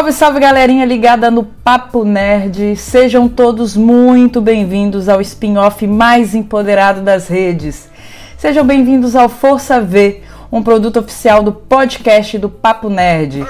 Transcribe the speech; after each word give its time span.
Salve, 0.00 0.12
salve 0.14 0.40
galerinha 0.40 0.86
ligada 0.86 1.30
no 1.30 1.44
Papo 1.44 2.04
Nerd. 2.04 2.74
Sejam 2.74 3.28
todos 3.28 3.76
muito 3.76 4.40
bem-vindos 4.40 5.10
ao 5.10 5.20
spin-off 5.20 5.86
mais 5.86 6.34
empoderado 6.34 7.02
das 7.02 7.28
redes. 7.28 7.86
Sejam 8.38 8.64
bem-vindos 8.64 9.14
ao 9.14 9.28
Força 9.28 9.78
V, 9.78 10.22
um 10.50 10.62
produto 10.62 11.00
oficial 11.00 11.42
do 11.42 11.52
podcast 11.52 12.38
do 12.38 12.48
Papo 12.48 12.88
Nerd. 12.88 13.46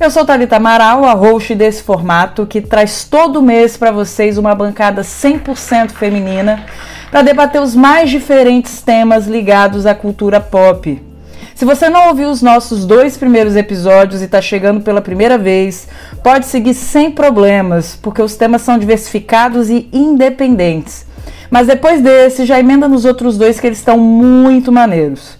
Eu 0.00 0.10
sou 0.10 0.24
Thalita 0.24 0.56
Amaral, 0.56 1.04
a 1.04 1.12
host 1.12 1.54
desse 1.54 1.84
formato 1.84 2.44
que 2.44 2.60
traz 2.60 3.04
todo 3.04 3.40
mês 3.40 3.76
para 3.76 3.92
vocês 3.92 4.36
uma 4.36 4.52
bancada 4.52 5.02
100% 5.02 5.92
feminina 5.92 6.66
para 7.08 7.22
debater 7.22 7.62
os 7.62 7.76
mais 7.76 8.10
diferentes 8.10 8.82
temas 8.82 9.28
ligados 9.28 9.86
à 9.86 9.94
cultura 9.94 10.40
pop. 10.40 11.13
Se 11.54 11.64
você 11.64 11.88
não 11.88 12.08
ouviu 12.08 12.30
os 12.30 12.42
nossos 12.42 12.84
dois 12.84 13.16
primeiros 13.16 13.54
episódios 13.54 14.20
e 14.20 14.24
está 14.24 14.42
chegando 14.42 14.80
pela 14.80 15.00
primeira 15.00 15.38
vez, 15.38 15.86
pode 16.22 16.46
seguir 16.46 16.74
sem 16.74 17.12
problemas, 17.12 17.96
porque 18.02 18.20
os 18.20 18.34
temas 18.34 18.62
são 18.62 18.76
diversificados 18.76 19.70
e 19.70 19.88
independentes. 19.92 21.06
Mas 21.48 21.68
depois 21.68 22.02
desse, 22.02 22.44
já 22.44 22.58
emenda 22.58 22.88
nos 22.88 23.04
outros 23.04 23.38
dois 23.38 23.60
que 23.60 23.68
eles 23.68 23.78
estão 23.78 23.96
muito 23.96 24.72
maneiros. 24.72 25.38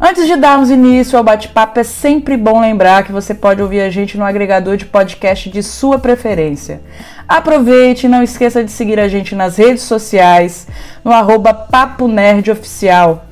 Antes 0.00 0.26
de 0.26 0.34
darmos 0.34 0.70
início 0.70 1.16
ao 1.16 1.22
bate-papo, 1.22 1.78
é 1.78 1.84
sempre 1.84 2.36
bom 2.36 2.60
lembrar 2.60 3.04
que 3.04 3.12
você 3.12 3.32
pode 3.32 3.62
ouvir 3.62 3.80
a 3.80 3.90
gente 3.90 4.18
no 4.18 4.24
agregador 4.24 4.76
de 4.76 4.84
podcast 4.84 5.48
de 5.48 5.62
sua 5.62 6.00
preferência. 6.00 6.80
Aproveite 7.28 8.06
e 8.06 8.08
não 8.08 8.24
esqueça 8.24 8.64
de 8.64 8.72
seguir 8.72 8.98
a 8.98 9.06
gente 9.06 9.36
nas 9.36 9.56
redes 9.56 9.84
sociais, 9.84 10.66
no 11.04 11.12
arroba 11.12 11.54
Papo 11.54 12.08
Nerd 12.08 12.50
Oficial. 12.50 13.24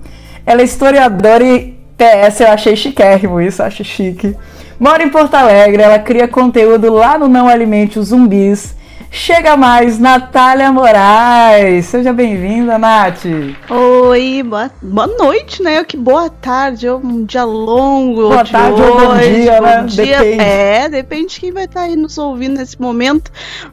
Ela 0.46 0.60
é 0.60 0.66
historiadora 0.66 1.46
e 1.46 1.78
PS, 1.98 2.42
eu 2.42 2.52
achei 2.52 2.76
chiquérrimo 2.76 3.40
isso, 3.40 3.64
acho 3.64 3.86
chique. 3.86 4.36
Mora 4.80 5.04
em 5.04 5.10
Porto 5.10 5.34
Alegre, 5.34 5.82
ela 5.82 5.98
cria 5.98 6.28
conteúdo 6.28 6.94
lá 6.94 7.18
no 7.18 7.28
Não 7.28 7.48
Alimente 7.48 7.98
os 7.98 8.10
Zumbis. 8.10 8.77
Chega 9.18 9.58
mais, 9.58 9.98
Natália 9.98 10.72
Moraes. 10.72 11.88
Seja 11.88 12.14
bem-vinda, 12.14 12.78
Nath. 12.78 13.26
Oi, 13.68 14.44
boa, 14.44 14.72
boa 14.80 15.08
noite, 15.08 15.64
né? 15.64 15.84
Que 15.84 15.98
boa 15.98 16.30
tarde, 16.30 16.88
um 16.88 17.26
dia 17.26 17.44
longo. 17.44 18.30
Boa 18.30 18.46
tarde 18.46 18.80
ou 18.80 18.96
bom 18.96 19.18
dia, 19.18 19.60
né? 19.60 19.84
Dia. 19.88 20.20
Depende. 20.20 20.42
É, 20.42 20.88
depende 20.88 21.34
de 21.34 21.40
quem 21.40 21.52
vai 21.52 21.66
estar 21.66 21.82
aí 21.82 21.96
nos 21.96 22.18
ouvindo 22.20 22.60
nesse 22.60 22.80
momento. 22.80 23.32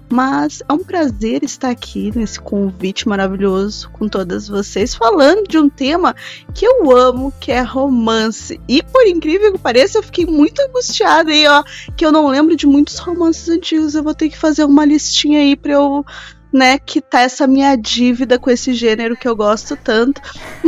Mas 0.09 0.63
é 0.67 0.73
um 0.73 0.79
prazer 0.79 1.45
estar 1.45 1.69
aqui 1.69 2.11
nesse 2.17 2.41
convite 2.41 3.07
maravilhoso 3.07 3.91
com 3.91 4.09
todas 4.09 4.49
vocês, 4.49 4.95
falando 4.95 5.47
de 5.47 5.59
um 5.59 5.69
tema 5.69 6.17
que 6.55 6.65
eu 6.67 6.91
amo, 6.91 7.33
que 7.39 7.53
é 7.53 7.61
romance. 7.61 8.59
E 8.67 8.83
por 8.83 9.07
incrível 9.07 9.53
que 9.53 9.59
pareça, 9.59 9.99
eu 9.99 10.03
fiquei 10.03 10.25
muito 10.25 10.61
angustiada 10.63 11.31
aí, 11.31 11.47
ó, 11.47 11.63
que 11.95 12.05
eu 12.05 12.11
não 12.11 12.29
lembro 12.29 12.57
de 12.57 12.67
muitos 12.67 12.99
romances 12.99 13.49
antigos. 13.49 13.95
Eu 13.95 14.03
vou 14.03 14.15
ter 14.15 14.31
que 14.31 14.39
fazer 14.39 14.65
uma 14.65 14.87
listinha 14.87 15.34
aí 15.37 15.57
pra 15.57 15.73
eu 15.73 16.05
né, 16.53 16.79
quitar 16.79 17.23
essa 17.23 17.47
minha 17.47 17.77
dívida 17.77 18.39
com 18.39 18.49
esse 18.49 18.73
gênero 18.73 19.17
que 19.17 19.27
eu 19.27 19.35
gosto 19.35 19.77
tanto. 19.77 20.21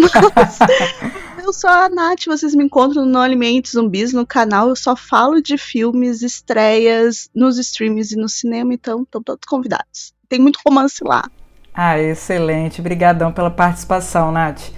Mas 1.36 1.44
eu 1.44 1.52
sou 1.52 1.70
a 1.70 1.88
Nath, 1.88 2.24
vocês 2.26 2.54
me 2.54 2.64
encontram 2.64 3.06
no 3.06 3.20
Alimentos 3.20 3.72
Zumbis 3.72 4.12
no 4.12 4.26
canal. 4.26 4.68
Eu 4.68 4.76
só 4.76 4.96
falo 4.96 5.40
de 5.40 5.56
filmes, 5.56 6.22
estreias 6.22 7.30
nos 7.32 7.56
streams 7.56 8.12
e 8.12 8.16
no 8.16 8.28
cinema, 8.28 8.74
então 8.74 9.02
estão 9.02 9.22
todos 9.22 9.46
convidados. 9.46 10.12
Tem 10.28 10.40
muito 10.40 10.58
romance 10.66 11.04
lá. 11.04 11.24
Ah, 11.72 11.98
excelente. 11.98 12.80
Obrigadão 12.80 13.30
pela 13.30 13.50
participação, 13.50 14.32
Nath. 14.32 14.70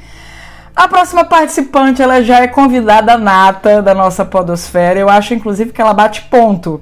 A 0.78 0.86
próxima 0.86 1.24
participante, 1.24 2.00
ela 2.00 2.22
já 2.22 2.38
é 2.38 2.46
convidada 2.46 3.18
nata 3.18 3.82
da 3.82 3.92
nossa 3.92 4.24
podosfera. 4.24 4.96
Eu 4.96 5.08
acho, 5.08 5.34
inclusive, 5.34 5.72
que 5.72 5.82
ela 5.82 5.92
bate 5.92 6.22
ponto. 6.30 6.80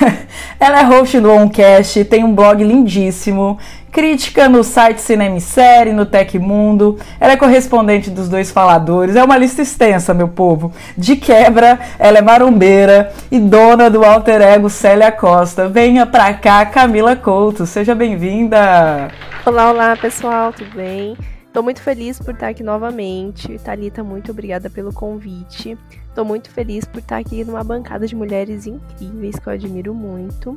ela 0.60 0.80
é 0.80 0.82
host 0.82 1.18
do 1.18 1.30
Oncast, 1.30 2.04
tem 2.04 2.24
um 2.24 2.34
blog 2.34 2.62
lindíssimo, 2.62 3.58
crítica 3.90 4.50
no 4.50 4.62
site 4.62 5.00
Cinema 5.00 5.38
e 5.38 5.40
Série, 5.40 5.94
no 5.94 6.04
Tecmundo. 6.04 6.98
Ela 7.18 7.32
é 7.32 7.36
correspondente 7.36 8.10
dos 8.10 8.28
dois 8.28 8.50
faladores. 8.50 9.16
É 9.16 9.24
uma 9.24 9.38
lista 9.38 9.62
extensa, 9.62 10.12
meu 10.12 10.28
povo. 10.28 10.70
De 10.94 11.16
quebra, 11.16 11.80
ela 11.98 12.18
é 12.18 12.22
marombeira 12.22 13.14
e 13.30 13.38
dona 13.40 13.88
do 13.88 14.04
alter 14.04 14.42
ego 14.42 14.68
Célia 14.68 15.10
Costa. 15.10 15.70
Venha 15.70 16.04
pra 16.04 16.34
cá, 16.34 16.66
Camila 16.66 17.16
Couto. 17.16 17.64
Seja 17.64 17.94
bem-vinda. 17.94 19.08
Olá, 19.46 19.70
olá, 19.70 19.96
pessoal, 19.96 20.52
tudo 20.52 20.76
bem? 20.76 21.16
Tô 21.52 21.62
muito 21.62 21.82
feliz 21.82 22.18
por 22.18 22.32
estar 22.32 22.48
aqui 22.48 22.62
novamente. 22.62 23.58
Thalita, 23.58 24.02
muito 24.02 24.30
obrigada 24.30 24.70
pelo 24.70 24.90
convite. 24.90 25.76
Tô 26.14 26.24
muito 26.24 26.50
feliz 26.50 26.86
por 26.86 27.00
estar 27.00 27.18
aqui 27.18 27.44
numa 27.44 27.62
bancada 27.62 28.06
de 28.06 28.16
mulheres 28.16 28.66
incríveis 28.66 29.38
que 29.38 29.46
eu 29.46 29.52
admiro 29.52 29.94
muito. 29.94 30.56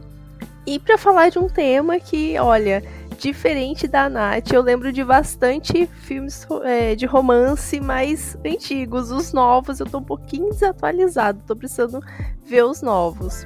E 0.65 0.79
para 0.79 0.97
falar 0.97 1.29
de 1.29 1.37
um 1.37 1.49
tema 1.49 1.99
que, 1.99 2.39
olha, 2.39 2.81
diferente 3.19 3.89
da 3.89 4.07
Nath, 4.07 4.53
eu 4.53 4.61
lembro 4.61 4.93
de 4.93 5.03
bastante 5.03 5.85
filmes 5.85 6.47
é, 6.63 6.95
de 6.95 7.05
romance 7.05 7.77
mais 7.81 8.37
antigos. 8.45 9.11
Os 9.11 9.33
novos 9.33 9.81
eu 9.81 9.85
tô 9.85 9.97
um 9.97 10.03
pouquinho 10.03 10.49
desatualizado, 10.49 11.41
tô 11.45 11.57
precisando 11.57 11.99
ver 12.41 12.63
os 12.63 12.81
novos. 12.81 13.45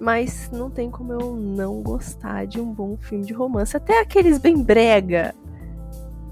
Mas 0.00 0.50
não 0.52 0.68
tem 0.68 0.90
como 0.90 1.12
eu 1.12 1.36
não 1.36 1.82
gostar 1.82 2.46
de 2.46 2.60
um 2.60 2.72
bom 2.72 2.96
filme 2.96 3.24
de 3.24 3.32
romance. 3.32 3.76
Até 3.76 4.00
aqueles 4.00 4.38
bem 4.38 4.60
brega, 4.60 5.34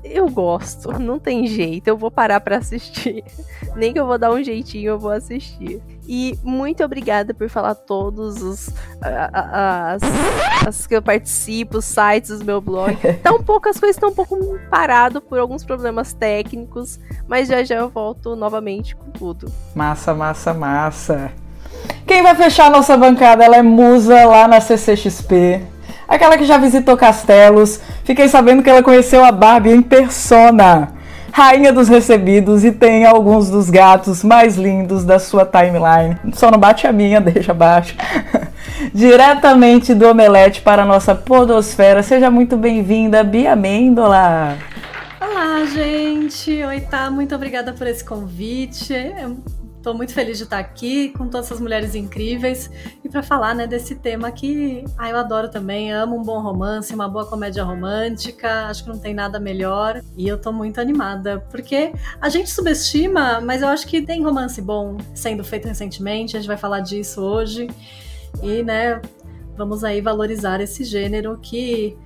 eu 0.03 0.29
gosto, 0.29 0.93
não 0.99 1.19
tem 1.19 1.47
jeito, 1.47 1.89
eu 1.89 1.97
vou 1.97 2.11
parar 2.11 2.41
para 2.41 2.59
assistir. 2.59 3.25
Nem 3.75 3.93
que 3.93 4.01
eu 4.01 4.07
vou 4.07 4.19
dar 4.19 4.33
um 4.33 4.43
jeitinho, 4.43 4.91
eu 4.91 4.99
vou 4.99 5.11
assistir. 5.11 5.83
E 6.07 6.39
muito 6.43 6.83
obrigada 6.83 7.35
por 7.35 7.49
falar 7.49 7.75
todos 7.75 8.43
os 8.43 8.71
as, 9.01 10.01
as 10.67 10.87
que 10.87 10.97
eu 10.97 11.03
participo, 11.03 11.79
os 11.79 11.85
sites 11.85 12.39
do 12.39 12.45
meu 12.45 12.61
blog. 12.61 12.97
Tá 13.23 13.33
um 13.33 13.43
pouco, 13.43 13.69
as 13.69 13.79
coisas 13.79 13.97
estão 13.97 14.11
um 14.11 14.15
pouco 14.15 14.37
parado 14.71 15.21
por 15.21 15.39
alguns 15.39 15.65
problemas 15.65 16.13
técnicos, 16.13 16.99
mas 17.27 17.49
já 17.49 17.63
já 17.63 17.77
eu 17.77 17.89
volto 17.89 18.37
novamente 18.37 18.97
com 18.97 19.11
tudo. 19.11 19.53
Massa, 19.75 20.15
massa, 20.15 20.55
massa. 20.55 21.33
Quem 22.07 22.23
vai 22.23 22.35
fechar 22.35 22.67
a 22.67 22.71
nossa 22.71 22.97
bancada? 22.97 23.45
Ela 23.45 23.57
é 23.57 23.63
musa 23.63 24.25
lá 24.25 24.49
na 24.49 24.61
CCXP 24.61 25.78
Aquela 26.09 26.39
que 26.39 26.45
já 26.45 26.57
visitou 26.57 26.97
castelos. 26.97 27.79
Fiquei 28.03 28.29
sabendo 28.29 28.63
que 28.63 28.71
ela 28.71 28.83
conheceu 28.83 29.23
a 29.23 29.31
Barbie 29.31 29.73
em 29.73 29.83
persona. 29.83 30.95
Rainha 31.31 31.73
dos 31.73 31.89
recebidos 31.89 32.65
e 32.65 32.73
tem 32.73 33.05
alguns 33.05 33.51
dos 33.51 33.69
gatos 33.69 34.25
mais 34.25 34.57
lindos 34.57 35.05
da 35.05 35.19
sua 35.19 35.45
timeline. 35.45 36.17
Só 36.33 36.51
não 36.51 36.59
bate 36.59 36.87
a 36.87 36.93
minha, 36.93 37.21
deixa 37.23 37.53
abaixo. 37.53 37.95
Diretamente 38.95 39.95
do 39.95 40.09
Omelete 40.09 40.63
para 40.63 40.83
a 40.83 40.87
nossa 40.87 41.15
podosfera. 41.15 42.03
Seja 42.03 42.31
muito 42.31 42.57
bem-vinda, 42.57 43.23
Bia 43.23 43.55
Mendola. 43.55 44.57
Olá, 45.21 45.65
gente. 45.67 46.65
Oi, 46.65 46.81
tá. 46.81 47.11
Muito 47.11 47.35
obrigada 47.35 47.73
por 47.73 47.87
esse 47.87 48.03
convite. 48.03 48.95
É 48.95 49.29
Estou 49.89 49.97
muito 49.97 50.13
feliz 50.13 50.37
de 50.37 50.45
estar 50.45 50.59
aqui 50.59 51.09
com 51.17 51.31
todas 51.31 51.47
essas 51.47 51.63
mulheres 51.63 51.95
incríveis 51.95 52.71
e 53.03 53.09
para 53.09 53.23
falar 53.23 53.55
né, 53.55 53.67
desse 53.67 53.95
tema 53.95 54.31
que 54.31 54.85
ah, 54.99 55.09
eu 55.09 55.17
adoro 55.17 55.49
também. 55.49 55.91
Amo 55.91 56.15
um 56.15 56.23
bom 56.23 56.43
romance, 56.43 56.95
uma 56.95 57.09
boa 57.09 57.25
comédia 57.25 57.65
romântica. 57.65 58.67
Acho 58.67 58.85
que 58.85 58.91
não 58.91 58.99
tem 58.99 59.15
nada 59.15 59.41
melhor 59.41 60.03
e 60.15 60.29
eu 60.29 60.37
estou 60.37 60.53
muito 60.53 60.79
animada 60.79 61.43
porque 61.51 61.91
a 62.21 62.29
gente 62.29 62.51
subestima, 62.51 63.41
mas 63.41 63.63
eu 63.63 63.69
acho 63.69 63.87
que 63.87 64.03
tem 64.03 64.23
romance 64.23 64.61
bom 64.61 64.99
sendo 65.15 65.43
feito 65.43 65.67
recentemente. 65.67 66.37
A 66.37 66.41
gente 66.41 66.49
vai 66.49 66.59
falar 66.59 66.81
disso 66.81 67.23
hoje 67.23 67.67
e, 68.43 68.63
né, 68.63 69.01
vamos 69.57 69.85
aí 69.85 70.03
valorizar 70.03 70.61
esse 70.61 70.85
gênero 70.85 71.39
que 71.41 71.97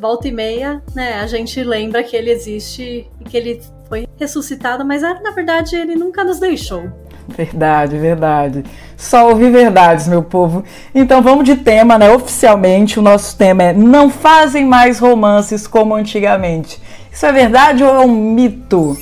volta 0.00 0.26
e 0.26 0.32
meia, 0.32 0.82
né, 0.94 1.20
a 1.20 1.26
gente 1.26 1.62
lembra 1.62 2.02
que 2.02 2.16
ele 2.16 2.30
existe 2.30 3.10
e 3.20 3.24
que 3.24 3.36
ele 3.36 3.60
foi 3.88 4.08
ressuscitado, 4.16 4.86
mas 4.86 5.02
na 5.02 5.30
verdade 5.32 5.76
ele 5.76 5.94
nunca 5.94 6.24
nos 6.24 6.40
deixou. 6.40 6.90
Verdade, 7.28 7.98
verdade. 7.98 8.64
Só 8.96 9.28
ouvir 9.28 9.50
verdades, 9.50 10.06
meu 10.08 10.22
povo. 10.22 10.64
Então 10.94 11.20
vamos 11.20 11.44
de 11.44 11.56
tema, 11.56 11.98
né? 11.98 12.10
Oficialmente, 12.10 12.98
o 12.98 13.02
nosso 13.02 13.36
tema 13.36 13.64
é 13.64 13.72
Não 13.72 14.08
fazem 14.08 14.64
mais 14.64 14.98
romances 14.98 15.66
como 15.66 15.94
antigamente. 15.94 16.80
Isso 17.12 17.26
é 17.26 17.32
verdade 17.32 17.82
ou 17.82 17.94
é 17.94 18.00
um 18.00 18.12
mito? 18.12 18.96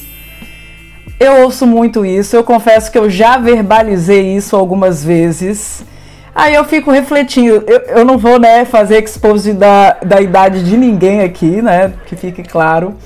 Eu 1.21 1.43
ouço 1.43 1.67
muito 1.67 2.05
isso, 2.05 2.35
eu 2.35 2.43
confesso 2.43 2.91
que 2.91 2.99
eu 2.99 3.09
já 3.09 3.39
verbalizei 3.39 4.37
isso 4.37 4.57
algumas 4.57 5.05
vezes. 5.05 5.85
Aí 6.35 6.55
eu 6.55 6.65
fico 6.65 6.91
refletindo, 6.91 7.63
eu, 7.67 7.81
eu 7.99 8.05
não 8.05 8.19
vou 8.19 8.41
né, 8.41 8.65
fazer 8.65 9.03
expose 9.03 9.53
da, 9.53 9.97
da 10.05 10.21
idade 10.21 10.65
de 10.65 10.77
ninguém 10.77 11.21
aqui, 11.21 11.63
né? 11.63 11.93
Que 12.07 12.17
fique 12.17 12.43
claro. 12.43 12.97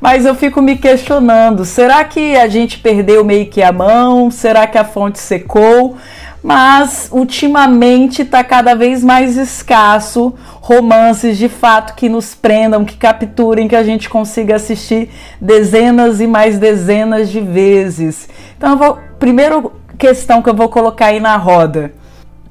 Mas 0.00 0.24
eu 0.24 0.34
fico 0.34 0.62
me 0.62 0.76
questionando: 0.76 1.64
será 1.64 2.04
que 2.04 2.36
a 2.36 2.46
gente 2.46 2.78
perdeu 2.78 3.24
meio 3.24 3.46
que 3.46 3.62
a 3.62 3.72
mão? 3.72 4.30
Será 4.30 4.66
que 4.66 4.78
a 4.78 4.84
fonte 4.84 5.18
secou? 5.18 5.96
Mas 6.42 7.08
ultimamente 7.10 8.22
está 8.22 8.44
cada 8.44 8.74
vez 8.76 9.02
mais 9.02 9.36
escasso 9.36 10.32
romances 10.60 11.36
de 11.38 11.48
fato 11.48 11.94
que 11.96 12.08
nos 12.08 12.36
prendam, 12.36 12.84
que 12.84 12.96
capturem, 12.96 13.66
que 13.66 13.74
a 13.74 13.82
gente 13.82 14.08
consiga 14.08 14.54
assistir 14.54 15.10
dezenas 15.40 16.20
e 16.20 16.26
mais 16.26 16.56
dezenas 16.56 17.30
de 17.30 17.40
vezes. 17.40 18.28
Então, 18.56 18.70
eu 18.72 18.76
vou, 18.76 19.72
questão 19.98 20.40
que 20.40 20.48
eu 20.48 20.54
vou 20.54 20.68
colocar 20.68 21.06
aí 21.06 21.18
na 21.18 21.36
roda: 21.36 21.92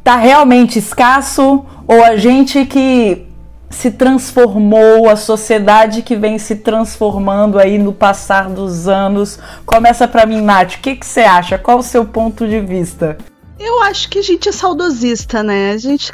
tá 0.05 0.17
realmente 0.17 0.77
escasso 0.77 1.65
ou 1.87 2.03
a 2.03 2.15
gente 2.15 2.63
que 2.63 3.25
se 3.71 3.89
transformou, 3.89 5.09
a 5.09 5.15
sociedade 5.15 6.03
que 6.03 6.15
vem 6.15 6.37
se 6.37 6.57
transformando 6.57 7.57
aí 7.57 7.79
no 7.79 7.91
passar 7.91 8.47
dos 8.47 8.87
anos. 8.87 9.39
Começa 9.65 10.07
para 10.07 10.27
mim, 10.27 10.41
Nath, 10.41 10.75
o 10.75 10.79
que, 10.79 10.95
que 10.95 11.05
você 11.05 11.21
acha? 11.21 11.57
Qual 11.57 11.79
o 11.79 11.83
seu 11.83 12.05
ponto 12.05 12.47
de 12.47 12.59
vista? 12.59 13.17
Eu 13.59 13.81
acho 13.81 14.07
que 14.07 14.19
a 14.19 14.21
gente 14.21 14.47
é 14.47 14.51
saudosista, 14.51 15.41
né? 15.41 15.71
A 15.71 15.77
gente 15.77 16.13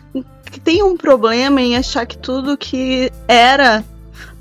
tem 0.64 0.82
um 0.82 0.96
problema 0.96 1.62
em 1.62 1.76
achar 1.76 2.06
que 2.06 2.18
tudo 2.18 2.58
que 2.58 3.12
era 3.28 3.84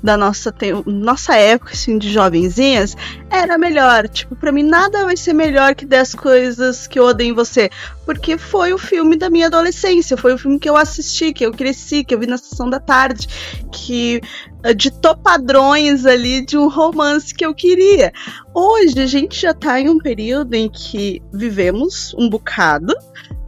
da 0.03 0.17
nossa, 0.17 0.53
nossa 0.85 1.35
época, 1.35 1.73
assim, 1.73 1.97
de 1.97 2.11
jovenzinhas, 2.11 2.95
era 3.29 3.57
melhor. 3.57 4.07
Tipo, 4.07 4.35
pra 4.35 4.51
mim 4.51 4.63
nada 4.63 5.05
vai 5.05 5.15
ser 5.15 5.33
melhor 5.33 5.75
que 5.75 5.85
10 5.85 6.15
coisas 6.15 6.87
que 6.87 6.99
eu 6.99 7.05
odeio 7.05 7.31
em 7.31 7.35
você. 7.35 7.69
Porque 8.05 8.37
foi 8.37 8.73
o 8.73 8.77
filme 8.77 9.15
da 9.15 9.29
minha 9.29 9.47
adolescência, 9.47 10.17
foi 10.17 10.33
o 10.33 10.37
filme 10.37 10.59
que 10.59 10.69
eu 10.69 10.75
assisti, 10.75 11.31
que 11.33 11.45
eu 11.45 11.51
cresci, 11.51 12.03
que 12.03 12.15
eu 12.15 12.19
vi 12.19 12.27
na 12.27 12.37
sessão 12.37 12.69
da 12.69 12.79
tarde, 12.79 13.27
que 13.71 14.21
eh, 14.63 14.73
ditou 14.73 15.15
padrões 15.15 16.05
ali 16.05 16.43
de 16.45 16.57
um 16.57 16.67
romance 16.67 17.33
que 17.33 17.45
eu 17.45 17.53
queria. 17.53 18.11
Hoje 18.53 18.99
a 18.99 19.07
gente 19.07 19.39
já 19.39 19.53
tá 19.53 19.79
em 19.79 19.87
um 19.87 19.99
período 19.99 20.55
em 20.55 20.69
que 20.69 21.21
vivemos 21.31 22.13
um 22.17 22.27
bocado 22.27 22.93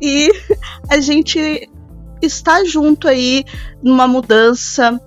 e 0.02 0.32
a 0.90 1.00
gente 1.00 1.70
está 2.22 2.64
junto 2.64 3.08
aí 3.08 3.44
numa 3.82 4.08
mudança 4.08 5.00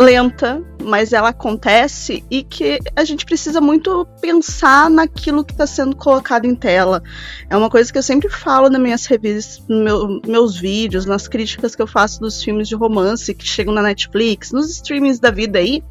lenta, 0.00 0.64
mas 0.82 1.12
ela 1.12 1.28
acontece 1.28 2.24
e 2.30 2.42
que 2.42 2.78
a 2.96 3.04
gente 3.04 3.26
precisa 3.26 3.60
muito 3.60 4.06
pensar 4.20 4.88
naquilo 4.88 5.44
que 5.44 5.52
está 5.52 5.66
sendo 5.66 5.94
colocado 5.94 6.46
em 6.46 6.54
tela. 6.54 7.02
É 7.50 7.56
uma 7.56 7.68
coisa 7.68 7.92
que 7.92 7.98
eu 7.98 8.02
sempre 8.02 8.30
falo 8.30 8.70
nas 8.70 8.80
minhas 8.80 9.04
revistas, 9.04 9.62
nos 9.68 9.84
meu, 9.84 10.20
meus 10.26 10.56
vídeos, 10.58 11.04
nas 11.04 11.28
críticas 11.28 11.76
que 11.76 11.82
eu 11.82 11.86
faço 11.86 12.18
dos 12.18 12.42
filmes 12.42 12.66
de 12.66 12.74
romance 12.74 13.34
que 13.34 13.44
chegam 13.44 13.74
na 13.74 13.82
Netflix, 13.82 14.52
nos 14.52 14.70
streamings 14.70 15.20
da 15.20 15.30
vida 15.30 15.58
aí, 15.58 15.84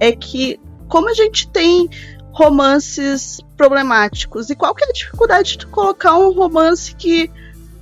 é 0.00 0.10
que 0.10 0.58
como 0.88 1.08
a 1.08 1.14
gente 1.14 1.48
tem 1.48 1.88
romances 2.32 3.40
problemáticos 3.56 4.50
e 4.50 4.56
qual 4.56 4.74
que 4.74 4.84
é 4.84 4.88
a 4.88 4.92
dificuldade 4.92 5.56
de 5.56 5.66
colocar 5.66 6.18
um 6.18 6.32
romance 6.32 6.94
que 6.94 7.30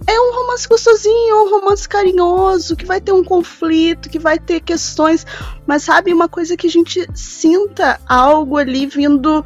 é 0.06 0.20
um 0.20 0.34
romance 0.34 0.68
gostosinho, 0.68 1.44
um 1.44 1.50
romance 1.50 1.88
carinhoso, 1.88 2.76
que 2.76 2.84
vai 2.84 3.00
ter 3.00 3.12
um 3.12 3.24
conflito, 3.24 4.08
que 4.08 4.18
vai 4.18 4.38
ter 4.38 4.60
questões, 4.60 5.26
mas 5.66 5.82
sabe, 5.82 6.12
uma 6.12 6.28
coisa 6.28 6.56
que 6.56 6.66
a 6.66 6.70
gente 6.70 7.08
sinta 7.14 8.00
algo 8.06 8.58
ali 8.58 8.86
vindo 8.86 9.44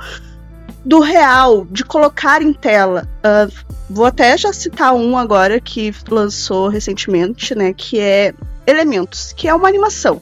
do 0.84 1.00
real, 1.00 1.66
de 1.70 1.84
colocar 1.84 2.42
em 2.42 2.52
tela. 2.52 3.08
Uh, 3.18 3.52
vou 3.90 4.06
até 4.06 4.36
já 4.36 4.52
citar 4.52 4.94
um 4.94 5.16
agora 5.16 5.60
que 5.60 5.94
lançou 6.08 6.68
recentemente, 6.68 7.54
né, 7.54 7.72
que 7.72 8.00
é 8.00 8.34
Elementos, 8.66 9.32
que 9.32 9.48
é 9.48 9.54
uma 9.54 9.66
animação. 9.66 10.20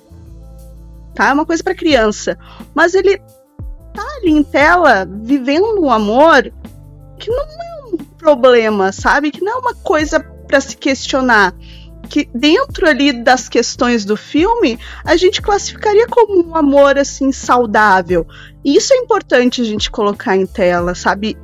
Tá? 1.14 1.30
É 1.30 1.32
uma 1.32 1.44
coisa 1.44 1.64
para 1.64 1.74
criança, 1.74 2.38
mas 2.74 2.94
ele 2.94 3.18
tá 3.92 4.06
ali 4.18 4.30
em 4.30 4.44
tela 4.44 5.04
vivendo 5.04 5.80
um 5.80 5.90
amor 5.90 6.52
que 7.18 7.30
não 7.30 7.42
é 7.42 7.75
problema, 8.26 8.90
sabe? 8.90 9.30
Que 9.30 9.40
não 9.40 9.52
é 9.52 9.56
uma 9.56 9.74
coisa 9.76 10.18
para 10.18 10.60
se 10.60 10.76
questionar. 10.76 11.54
Que 12.08 12.28
dentro 12.34 12.88
ali 12.88 13.12
das 13.12 13.48
questões 13.48 14.04
do 14.04 14.16
filme, 14.16 14.78
a 15.04 15.16
gente 15.16 15.40
classificaria 15.40 16.08
como 16.08 16.48
um 16.48 16.56
amor 16.56 16.98
assim 16.98 17.30
saudável. 17.30 18.26
E 18.64 18.76
isso 18.76 18.92
é 18.92 18.96
importante 18.96 19.60
a 19.60 19.64
gente 19.64 19.92
colocar 19.92 20.36
em 20.36 20.44
tela, 20.44 20.92
sabe? 20.96 21.38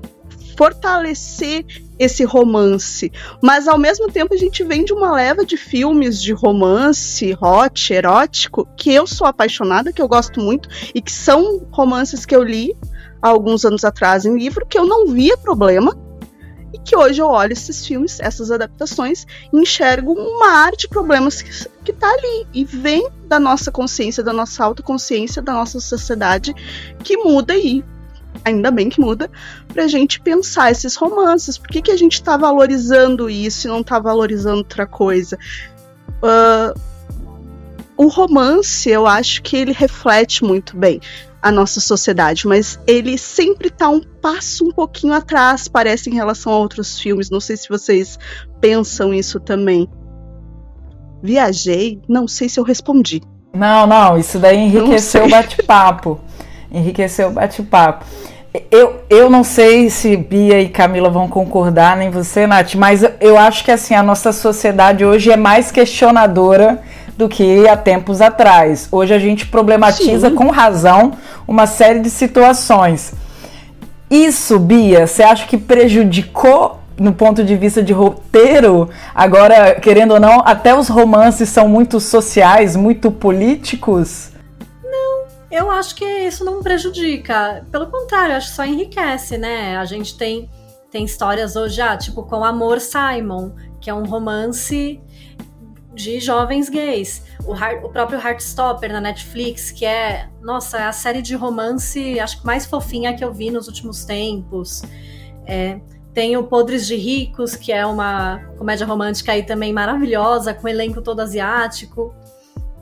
Fortalecer 0.56 1.64
esse 2.00 2.24
romance. 2.24 3.12
Mas 3.40 3.68
ao 3.68 3.78
mesmo 3.78 4.10
tempo 4.10 4.34
a 4.34 4.36
gente 4.36 4.64
vem 4.64 4.84
de 4.84 4.92
uma 4.92 5.12
leva 5.12 5.44
de 5.44 5.56
filmes 5.56 6.20
de 6.20 6.32
romance, 6.32 7.36
hot, 7.40 7.92
erótico, 7.92 8.68
que 8.76 8.92
eu 8.92 9.06
sou 9.06 9.26
apaixonada, 9.26 9.92
que 9.92 10.02
eu 10.02 10.08
gosto 10.08 10.40
muito, 10.40 10.68
e 10.92 11.00
que 11.00 11.12
são 11.12 11.64
romances 11.70 12.26
que 12.26 12.34
eu 12.34 12.42
li 12.42 12.74
há 13.20 13.28
alguns 13.28 13.64
anos 13.64 13.84
atrás 13.84 14.24
em 14.24 14.36
livro, 14.36 14.66
que 14.66 14.76
eu 14.76 14.84
não 14.84 15.06
via 15.06 15.36
problema 15.36 15.96
e 16.72 16.78
que 16.78 16.96
hoje 16.96 17.20
eu 17.20 17.26
olho 17.26 17.52
esses 17.52 17.86
filmes, 17.86 18.18
essas 18.20 18.50
adaptações, 18.50 19.26
e 19.52 19.56
enxergo 19.58 20.12
um 20.12 20.38
mar 20.38 20.72
de 20.72 20.88
problemas 20.88 21.42
que, 21.42 21.68
que 21.84 21.92
tá 21.92 22.08
ali. 22.08 22.46
E 22.52 22.64
vem 22.64 23.08
da 23.26 23.38
nossa 23.38 23.70
consciência, 23.70 24.22
da 24.22 24.32
nossa 24.32 24.64
autoconsciência, 24.64 25.42
da 25.42 25.52
nossa 25.52 25.80
sociedade, 25.80 26.54
que 27.02 27.16
muda 27.16 27.52
aí. 27.52 27.84
Ainda 28.44 28.70
bem 28.70 28.88
que 28.88 29.00
muda, 29.00 29.30
pra 29.68 29.86
gente 29.86 30.18
pensar 30.20 30.70
esses 30.70 30.96
romances. 30.96 31.58
Por 31.58 31.68
que, 31.68 31.82
que 31.82 31.90
a 31.90 31.96
gente 31.96 32.22
tá 32.22 32.36
valorizando 32.36 33.28
isso 33.28 33.66
e 33.66 33.70
não 33.70 33.82
tá 33.82 33.98
valorizando 33.98 34.58
outra 34.58 34.86
coisa? 34.86 35.38
Uh, 36.22 36.78
o 37.96 38.08
romance, 38.08 38.88
eu 38.88 39.06
acho 39.06 39.42
que 39.42 39.56
ele 39.56 39.72
reflete 39.72 40.42
muito 40.42 40.76
bem 40.76 41.00
a 41.42 41.50
nossa 41.50 41.80
sociedade, 41.80 42.46
mas 42.46 42.78
ele 42.86 43.18
sempre 43.18 43.68
tá 43.68 43.88
um 43.88 44.00
passo 44.00 44.64
um 44.64 44.70
pouquinho 44.70 45.12
atrás, 45.12 45.66
parece, 45.66 46.08
em 46.08 46.14
relação 46.14 46.52
a 46.52 46.58
outros 46.58 47.00
filmes. 47.00 47.30
Não 47.30 47.40
sei 47.40 47.56
se 47.56 47.68
vocês 47.68 48.16
pensam 48.60 49.12
isso 49.12 49.40
também. 49.40 49.88
Viajei, 51.20 52.00
não 52.08 52.28
sei 52.28 52.48
se 52.48 52.60
eu 52.60 52.64
respondi. 52.64 53.20
Não, 53.52 53.86
não, 53.86 54.16
isso 54.16 54.38
daí 54.38 54.56
enriqueceu 54.56 55.24
o 55.24 55.28
bate-papo. 55.28 56.20
enriqueceu 56.70 57.28
o 57.28 57.32
bate-papo. 57.32 58.06
Eu, 58.70 59.02
eu 59.08 59.30
não 59.30 59.42
sei 59.42 59.88
se 59.88 60.14
Bia 60.16 60.60
e 60.60 60.68
Camila 60.68 61.08
vão 61.08 61.26
concordar, 61.26 61.96
nem 61.96 62.10
você, 62.10 62.46
Nath, 62.46 62.74
mas 62.74 63.02
eu 63.18 63.38
acho 63.38 63.64
que 63.64 63.70
assim, 63.70 63.94
a 63.94 64.02
nossa 64.02 64.30
sociedade 64.30 65.04
hoje 65.04 65.30
é 65.30 65.36
mais 65.36 65.72
questionadora 65.72 66.82
do 67.16 67.28
que 67.28 67.68
há 67.68 67.76
tempos 67.76 68.20
atrás. 68.20 68.88
Hoje 68.90 69.14
a 69.14 69.18
gente 69.18 69.46
problematiza 69.46 70.30
Sim. 70.30 70.34
com 70.34 70.50
razão 70.50 71.12
uma 71.46 71.66
série 71.66 72.00
de 72.00 72.10
situações. 72.10 73.12
Isso, 74.10 74.58
Bia, 74.58 75.06
você 75.06 75.22
acha 75.22 75.46
que 75.46 75.56
prejudicou 75.56 76.78
no 76.98 77.12
ponto 77.12 77.42
de 77.42 77.56
vista 77.56 77.82
de 77.82 77.92
roteiro? 77.92 78.90
Agora, 79.14 79.74
querendo 79.80 80.12
ou 80.12 80.20
não, 80.20 80.40
até 80.44 80.76
os 80.76 80.88
romances 80.88 81.48
são 81.48 81.66
muito 81.68 81.98
sociais, 81.98 82.76
muito 82.76 83.10
políticos? 83.10 84.30
Não, 84.84 85.24
eu 85.50 85.70
acho 85.70 85.94
que 85.94 86.04
isso 86.04 86.44
não 86.44 86.62
prejudica. 86.62 87.64
Pelo 87.70 87.86
contrário, 87.86 88.36
acho 88.36 88.50
que 88.50 88.56
só 88.56 88.64
enriquece, 88.64 89.38
né? 89.38 89.76
A 89.78 89.84
gente 89.84 90.16
tem, 90.16 90.50
tem 90.90 91.04
histórias 91.04 91.56
hoje, 91.56 91.80
ah, 91.80 91.96
tipo 91.96 92.22
com 92.22 92.44
Amor 92.44 92.80
Simon, 92.80 93.52
que 93.80 93.88
é 93.88 93.94
um 93.94 94.04
romance 94.04 95.00
de 95.94 96.20
jovens 96.20 96.68
gays. 96.68 97.22
O, 97.44 97.54
Heart, 97.54 97.84
o 97.84 97.88
próprio 97.88 98.18
Heartstopper 98.18 98.92
na 98.92 99.00
Netflix, 99.00 99.70
que 99.70 99.84
é, 99.84 100.28
nossa, 100.40 100.78
é 100.78 100.84
a 100.84 100.92
série 100.92 101.22
de 101.22 101.34
romance, 101.34 102.18
acho 102.18 102.40
que 102.40 102.46
mais 102.46 102.66
fofinha 102.66 103.14
que 103.14 103.24
eu 103.24 103.32
vi 103.32 103.50
nos 103.50 103.68
últimos 103.68 104.04
tempos. 104.04 104.82
É, 105.46 105.80
tem 106.14 106.36
o 106.36 106.44
Podres 106.44 106.86
de 106.86 106.96
Ricos, 106.96 107.56
que 107.56 107.72
é 107.72 107.84
uma 107.86 108.38
comédia 108.58 108.86
romântica 108.86 109.32
aí 109.32 109.42
também 109.42 109.72
maravilhosa, 109.72 110.52
com 110.52 110.68
elenco 110.68 111.00
todo 111.00 111.20
asiático. 111.20 112.14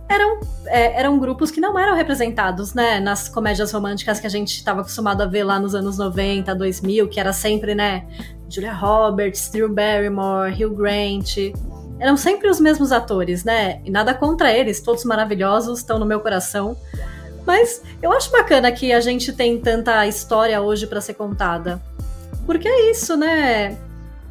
Eram, 0.09 0.40
é, 0.67 0.99
eram 0.99 1.19
grupos 1.21 1.52
que 1.52 1.61
não 1.61 1.79
eram 1.79 1.95
representados, 1.95 2.75
né, 2.75 2.99
nas 2.99 3.29
comédias 3.29 3.71
românticas 3.71 4.19
que 4.19 4.26
a 4.26 4.31
gente 4.31 4.57
estava 4.57 4.81
acostumado 4.81 5.23
a 5.23 5.26
ver 5.26 5.45
lá 5.45 5.61
nos 5.61 5.73
anos 5.73 5.97
90, 5.99 6.52
2000, 6.52 7.09
que 7.09 7.21
era 7.21 7.33
sempre, 7.33 7.76
né, 7.76 8.05
Julia 8.49 8.73
Roberts, 8.73 9.49
Drew 9.52 9.73
Barrymore, 9.73 10.52
Hugh 10.52 10.75
Grant 10.75 11.37
eram 12.00 12.16
sempre 12.16 12.49
os 12.49 12.59
mesmos 12.59 12.90
atores, 12.90 13.45
né? 13.45 13.80
E 13.85 13.90
nada 13.90 14.14
contra 14.14 14.50
eles, 14.50 14.80
todos 14.80 15.04
maravilhosos, 15.04 15.80
estão 15.80 15.99
no 15.99 16.07
meu 16.07 16.19
coração. 16.21 16.75
Mas 17.47 17.83
eu 18.02 18.11
acho 18.11 18.30
bacana 18.30 18.73
que 18.73 18.90
a 18.92 19.00
gente 19.00 19.33
tem 19.33 19.61
tanta 19.61 20.07
história 20.07 20.61
hoje 20.61 20.87
para 20.87 21.00
ser 21.00 21.14
contada. 21.14 21.80
Porque 22.47 22.66
é 22.66 22.90
isso, 22.90 23.16
né? 23.16 23.76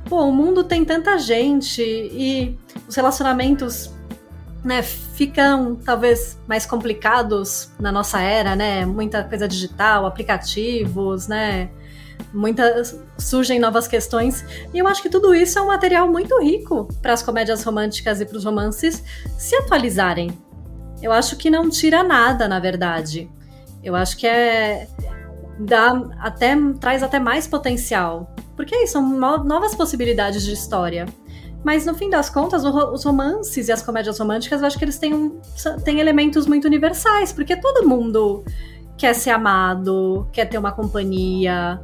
Pô, 0.05 0.23
o 0.23 0.31
mundo 0.31 0.63
tem 0.63 0.83
tanta 0.83 1.17
gente 1.19 1.81
e 1.81 2.57
os 2.87 2.95
relacionamentos 2.95 3.91
né, 4.63 4.81
ficam 4.81 5.75
talvez 5.75 6.37
mais 6.47 6.65
complicados 6.65 7.71
na 7.79 7.91
nossa 7.91 8.19
era, 8.19 8.55
né? 8.55 8.83
Muita 8.85 9.23
coisa 9.23 9.47
digital, 9.47 10.07
aplicativos, 10.07 11.27
né? 11.27 11.69
Muitas 12.33 12.99
surgem 13.17 13.59
novas 13.59 13.87
questões 13.87 14.45
e 14.73 14.77
eu 14.77 14.87
acho 14.87 15.01
que 15.01 15.09
tudo 15.09 15.33
isso 15.33 15.57
é 15.57 15.61
um 15.61 15.67
material 15.67 16.07
muito 16.07 16.39
rico 16.41 16.87
para 17.01 17.13
as 17.13 17.23
comédias 17.23 17.63
românticas 17.63 18.21
e 18.21 18.25
para 18.25 18.37
os 18.37 18.45
romances 18.45 19.03
se 19.37 19.55
atualizarem. 19.55 20.37
Eu 21.01 21.11
acho 21.11 21.37
que 21.37 21.49
não 21.49 21.69
tira 21.69 22.03
nada, 22.03 22.47
na 22.47 22.59
verdade. 22.59 23.29
Eu 23.83 23.95
acho 23.95 24.17
que 24.17 24.27
é 24.27 24.87
dá 25.59 25.91
até 26.19 26.55
traz 26.79 27.03
até 27.03 27.19
mais 27.19 27.45
potencial, 27.45 28.33
porque 28.55 28.73
aí 28.73 28.87
são 28.87 29.09
novas 29.43 29.75
possibilidades 29.75 30.45
de 30.45 30.53
história. 30.53 31.05
Mas 31.63 31.85
no 31.85 31.93
fim 31.93 32.09
das 32.09 32.29
contas, 32.29 32.63
os 32.63 33.03
romances 33.03 33.67
e 33.67 33.71
as 33.71 33.81
comédias 33.81 34.17
românticas, 34.17 34.61
eu 34.61 34.67
acho 34.67 34.77
que 34.77 34.85
eles 34.85 34.97
têm, 34.97 35.13
um, 35.13 35.41
têm 35.83 35.99
elementos 35.99 36.47
muito 36.47 36.65
universais, 36.65 37.33
porque 37.33 37.55
todo 37.57 37.87
mundo 37.87 38.45
quer 38.97 39.13
ser 39.13 39.31
amado, 39.31 40.27
quer 40.31 40.45
ter 40.45 40.57
uma 40.57 40.71
companhia. 40.71 41.81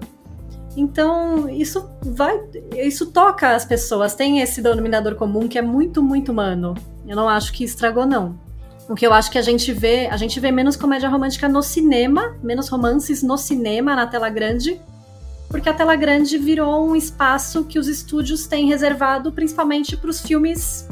Então, 0.76 1.50
isso 1.50 1.90
vai. 2.02 2.40
Isso 2.76 3.08
toca 3.08 3.56
as 3.56 3.64
pessoas, 3.64 4.14
tem 4.14 4.42
esse 4.42 4.62
denominador 4.62 5.16
comum 5.16 5.48
que 5.48 5.58
é 5.58 5.62
muito, 5.62 6.04
muito 6.04 6.32
humano. 6.32 6.76
Eu 7.08 7.16
não 7.16 7.30
acho 7.30 7.54
que 7.54 7.64
estragou, 7.64 8.06
não. 8.06 8.38
O 8.88 8.94
que 8.94 9.06
eu 9.06 9.14
acho 9.14 9.32
que 9.32 9.38
a 9.38 9.42
gente 9.42 9.72
vê, 9.72 10.08
a 10.08 10.18
gente 10.18 10.40
vê 10.40 10.52
menos 10.52 10.76
comédia 10.76 11.10
romântica 11.10 11.50
no 11.50 11.64
cinema, 11.64 12.36
menos 12.44 12.70
romances 12.70 13.24
no 13.24 13.38
cinema, 13.38 13.96
na 13.96 14.06
tela 14.06 14.30
grande, 14.30 14.80
porque 15.50 15.70
a 15.70 15.74
tela 15.74 15.96
grande 15.96 16.38
virou 16.38 16.88
um 16.88 16.96
espaço 16.96 17.64
que 17.64 17.80
os 17.80 17.88
estúdios 17.88 18.46
têm 18.46 18.68
reservado 18.68 19.32
principalmente 19.32 19.98
para 19.98 20.10
os 20.10 20.22
filmes 20.22 20.88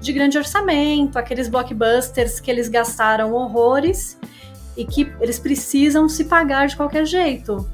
de 0.00 0.12
grande 0.12 0.38
orçamento, 0.38 1.18
aqueles 1.18 1.48
blockbusters 1.48 2.40
que 2.40 2.50
eles 2.50 2.68
gastaram 2.68 3.32
horrores 3.32 4.18
e 4.76 4.84
que 4.84 5.12
eles 5.20 5.38
precisam 5.38 6.08
se 6.08 6.24
pagar 6.24 6.66
de 6.66 6.76
qualquer 6.76 7.06
jeito. 7.06 7.68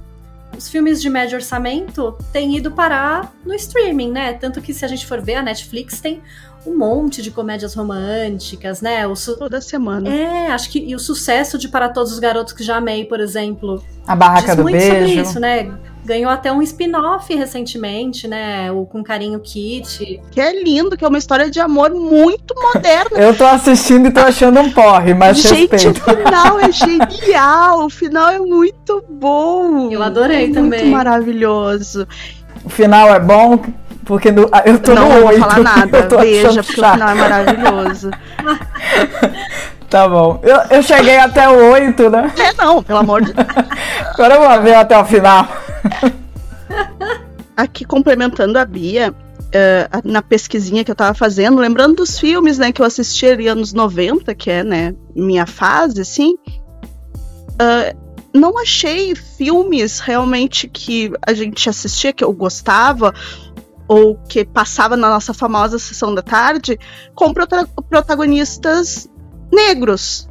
Os 0.57 0.69
filmes 0.69 1.00
de 1.00 1.09
médio 1.09 1.37
orçamento 1.37 2.16
têm 2.33 2.57
ido 2.57 2.71
parar 2.71 3.33
no 3.45 3.54
streaming, 3.54 4.11
né? 4.11 4.35
Tanto 4.35 4.61
que 4.61 4.75
se 4.75 4.85
a 4.85 4.88
gente 4.88 5.07
for 5.07 5.21
ver, 5.21 5.37
a 5.37 5.42
Netflix 5.42 6.00
tem 6.00 6.21
um 6.66 6.76
monte 6.76 7.23
de 7.23 7.30
comédias 7.30 7.75
românticas, 7.75 8.83
né? 8.83 9.07
O 9.07 9.16
su... 9.16 9.37
Toda 9.37 9.61
semana. 9.61 10.09
É, 10.09 10.49
acho 10.49 10.71
que 10.71 10.78
e 10.78 10.95
o 10.95 10.99
sucesso 10.99 11.57
de 11.57 11.69
Para 11.69 11.88
Todos 11.88 12.12
os 12.12 12.19
Garotos 12.19 12.52
que 12.52 12.62
Já 12.62 12.76
Amei, 12.76 13.04
por 13.04 13.21
exemplo. 13.21 13.83
A 14.07 14.14
Barraca 14.14 14.54
do 14.54 14.62
muito 14.62 14.76
Beijo. 14.76 14.92
sobre 14.92 15.23
isso, 15.23 15.40
né? 15.40 15.73
Ganhou 16.04 16.30
até 16.30 16.50
um 16.50 16.62
spin-off 16.62 17.33
recentemente, 17.35 18.26
né? 18.26 18.73
O 18.73 18.87
Com 18.87 19.02
Carinho 19.02 19.38
Kit. 19.40 20.21
Que 20.30 20.40
é 20.40 20.62
lindo, 20.62 20.97
que 20.97 21.04
é 21.04 21.09
uma 21.09 21.19
história 21.19 21.50
de 21.50 21.61
amor 21.61 21.90
muito 21.90 22.54
moderna. 22.54 23.19
Eu 23.19 23.37
tô 23.37 23.45
assistindo 23.45 24.09
e 24.09 24.11
tô 24.11 24.21
achando 24.21 24.61
um 24.61 24.71
porre, 24.71 25.12
mas 25.14 25.38
Gente, 25.38 25.73
respeito. 25.73 26.00
o 26.00 26.16
final 26.16 26.59
é 26.61 26.73
genial. 26.73 27.85
O 27.85 27.90
final 27.90 28.28
é 28.30 28.38
muito 28.38 29.04
bom. 29.09 29.90
Eu 29.90 30.02
adorei 30.02 30.50
é 30.50 30.52
também. 30.52 30.80
Muito 30.80 30.97
maravilhoso. 30.97 32.07
O 32.64 32.71
final 32.71 33.14
é 33.14 33.21
bom, 33.21 33.61
porque 34.04 34.30
no, 34.30 34.49
eu 34.64 34.78
tô 34.78 34.95
não, 34.95 35.09
no 35.09 35.21
não 35.21 35.26
8. 35.26 35.38
vou 35.38 35.50
falar 35.50 35.61
nada. 35.61 35.99
eu 35.99 36.09
tô 36.09 36.19
Veja, 36.19 36.62
porque 36.62 36.80
chato. 36.80 36.90
o 36.90 36.92
final 36.95 37.09
é 37.11 37.14
maravilhoso. 37.14 38.11
Tá 39.90 40.09
bom. 40.09 40.38
Eu, 40.45 40.57
eu 40.71 40.83
cheguei 40.85 41.19
até 41.19 41.49
o 41.49 41.73
8, 41.73 42.11
né? 42.11 42.33
É, 42.38 42.62
não, 42.62 42.80
pelo 42.80 43.00
amor 43.00 43.23
de 43.23 43.35
Agora 44.14 44.35
eu 44.37 44.40
vou 44.40 44.62
ver 44.62 44.75
até 44.76 44.97
o 44.97 45.04
final. 45.04 45.49
Aqui 47.56 47.85
complementando 47.85 48.59
a 48.59 48.64
Bia, 48.64 49.14
eh, 49.52 49.88
na 50.04 50.23
pesquisinha 50.23 50.85
que 50.85 50.90
eu 50.90 50.94
tava 50.94 51.14
fazendo, 51.14 51.61
lembrando 51.61 51.97
dos 51.97 52.18
filmes, 52.18 52.59
né, 52.59 52.73
que 52.73 52.80
eu 52.80 52.87
assisti 52.87 53.26
ali 53.26 53.49
anos 53.49 53.73
90, 53.73 54.35
que 54.35 54.50
é, 54.50 54.64
né, 54.64 54.94
minha 55.14 55.47
fase, 55.47 56.00
assim, 56.00 56.37
ah, 57.59 57.94
não 58.35 58.59
achei 58.59 59.14
filmes 59.14 60.00
realmente 60.00 60.68
que 60.68 61.12
a 61.26 61.35
gente 61.35 61.68
assistia, 61.68 62.12
que 62.12 62.25
eu 62.25 62.32
gostava, 62.32 63.12
ou 63.87 64.16
que 64.28 64.44
passava 64.44 64.97
na 64.97 65.11
nossa 65.11 65.35
famosa 65.35 65.78
sessão 65.78 66.14
da 66.14 66.23
tarde, 66.23 66.78
com 67.14 67.35
prota- 67.35 67.68
protagonistas 67.88 69.11
negros. 69.52 70.28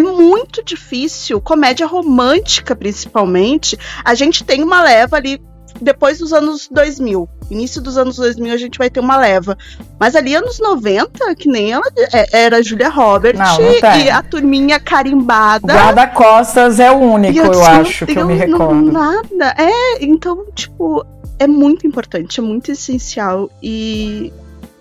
É 0.00 0.12
muito 0.12 0.64
difícil, 0.64 1.40
comédia 1.40 1.86
romântica 1.86 2.74
principalmente. 2.74 3.78
A 4.04 4.14
gente 4.14 4.44
tem 4.44 4.62
uma 4.62 4.82
leva 4.82 5.16
ali 5.16 5.40
depois 5.80 6.18
dos 6.18 6.32
anos 6.32 6.68
2000. 6.70 7.28
Início 7.50 7.80
dos 7.80 7.98
anos 7.98 8.16
2000 8.16 8.52
a 8.52 8.56
gente 8.56 8.78
vai 8.78 8.88
ter 8.88 9.00
uma 9.00 9.16
leva. 9.16 9.56
Mas 9.98 10.14
ali 10.14 10.34
anos 10.34 10.58
90, 10.60 11.34
que 11.34 11.48
nem 11.48 11.72
ela 11.72 11.84
é- 12.12 12.44
era 12.44 12.58
a 12.58 12.62
Julia 12.62 12.88
Roberts 12.88 13.38
Não, 13.40 13.60
não 13.60 13.98
e 13.98 14.10
a 14.10 14.22
turminha 14.22 14.78
carimbada. 14.78 15.72
guarda-costas 15.72 16.78
é 16.78 16.90
o 16.90 16.98
único, 16.98 17.38
eu, 17.38 17.50
não 17.50 17.64
acho, 17.64 18.06
que 18.06 18.18
eu 18.18 18.26
me 18.26 18.34
recordo. 18.34 18.92
Nada. 18.92 19.54
É, 19.58 20.04
então, 20.04 20.46
tipo, 20.54 21.04
é 21.38 21.46
muito 21.46 21.86
importante, 21.86 22.38
é 22.38 22.42
muito 22.42 22.70
essencial 22.70 23.50
e, 23.62 24.32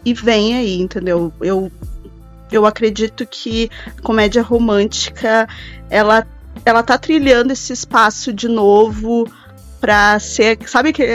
e 0.05 0.13
vem 0.13 0.55
aí, 0.55 0.79
entendeu? 0.79 1.31
Eu, 1.41 1.71
eu 2.51 2.65
acredito 2.65 3.25
que 3.25 3.69
a 3.97 4.01
comédia 4.01 4.41
romântica 4.41 5.47
ela, 5.89 6.25
ela 6.65 6.83
tá 6.83 6.97
trilhando 6.97 7.53
esse 7.53 7.73
espaço 7.73 8.31
de 8.33 8.47
novo 8.47 9.27
pra 9.79 10.19
ser. 10.19 10.57
Sabe 10.67 10.93
que. 10.93 11.05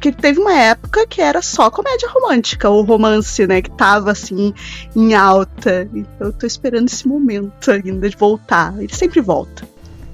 Que 0.00 0.10
teve 0.10 0.40
uma 0.40 0.52
época 0.52 1.06
que 1.06 1.22
era 1.22 1.40
só 1.40 1.70
comédia 1.70 2.08
romântica, 2.08 2.68
ou 2.68 2.82
romance, 2.82 3.46
né? 3.46 3.62
Que 3.62 3.70
tava 3.70 4.10
assim 4.10 4.52
em 4.96 5.14
alta. 5.14 5.88
Então 5.94 6.26
eu 6.26 6.32
tô 6.32 6.44
esperando 6.44 6.88
esse 6.88 7.06
momento 7.06 7.70
ainda 7.70 8.10
de 8.10 8.16
voltar. 8.16 8.74
Ele 8.78 8.92
sempre 8.92 9.20
volta. 9.20 9.62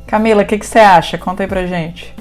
Camila, 0.07 0.43
o 0.43 0.47
que, 0.47 0.59
que 0.59 0.67
você 0.67 0.79
acha? 0.79 1.17
Conta 1.17 1.43
aí 1.43 1.49
pra 1.49 1.65
gente. 1.65 2.15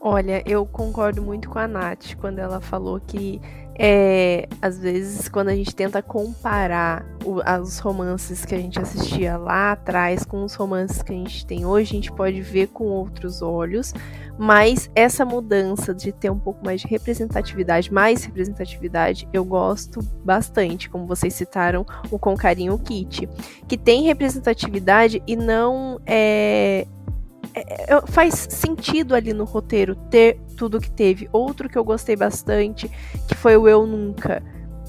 Olha, 0.00 0.42
eu 0.44 0.66
concordo 0.66 1.22
muito 1.22 1.48
com 1.48 1.60
a 1.60 1.68
Nath 1.68 2.16
quando 2.20 2.40
ela 2.40 2.60
falou 2.60 3.00
que 3.06 3.40
é, 3.74 4.48
às 4.60 4.78
vezes 4.78 5.28
quando 5.28 5.48
a 5.48 5.54
gente 5.54 5.74
tenta 5.74 6.02
comparar 6.02 7.04
o- 7.24 7.40
os 7.62 7.78
romances 7.78 8.44
que 8.44 8.54
a 8.54 8.58
gente 8.58 8.78
assistia 8.78 9.36
lá 9.36 9.72
atrás 9.72 10.24
com 10.24 10.44
os 10.44 10.54
romances 10.54 11.02
que 11.02 11.12
a 11.12 11.16
gente 11.16 11.46
tem 11.46 11.64
hoje, 11.64 11.92
a 11.92 11.94
gente 11.94 12.12
pode 12.12 12.40
ver 12.42 12.68
com 12.68 12.84
outros 12.84 13.40
olhos, 13.42 13.94
mas 14.38 14.90
essa 14.94 15.24
mudança 15.24 15.94
de 15.94 16.12
ter 16.12 16.30
um 16.30 16.38
pouco 16.38 16.64
mais 16.64 16.80
de 16.80 16.86
representatividade, 16.86 17.92
mais 17.92 18.24
representatividade, 18.24 19.28
eu 19.32 19.44
gosto 19.44 20.00
bastante, 20.24 20.90
como 20.90 21.06
vocês 21.06 21.34
citaram 21.34 21.86
o 22.10 22.18
Com 22.18 22.36
Carinho 22.36 22.78
Kit, 22.78 23.28
que 23.68 23.76
tem 23.78 24.02
representatividade 24.02 25.22
e 25.26 25.36
não 25.36 26.00
é 26.06 26.86
é, 27.54 27.94
é, 27.94 28.00
faz 28.06 28.34
sentido 28.34 29.14
ali 29.14 29.32
no 29.32 29.44
roteiro 29.44 29.94
ter 30.10 30.38
tudo 30.56 30.80
que 30.80 30.90
teve. 30.90 31.28
Outro 31.32 31.68
que 31.68 31.76
eu 31.76 31.84
gostei 31.84 32.16
bastante, 32.16 32.90
que 33.28 33.34
foi 33.34 33.56
o 33.56 33.68
Eu 33.68 33.86
Nunca. 33.86 34.42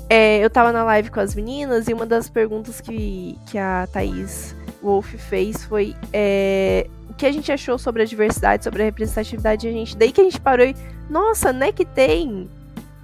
É, 0.09 0.43
eu 0.43 0.49
tava 0.49 0.71
na 0.71 0.83
live 0.83 1.09
com 1.09 1.19
as 1.19 1.33
meninas 1.33 1.87
e 1.87 1.93
uma 1.93 2.05
das 2.05 2.29
perguntas 2.29 2.79
que, 2.79 3.37
que 3.47 3.57
a 3.57 3.87
Thaís 3.91 4.55
Wolf 4.81 5.15
fez 5.15 5.63
foi 5.63 5.95
é, 6.11 6.87
o 7.09 7.13
que 7.13 7.25
a 7.25 7.31
gente 7.31 7.51
achou 7.51 7.77
sobre 7.77 8.03
a 8.03 8.05
diversidade, 8.05 8.63
sobre 8.63 8.81
a 8.81 8.85
representatividade. 8.85 9.67
A 9.67 9.71
gente, 9.71 9.97
daí 9.97 10.11
que 10.11 10.21
a 10.21 10.23
gente 10.23 10.39
parou 10.39 10.65
e, 10.65 10.75
nossa, 11.09 11.51
né 11.51 11.71
que 11.71 11.85
tem? 11.85 12.49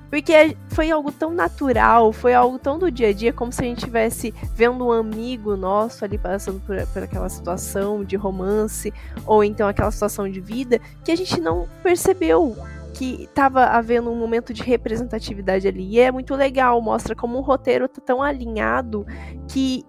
Porque 0.09 0.57
foi 0.69 0.89
algo 0.89 1.11
tão 1.11 1.31
natural, 1.31 2.11
foi 2.11 2.33
algo 2.33 2.57
tão 2.57 2.79
do 2.79 2.89
dia 2.91 3.09
a 3.09 3.13
dia, 3.13 3.31
como 3.31 3.51
se 3.51 3.61
a 3.61 3.65
gente 3.65 3.79
estivesse 3.79 4.33
vendo 4.55 4.87
um 4.87 4.91
amigo 4.91 5.55
nosso 5.55 6.03
ali 6.03 6.17
passando 6.17 6.59
por, 6.61 6.75
por 6.87 7.03
aquela 7.03 7.29
situação 7.29 8.03
de 8.03 8.15
romance, 8.15 8.91
ou 9.25 9.43
então 9.43 9.67
aquela 9.67 9.91
situação 9.91 10.29
de 10.29 10.39
vida, 10.39 10.79
que 11.03 11.11
a 11.11 11.15
gente 11.15 11.39
não 11.39 11.67
percebeu 11.83 12.55
que 12.93 13.23
estava 13.23 13.65
havendo 13.65 14.11
um 14.11 14.15
momento 14.15 14.53
de 14.53 14.63
representatividade 14.63 15.67
ali. 15.67 15.87
E 15.89 15.99
é 15.99 16.11
muito 16.11 16.35
legal, 16.35 16.81
mostra 16.81 17.15
como 17.15 17.37
o 17.37 17.41
roteiro 17.41 17.87
tá 17.87 18.01
tão 18.03 18.21
alinhado 18.21 19.05
que 19.47 19.85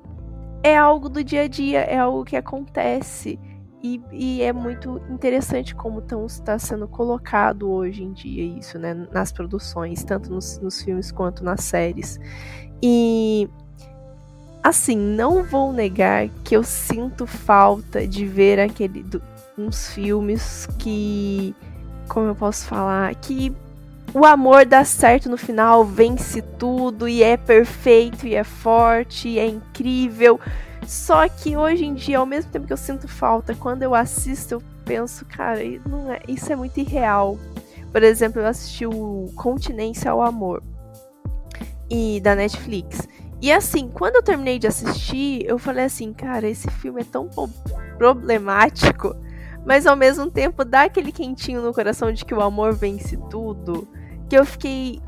é 0.62 0.76
algo 0.76 1.08
do 1.08 1.24
dia 1.24 1.42
a 1.42 1.48
dia, 1.48 1.80
é 1.80 1.98
algo 1.98 2.24
que 2.24 2.36
acontece. 2.36 3.38
E, 3.82 4.00
e 4.12 4.42
é 4.42 4.52
muito 4.52 5.00
interessante 5.08 5.74
como 5.74 6.04
está 6.26 6.58
sendo 6.58 6.86
colocado 6.86 7.70
hoje 7.70 8.02
em 8.02 8.12
dia 8.12 8.44
isso, 8.44 8.78
né? 8.78 8.94
Nas 9.10 9.32
produções, 9.32 10.04
tanto 10.04 10.30
nos, 10.30 10.58
nos 10.58 10.82
filmes 10.82 11.10
quanto 11.10 11.42
nas 11.42 11.64
séries. 11.64 12.20
E 12.82 13.48
assim, 14.62 14.96
não 14.96 15.42
vou 15.42 15.72
negar 15.72 16.28
que 16.44 16.54
eu 16.54 16.62
sinto 16.62 17.26
falta 17.26 18.06
de 18.06 18.26
ver 18.26 18.60
aquele 18.60 19.02
do- 19.02 19.22
uns 19.56 19.90
filmes 19.90 20.66
que, 20.78 21.54
como 22.08 22.26
eu 22.28 22.34
posso 22.34 22.66
falar, 22.66 23.14
que 23.14 23.52
o 24.12 24.24
amor 24.26 24.66
dá 24.66 24.84
certo 24.84 25.30
no 25.30 25.36
final, 25.36 25.84
vence 25.84 26.42
tudo 26.42 27.08
e 27.08 27.22
é 27.22 27.36
perfeito 27.36 28.26
e 28.26 28.34
é 28.34 28.44
forte 28.44 29.28
e 29.28 29.38
é 29.38 29.46
incrível. 29.46 30.38
Só 30.86 31.28
que 31.28 31.56
hoje 31.56 31.84
em 31.84 31.94
dia, 31.94 32.18
ao 32.18 32.26
mesmo 32.26 32.50
tempo 32.50 32.66
que 32.66 32.72
eu 32.72 32.76
sinto 32.76 33.06
falta, 33.06 33.54
quando 33.54 33.82
eu 33.82 33.94
assisto, 33.94 34.54
eu 34.54 34.62
penso, 34.84 35.24
cara, 35.24 35.62
é, 35.62 35.78
isso 36.26 36.52
é 36.52 36.56
muito 36.56 36.78
irreal. 36.78 37.38
Por 37.92 38.02
exemplo, 38.02 38.40
eu 38.40 38.46
assisti 38.46 38.86
o 38.86 39.30
Continência 39.36 40.10
ao 40.10 40.22
Amor 40.22 40.62
e 41.88 42.20
da 42.20 42.34
Netflix. 42.34 43.08
E 43.42 43.50
assim, 43.50 43.88
quando 43.88 44.16
eu 44.16 44.22
terminei 44.22 44.58
de 44.58 44.66
assistir, 44.66 45.44
eu 45.46 45.58
falei 45.58 45.86
assim, 45.86 46.12
cara, 46.12 46.46
esse 46.46 46.70
filme 46.70 47.00
é 47.00 47.04
tão 47.04 47.28
problemático, 47.96 49.16
mas 49.64 49.86
ao 49.86 49.96
mesmo 49.96 50.30
tempo 50.30 50.64
dá 50.64 50.82
aquele 50.82 51.10
quentinho 51.10 51.62
no 51.62 51.72
coração 51.72 52.12
de 52.12 52.24
que 52.24 52.34
o 52.34 52.42
amor 52.42 52.74
vence 52.74 53.16
tudo, 53.30 53.88
que 54.28 54.36
eu 54.36 54.44
fiquei 54.44 55.00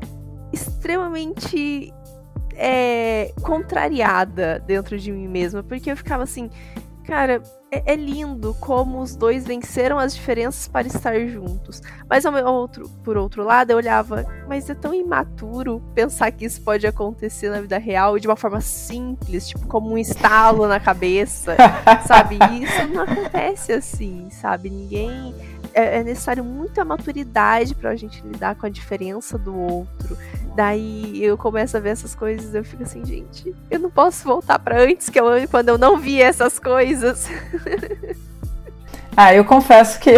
extremamente 0.51 1.93
é, 2.55 3.33
contrariada 3.41 4.59
dentro 4.65 4.97
de 4.97 5.11
mim 5.11 5.27
mesma, 5.27 5.63
porque 5.63 5.91
eu 5.91 5.97
ficava 5.97 6.23
assim, 6.23 6.49
cara, 7.03 7.41
é, 7.71 7.93
é, 7.93 7.95
lindo 7.95 8.55
como 8.59 9.01
os 9.01 9.15
dois 9.15 9.45
venceram 9.45 9.97
as 9.97 10.13
diferenças 10.13 10.67
para 10.67 10.87
estar 10.87 11.19
juntos. 11.27 11.81
Mas 12.09 12.25
ao 12.25 12.53
outro, 12.53 12.87
por 13.03 13.17
outro 13.17 13.43
lado, 13.43 13.71
eu 13.71 13.77
olhava, 13.77 14.25
mas 14.47 14.69
é 14.69 14.75
tão 14.75 14.93
imaturo 14.93 15.81
pensar 15.95 16.31
que 16.31 16.45
isso 16.45 16.61
pode 16.61 16.85
acontecer 16.85 17.49
na 17.49 17.61
vida 17.61 17.77
real 17.77 18.19
de 18.19 18.27
uma 18.27 18.35
forma 18.35 18.61
simples, 18.61 19.47
tipo 19.47 19.67
como 19.67 19.91
um 19.91 19.97
estalo 19.97 20.67
na 20.67 20.79
cabeça, 20.79 21.57
sabe? 22.07 22.37
Isso 22.61 22.87
não 22.93 23.03
acontece 23.03 23.73
assim, 23.73 24.29
sabe? 24.29 24.69
Ninguém 24.69 25.33
é, 25.73 25.99
é 25.99 26.03
necessário 26.03 26.43
muita 26.43 26.85
maturidade 26.85 27.73
para 27.73 27.89
a 27.89 27.95
gente 27.95 28.21
lidar 28.21 28.55
com 28.55 28.65
a 28.65 28.69
diferença 28.69 29.37
do 29.37 29.55
outro. 29.55 30.17
Daí 30.55 31.23
eu 31.23 31.37
começo 31.37 31.75
a 31.75 31.79
ver 31.79 31.89
essas 31.89 32.13
coisas, 32.13 32.53
eu 32.53 32.63
fico 32.63 32.83
assim, 32.83 33.03
gente, 33.03 33.53
eu 33.71 33.79
não 33.79 33.89
posso 33.89 34.23
voltar 34.23 34.59
para 34.59 34.81
antes 34.81 35.09
que 35.09 35.19
eu, 35.19 35.25
quando 35.49 35.69
eu 35.69 35.77
não 35.77 35.97
via 35.97 36.25
essas 36.25 36.59
coisas. 36.59 37.27
ah, 39.17 39.33
eu 39.33 39.43
confesso 39.43 39.99
que 39.99 40.11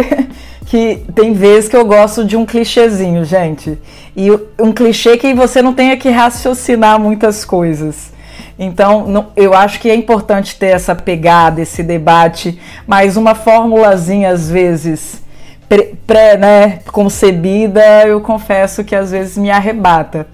que 0.66 1.04
tem 1.14 1.32
vezes 1.32 1.68
que 1.68 1.76
eu 1.76 1.84
gosto 1.84 2.24
de 2.24 2.36
um 2.36 2.44
clichêzinho, 2.44 3.24
gente. 3.24 3.78
E 4.16 4.28
um 4.60 4.72
clichê 4.72 5.16
que 5.16 5.32
você 5.32 5.62
não 5.62 5.72
tenha 5.72 5.96
que 5.96 6.10
raciocinar 6.10 6.98
muitas 6.98 7.44
coisas. 7.44 8.12
Então, 8.58 9.06
não, 9.06 9.28
eu 9.36 9.54
acho 9.54 9.78
que 9.78 9.88
é 9.88 9.94
importante 9.94 10.58
ter 10.58 10.66
essa 10.66 10.94
pegada, 10.94 11.60
esse 11.60 11.82
debate, 11.82 12.60
mas 12.86 13.16
uma 13.16 13.34
formulazinha 13.34 14.30
às 14.30 14.50
vezes 14.50 15.22
pré, 16.06 16.36
né, 16.36 16.78
concebida, 16.92 18.06
eu 18.06 18.20
confesso 18.20 18.84
que 18.84 18.94
às 18.94 19.10
vezes 19.10 19.36
me 19.36 19.50
arrebata. 19.50 20.26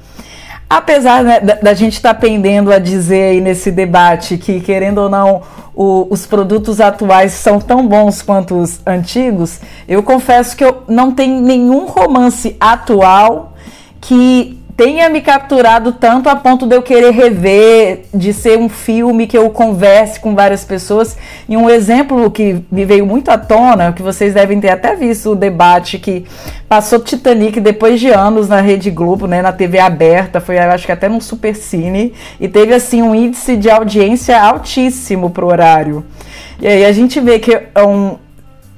Apesar 0.68 1.22
né, 1.22 1.40
da, 1.40 1.54
da, 1.56 1.74
gente 1.74 1.94
estar 1.94 2.14
tá 2.14 2.20
pendendo 2.20 2.72
a 2.72 2.78
dizer 2.78 3.32
aí 3.32 3.40
nesse 3.42 3.70
debate 3.70 4.38
que, 4.38 4.58
querendo 4.60 5.02
ou 5.02 5.08
não, 5.10 5.42
o, 5.74 6.06
os 6.10 6.24
produtos 6.24 6.80
atuais 6.80 7.32
são 7.32 7.60
tão 7.60 7.86
bons 7.86 8.22
quanto 8.22 8.58
os 8.58 8.80
antigos, 8.86 9.60
eu 9.86 10.02
confesso 10.02 10.56
que 10.56 10.64
eu 10.64 10.82
não 10.88 11.12
tenho 11.12 11.42
nenhum 11.42 11.86
romance 11.86 12.56
atual 12.58 13.52
que 14.00 14.61
tenha 14.76 15.08
me 15.08 15.20
capturado 15.20 15.92
tanto 15.92 16.28
a 16.28 16.36
ponto 16.36 16.66
de 16.66 16.74
eu 16.74 16.82
querer 16.82 17.10
rever, 17.10 18.04
de 18.12 18.32
ser 18.32 18.58
um 18.58 18.68
filme 18.68 19.26
que 19.26 19.36
eu 19.36 19.50
converse 19.50 20.18
com 20.18 20.34
várias 20.34 20.64
pessoas. 20.64 21.16
E 21.48 21.56
um 21.56 21.68
exemplo 21.68 22.30
que 22.30 22.64
me 22.70 22.84
veio 22.84 23.06
muito 23.06 23.30
à 23.30 23.38
tona, 23.38 23.92
que 23.92 24.02
vocês 24.02 24.34
devem 24.34 24.60
ter 24.60 24.70
até 24.70 24.94
visto 24.94 25.32
o 25.32 25.36
debate 25.36 25.98
que 25.98 26.24
passou 26.68 27.00
Titanic 27.00 27.60
depois 27.60 28.00
de 28.00 28.08
anos 28.08 28.48
na 28.48 28.60
Rede 28.60 28.90
Globo, 28.90 29.26
né, 29.26 29.42
na 29.42 29.52
TV 29.52 29.78
aberta, 29.78 30.40
foi 30.40 30.58
acho 30.58 30.86
que 30.86 30.92
até 30.92 31.08
num 31.08 31.20
supercine, 31.20 32.14
e 32.40 32.48
teve 32.48 32.72
assim 32.72 33.02
um 33.02 33.14
índice 33.14 33.56
de 33.56 33.68
audiência 33.68 34.40
altíssimo 34.40 35.30
pro 35.30 35.48
horário. 35.48 36.04
E 36.60 36.66
aí 36.66 36.84
a 36.84 36.92
gente 36.92 37.20
vê 37.20 37.38
que 37.38 37.52
é 37.52 37.82
um, 37.82 38.16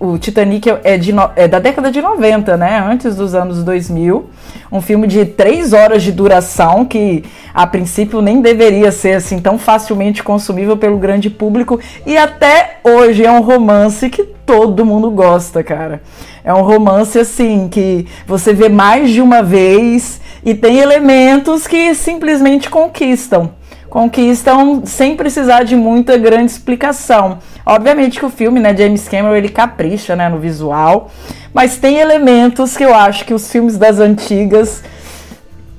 o 0.05 0.19
Titanic 0.19 0.69
é, 0.85 0.99
de, 0.99 1.13
é 1.35 1.49
da 1.49 1.59
década 1.59 1.91
de 1.91 2.03
90, 2.03 2.57
né? 2.57 2.79
Antes 2.79 3.17
dos 3.17 3.35
anos 3.35 3.65
2000. 3.65 4.29
Um 4.71 4.81
filme 4.81 5.07
de 5.07 5.25
três 5.25 5.73
horas 5.73 6.03
de 6.03 6.13
duração 6.13 6.85
que, 6.85 7.25
a 7.55 7.67
princípio, 7.67 8.21
nem 8.21 8.43
deveria 8.43 8.93
ser 8.93 9.15
assim 9.15 9.39
tão 9.39 9.59
facilmente 9.59 10.23
consumível 10.23 10.77
pelo 10.77 10.99
grande 10.99 11.31
público. 11.31 11.81
E 12.05 12.17
até 12.17 12.79
hoje 12.85 13.25
é 13.25 13.31
um 13.31 13.41
romance 13.41 14.11
que 14.11 14.25
todo 14.25 14.85
mundo 14.85 15.11
gosta, 15.11 15.63
cara. 15.63 16.03
É 16.45 16.53
um 16.53 16.63
romance 16.63 17.19
assim 17.19 17.69
que 17.69 18.07
você 18.27 18.53
vê 18.53 18.69
mais 18.69 19.11
de 19.11 19.23
uma 19.23 19.43
vez 19.43 20.21
e 20.45 20.55
tem 20.55 20.79
elementos 20.79 21.67
que 21.67 21.95
simplesmente 21.95 22.69
conquistam 22.69 23.53
conquistam 23.95 24.83
sem 24.85 25.15
precisar 25.15 25.63
de 25.63 25.77
muita 25.77 26.19
grande 26.19 26.51
explicação. 26.51 27.39
Obviamente 27.65 28.19
que 28.19 28.27
o 28.27 28.29
filme, 28.29 28.59
né, 28.59 28.77
James 28.77 29.07
Cameron, 29.07 29.37
ele 29.37 29.49
capricha, 29.49 30.17
né, 30.17 30.29
no 30.29 30.41
visual, 30.41 31.13
mas 31.55 31.77
tem 31.77 31.99
elementos 31.99 32.77
que 32.77 32.83
eu 32.83 32.93
acho 32.93 33.25
que 33.25 33.33
os 33.33 33.49
filmes 33.49 33.79
das 33.79 34.01
antigas 34.01 34.83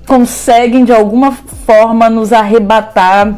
conseguem 0.07 0.85
de 0.85 0.93
alguma 0.93 1.33
forma 1.33 2.09
nos 2.09 2.31
arrebatar 2.31 3.35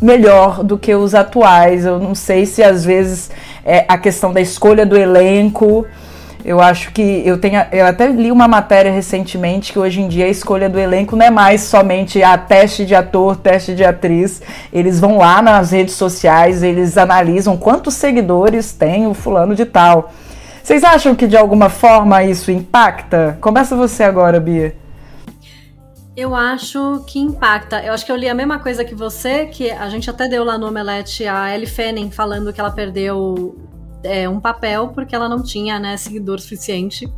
melhor 0.00 0.64
do 0.64 0.78
que 0.78 0.94
os 0.94 1.14
atuais. 1.14 1.84
Eu 1.84 1.98
não 1.98 2.14
sei 2.14 2.46
se 2.46 2.62
às 2.62 2.82
vezes 2.82 3.30
é 3.62 3.84
a 3.86 3.98
questão 3.98 4.32
da 4.32 4.40
escolha 4.40 4.86
do 4.86 4.96
elenco 4.96 5.84
eu 6.44 6.60
acho 6.60 6.92
que 6.92 7.22
eu 7.24 7.38
tenho. 7.38 7.58
Eu 7.72 7.86
até 7.86 8.06
li 8.08 8.30
uma 8.30 8.46
matéria 8.46 8.92
recentemente 8.92 9.72
que 9.72 9.78
hoje 9.78 10.02
em 10.02 10.08
dia 10.08 10.26
a 10.26 10.28
escolha 10.28 10.68
do 10.68 10.78
elenco 10.78 11.16
não 11.16 11.24
é 11.24 11.30
mais 11.30 11.62
somente 11.62 12.22
a 12.22 12.36
teste 12.36 12.84
de 12.84 12.94
ator, 12.94 13.36
teste 13.36 13.74
de 13.74 13.82
atriz. 13.82 14.42
Eles 14.70 15.00
vão 15.00 15.16
lá 15.16 15.40
nas 15.40 15.70
redes 15.70 15.94
sociais, 15.94 16.62
eles 16.62 16.98
analisam 16.98 17.56
quantos 17.56 17.94
seguidores 17.94 18.72
tem 18.72 19.06
o 19.06 19.14
fulano 19.14 19.54
de 19.54 19.64
tal. 19.64 20.12
Vocês 20.62 20.84
acham 20.84 21.14
que 21.14 21.26
de 21.26 21.36
alguma 21.36 21.70
forma 21.70 22.22
isso 22.22 22.50
impacta? 22.50 23.38
Começa 23.40 23.74
você 23.74 24.02
agora, 24.02 24.38
Bia. 24.38 24.76
Eu 26.14 26.34
acho 26.34 27.02
que 27.06 27.18
impacta. 27.18 27.82
Eu 27.82 27.92
acho 27.92 28.04
que 28.04 28.12
eu 28.12 28.16
li 28.16 28.28
a 28.28 28.34
mesma 28.34 28.58
coisa 28.58 28.84
que 28.84 28.94
você, 28.94 29.46
que 29.46 29.70
a 29.70 29.88
gente 29.88 30.08
até 30.08 30.28
deu 30.28 30.44
lá 30.44 30.58
no 30.58 30.68
Omelete 30.68 31.26
a 31.26 31.54
Ellie 31.54 31.66
Fanning 31.66 32.10
falando 32.10 32.52
que 32.52 32.60
ela 32.60 32.70
perdeu 32.70 33.56
é, 34.04 34.28
um 34.28 34.38
papel 34.38 34.88
porque 34.88 35.14
ela 35.14 35.28
não 35.28 35.42
tinha 35.42 35.78
né, 35.78 35.96
seguidor 35.96 36.40
suficiente. 36.40 37.12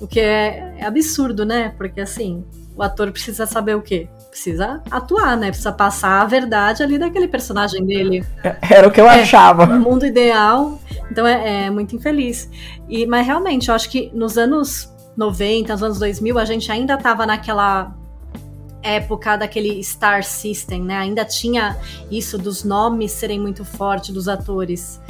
O 0.00 0.06
que 0.06 0.20
é, 0.20 0.74
é 0.78 0.86
absurdo, 0.86 1.44
né? 1.44 1.74
Porque 1.76 2.00
assim, 2.00 2.44
o 2.76 2.82
ator 2.82 3.10
precisa 3.12 3.46
saber 3.46 3.76
o 3.76 3.82
quê? 3.82 4.08
Precisa 4.30 4.82
atuar, 4.90 5.36
né? 5.36 5.48
Precisa 5.48 5.72
passar 5.72 6.22
a 6.22 6.24
verdade 6.24 6.82
ali 6.82 6.98
daquele 6.98 7.28
personagem 7.28 7.84
dele. 7.84 8.24
É, 8.42 8.56
era 8.70 8.88
o 8.88 8.90
que 8.90 9.00
eu 9.00 9.08
é, 9.08 9.20
achava. 9.20 9.66
No 9.66 9.80
mundo 9.80 10.06
ideal. 10.06 10.80
Então 11.10 11.26
é, 11.26 11.66
é, 11.66 11.70
muito 11.70 11.94
infeliz. 11.94 12.48
E, 12.88 13.06
mas 13.06 13.26
realmente, 13.26 13.68
eu 13.68 13.74
acho 13.74 13.90
que 13.90 14.10
nos 14.14 14.38
anos 14.38 14.90
90, 15.16 15.72
nos 15.72 15.82
anos 15.82 15.98
2000, 15.98 16.38
a 16.38 16.44
gente 16.44 16.72
ainda 16.72 16.94
estava 16.94 17.26
naquela 17.26 17.94
época 18.82 19.36
daquele 19.36 19.82
Star 19.84 20.24
System, 20.24 20.82
né? 20.82 20.96
Ainda 20.96 21.24
tinha 21.24 21.76
isso 22.10 22.38
dos 22.38 22.64
nomes 22.64 23.12
serem 23.12 23.38
muito 23.38 23.64
fortes 23.64 24.10
dos 24.10 24.28
atores. 24.28 25.00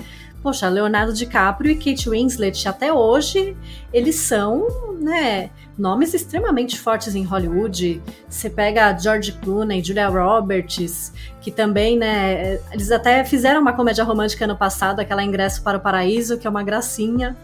Poxa, 0.42 0.68
Leonardo 0.70 1.12
DiCaprio 1.12 1.70
e 1.70 1.74
Kate 1.74 2.08
Winslet, 2.08 2.66
até 2.66 2.90
hoje, 2.90 3.54
eles 3.92 4.16
são, 4.16 4.66
né, 4.98 5.50
nomes 5.76 6.14
extremamente 6.14 6.80
fortes 6.80 7.14
em 7.14 7.24
Hollywood. 7.24 8.02
Você 8.26 8.48
pega 8.48 8.96
George 8.98 9.32
Clooney, 9.32 9.84
Julia 9.84 10.08
Roberts, 10.08 11.12
que 11.42 11.50
também, 11.50 11.98
né, 11.98 12.58
eles 12.72 12.90
até 12.90 13.22
fizeram 13.22 13.60
uma 13.60 13.74
comédia 13.74 14.02
romântica 14.02 14.46
ano 14.46 14.56
passado, 14.56 15.00
aquela 15.00 15.22
Ingresso 15.22 15.62
para 15.62 15.76
o 15.76 15.80
Paraíso, 15.80 16.38
que 16.38 16.46
é 16.46 16.50
uma 16.50 16.62
gracinha. 16.62 17.36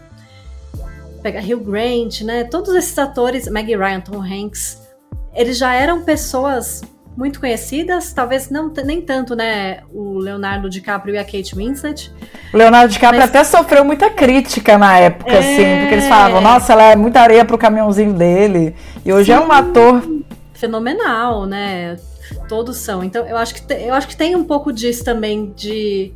Pega 1.21 1.39
Hugh 1.39 1.63
Grant, 1.63 2.21
né, 2.21 2.45
todos 2.45 2.73
esses 2.73 2.97
atores, 2.97 3.47
Maggie 3.47 3.77
Ryan, 3.77 4.01
Tom 4.01 4.23
Hanks, 4.23 4.81
eles 5.35 5.55
já 5.59 5.71
eram 5.71 6.03
pessoas 6.03 6.81
muito 7.17 7.39
conhecidas, 7.39 8.13
talvez 8.13 8.51
não 8.51 8.71
nem 8.85 9.01
tanto, 9.01 9.35
né, 9.35 9.79
o 9.91 10.19
Leonardo 10.19 10.69
DiCaprio 10.69 11.15
e 11.15 11.17
a 11.17 11.23
Kate 11.23 11.55
Winslet. 11.55 12.13
O 12.53 12.57
Leonardo 12.57 12.93
DiCaprio 12.93 13.19
mas... 13.19 13.29
até 13.31 13.43
sofreu 13.43 13.83
muita 13.83 14.07
crítica 14.11 14.77
na 14.77 14.99
época, 14.99 15.31
é... 15.31 15.39
assim, 15.39 15.79
porque 15.81 15.95
eles 15.95 16.07
falavam, 16.07 16.39
nossa, 16.39 16.73
ela 16.73 16.83
é 16.83 16.95
muita 16.95 17.19
areia 17.19 17.43
pro 17.43 17.57
caminhãozinho 17.57 18.13
dele. 18.13 18.75
E 19.03 19.11
hoje 19.11 19.33
Sim. 19.33 19.39
é 19.39 19.43
um 19.43 19.51
ator 19.51 20.03
fenomenal, 20.53 21.47
né? 21.47 21.97
Todos 22.47 22.77
são. 22.77 23.03
Então, 23.03 23.25
eu 23.25 23.37
acho 23.37 23.55
que 23.55 23.61
te, 23.61 23.73
eu 23.73 23.95
acho 23.95 24.07
que 24.07 24.15
tem 24.15 24.35
um 24.35 24.43
pouco 24.43 24.71
disso 24.71 25.03
também 25.03 25.51
de 25.55 26.13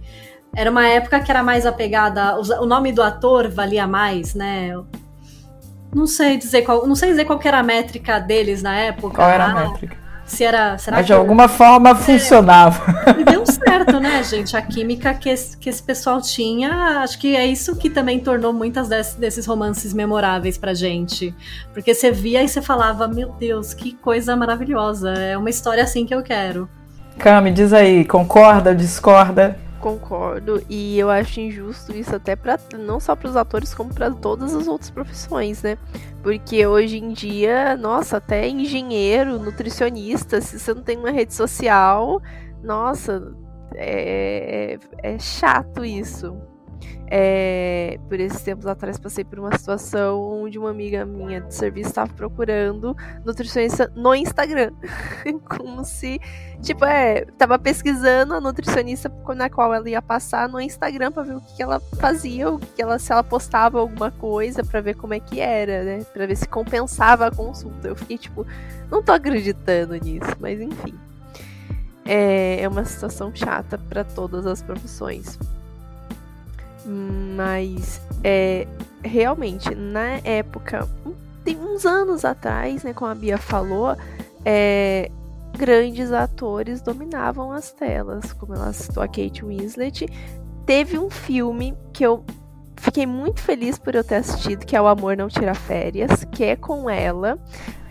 era 0.55 0.69
uma 0.69 0.85
época 0.87 1.19
que 1.19 1.31
era 1.31 1.41
mais 1.41 1.65
apegada, 1.65 2.37
o 2.37 2.65
nome 2.65 2.91
do 2.91 3.01
ator 3.01 3.49
valia 3.49 3.87
mais, 3.87 4.35
né? 4.35 4.71
Não 5.93 6.05
sei 6.05 6.37
dizer 6.37 6.61
qual, 6.61 6.85
não 6.85 6.95
sei 6.95 7.09
dizer 7.09 7.25
qual 7.25 7.39
era 7.43 7.59
a 7.59 7.63
métrica 7.63 8.19
deles 8.19 8.61
na 8.61 8.75
época. 8.75 9.15
Qual 9.15 9.29
era 9.29 9.45
a 9.45 9.53
métrica? 9.53 10.00
Se 10.31 10.43
era. 10.43 10.77
Será 10.77 10.97
Mas 10.97 11.05
que 11.05 11.13
de 11.13 11.13
alguma 11.13 11.47
forma 11.47 11.89
é. 11.89 11.95
funcionava. 11.95 12.81
E 13.19 13.23
deu 13.23 13.45
certo, 13.45 13.99
né, 13.99 14.23
gente? 14.23 14.55
A 14.55 14.61
química 14.61 15.13
que 15.13 15.29
esse, 15.29 15.57
que 15.57 15.69
esse 15.69 15.83
pessoal 15.83 16.21
tinha, 16.21 17.01
acho 17.03 17.19
que 17.19 17.35
é 17.35 17.45
isso 17.45 17.75
que 17.75 17.89
também 17.89 18.19
tornou 18.19 18.53
muitas 18.53 18.87
desses, 18.87 19.15
desses 19.15 19.45
romances 19.45 19.93
memoráveis 19.93 20.57
pra 20.57 20.73
gente. 20.73 21.35
Porque 21.73 21.93
você 21.93 22.11
via 22.11 22.41
e 22.41 22.47
você 22.47 22.61
falava, 22.61 23.07
meu 23.07 23.29
Deus, 23.39 23.73
que 23.73 23.93
coisa 23.93 24.35
maravilhosa. 24.35 25.11
É 25.11 25.37
uma 25.37 25.49
história 25.49 25.83
assim 25.83 26.05
que 26.05 26.15
eu 26.15 26.23
quero. 26.23 26.69
Cami, 27.19 27.51
diz 27.51 27.73
aí, 27.73 28.05
concorda, 28.05 28.73
discorda? 28.73 29.57
Concordo, 29.81 30.63
e 30.69 30.97
eu 30.99 31.09
acho 31.09 31.39
injusto 31.39 31.91
isso 31.91 32.15
até 32.15 32.35
para 32.35 32.59
não 32.77 32.99
só 32.99 33.15
para 33.15 33.27
os 33.27 33.35
atores, 33.35 33.73
como 33.73 33.91
para 33.91 34.11
todas 34.11 34.53
as 34.53 34.67
outras 34.67 34.91
profissões, 34.91 35.63
né? 35.63 35.75
Porque 36.21 36.65
hoje 36.67 36.97
em 36.97 37.13
dia, 37.13 37.75
nossa, 37.75 38.17
até 38.17 38.47
engenheiro, 38.47 39.39
nutricionista, 39.39 40.39
se 40.39 40.59
você 40.59 40.73
não 40.73 40.83
tem 40.83 40.97
uma 40.97 41.09
rede 41.09 41.33
social, 41.33 42.21
nossa, 42.63 43.33
é, 43.75 44.77
é, 45.01 45.19
chato 45.19 45.83
isso. 45.83 46.37
É, 47.13 47.99
por 48.07 48.17
esses 48.21 48.41
tempos 48.41 48.65
atrás 48.65 48.97
passei 48.97 49.25
por 49.25 49.37
uma 49.37 49.51
situação 49.57 50.21
onde 50.43 50.57
uma 50.57 50.69
amiga 50.69 51.03
minha 51.03 51.41
de 51.41 51.53
serviço 51.53 51.89
estava 51.89 52.13
procurando 52.13 52.95
nutricionista 53.25 53.91
no 53.93 54.15
Instagram. 54.15 54.71
Como 55.45 55.83
se, 55.83 56.21
tipo, 56.61 56.85
é, 56.85 57.25
tava 57.37 57.59
pesquisando 57.59 58.33
a 58.33 58.39
nutricionista 58.39 59.11
na 59.35 59.49
qual 59.49 59.73
ela 59.73 59.89
ia 59.89 60.01
passar 60.01 60.47
no 60.47 60.61
Instagram 60.61 61.11
para 61.11 61.23
ver 61.23 61.35
o 61.35 61.41
que, 61.41 61.57
que, 61.57 61.63
ela 61.63 61.81
fazia, 61.99 62.49
o 62.49 62.57
que 62.57 62.81
ela, 62.81 62.97
se 62.97 63.11
ela 63.11 63.25
postava 63.25 63.77
alguma 63.77 64.09
coisa, 64.11 64.63
para 64.63 64.79
ver 64.79 64.95
como 64.95 65.13
é 65.13 65.19
que 65.19 65.41
era, 65.41 65.83
né? 65.83 66.05
Ver 66.15 66.37
se 66.37 66.47
compensava 66.47 67.27
a 67.27 67.31
consulta. 67.31 67.89
Eu 67.89 67.95
fiquei 67.97 68.17
tipo, 68.17 68.47
não 68.89 69.03
tô 69.03 69.11
acreditando 69.11 69.95
nisso, 69.95 70.33
mas 70.39 70.61
enfim. 70.61 70.97
É, 72.05 72.61
é 72.61 72.67
uma 72.69 72.85
situação 72.85 73.35
chata 73.35 73.77
para 73.77 74.05
todas 74.05 74.47
as 74.47 74.63
profissões. 74.63 75.37
Mas 76.85 78.01
é 78.23 78.67
realmente 79.03 79.73
na 79.73 80.19
época, 80.23 80.87
tem 81.43 81.57
uns 81.57 81.85
anos 81.85 82.23
atrás, 82.23 82.83
né, 82.83 82.93
como 82.93 83.11
a 83.11 83.15
Bia 83.15 83.37
falou, 83.37 83.95
é, 84.45 85.09
grandes 85.57 86.11
atores 86.11 86.81
dominavam 86.81 87.51
as 87.51 87.71
telas, 87.71 88.33
como 88.33 88.53
ela 88.53 88.73
citou 88.73 89.01
a 89.03 89.07
Kate 89.07 89.43
Winslet. 89.43 90.07
Teve 90.65 90.97
um 90.97 91.09
filme 91.09 91.75
que 91.91 92.05
eu 92.05 92.23
fiquei 92.77 93.05
muito 93.05 93.41
feliz 93.41 93.77
por 93.77 93.93
eu 93.95 94.03
ter 94.03 94.15
assistido, 94.15 94.65
que 94.65 94.75
é 94.75 94.81
O 94.81 94.87
Amor 94.87 95.17
Não 95.17 95.27
Tira 95.27 95.53
Férias, 95.53 96.23
que 96.31 96.43
é 96.43 96.55
com 96.55 96.89
ela. 96.89 97.37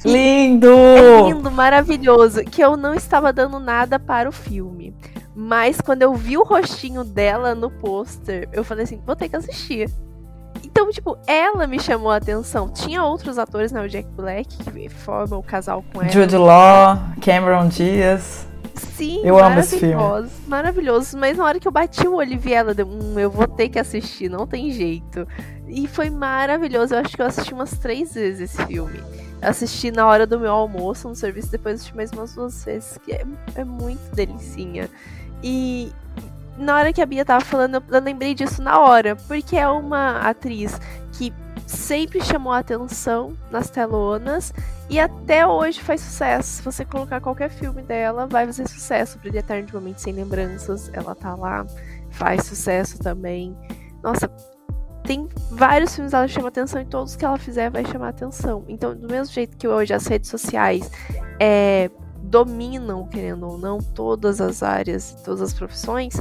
Lindo! 0.05 0.69
É 0.69 1.23
lindo, 1.29 1.51
maravilhoso, 1.51 2.43
que 2.45 2.63
eu 2.63 2.77
não 2.77 2.95
estava 2.95 3.33
dando 3.33 3.59
nada 3.59 3.99
para 3.99 4.29
o 4.29 4.33
filme. 4.33 4.95
Mas 5.43 5.81
quando 5.81 6.03
eu 6.03 6.13
vi 6.13 6.37
o 6.37 6.43
rostinho 6.43 7.03
dela 7.03 7.55
no 7.55 7.71
pôster, 7.71 8.47
eu 8.53 8.63
falei 8.63 8.85
assim, 8.85 9.01
vou 9.07 9.17
ter 9.17 9.27
que 9.27 9.37
assistir. 9.37 9.91
Então, 10.63 10.91
tipo, 10.91 11.17
ela 11.27 11.67
me 11.67 11.81
chamou 11.81 12.11
a 12.11 12.17
atenção. 12.17 12.69
Tinha 12.69 13.03
outros 13.03 13.39
atores, 13.39 13.73
né? 13.73 13.81
O 13.81 13.89
Jack 13.89 14.07
Black, 14.11 14.55
que 14.59 14.89
formam 14.91 15.39
o 15.39 15.43
casal 15.43 15.83
com 15.91 16.03
ela. 16.03 16.13
Jude 16.13 16.37
Law, 16.37 16.99
Cameron 17.23 17.69
Diaz. 17.69 18.47
Sim, 18.75 19.23
eu 19.25 19.43
amo 19.43 19.61
esse 19.61 19.79
filme. 19.79 19.95
Maravilhoso. 20.47 21.17
Mas 21.17 21.39
na 21.39 21.45
hora 21.47 21.59
que 21.59 21.67
eu 21.67 21.73
bati 21.73 22.07
o 22.07 22.17
olho 22.17 22.35
e 22.35 22.37
vi 22.37 22.53
ela, 22.53 22.77
hum, 22.85 23.19
eu 23.19 23.31
vou 23.31 23.49
ter 23.49 23.71
que 23.71 23.79
assistir, 23.79 24.29
não 24.29 24.47
tem 24.47 24.71
jeito. 24.71 25.27
E 25.67 25.89
foi 25.89 26.11
maravilhoso. 26.11 26.95
Eu 26.95 26.99
acho 26.99 27.17
que 27.17 27.23
eu 27.23 27.27
assisti 27.27 27.55
umas 27.55 27.71
três 27.79 28.13
vezes 28.13 28.53
esse 28.53 28.67
filme. 28.67 29.03
Assisti 29.41 29.91
na 29.91 30.07
hora 30.07 30.27
do 30.27 30.39
meu 30.39 30.53
almoço 30.53 31.09
no 31.09 31.15
serviço, 31.15 31.51
depois 31.51 31.77
assisti 31.77 31.97
mais 31.97 32.13
umas 32.13 32.35
duas 32.35 32.63
vezes, 32.63 32.99
que 32.99 33.13
é, 33.13 33.25
é 33.55 33.65
muito 33.65 34.15
delicinha. 34.15 34.91
E 35.43 35.93
na 36.57 36.77
hora 36.77 36.93
que 36.93 37.01
a 37.01 37.07
Bia 37.07 37.25
tava 37.25 37.45
falando, 37.45 37.83
eu 37.89 38.01
lembrei 38.01 38.35
disso 38.35 38.63
na 38.63 38.79
hora, 38.79 39.17
porque 39.17 39.57
é 39.57 39.69
uma 39.69 40.21
atriz 40.21 40.79
que 41.13 41.33
sempre 41.67 42.21
chamou 42.23 42.53
a 42.53 42.59
atenção 42.59 43.37
nas 43.51 43.71
telonas 43.71 44.53
e 44.89 44.99
até 44.99 45.47
hoje 45.47 45.81
faz 45.81 46.01
sucesso. 46.01 46.49
Se 46.49 46.63
você 46.63 46.85
colocar 46.85 47.21
qualquer 47.21 47.49
filme 47.49 47.81
dela, 47.83 48.27
vai 48.27 48.45
fazer 48.47 48.69
sucesso. 48.69 49.19
Brilha 49.19 49.39
Eternamente 49.39 50.03
Sem 50.03 50.13
Lembranças, 50.13 50.91
ela 50.93 51.15
tá 51.15 51.35
lá, 51.35 51.65
faz 52.11 52.45
sucesso 52.45 52.99
também. 52.99 53.57
Nossa, 54.03 54.29
tem 55.05 55.29
vários 55.51 55.95
filmes 55.95 56.13
ela 56.13 56.29
chama 56.29 56.49
atenção 56.49 56.81
e 56.83 56.85
todos 56.85 57.17
que 57.17 57.25
ela 57.25 57.39
fizer 57.39 57.71
vai 57.71 57.85
chamar 57.85 58.09
atenção. 58.09 58.65
Então, 58.69 58.95
do 58.95 59.09
mesmo 59.09 59.33
jeito 59.33 59.57
que 59.57 59.69
hoje 59.69 59.95
as 59.95 60.07
redes 60.07 60.29
sociais 60.29 60.91
é, 61.39 61.91
dominam, 62.31 63.07
querendo 63.09 63.47
ou 63.49 63.59
não, 63.59 63.79
todas 63.79 64.41
as 64.41 64.63
áreas, 64.63 65.17
todas 65.25 65.43
as 65.43 65.53
profissões, 65.53 66.15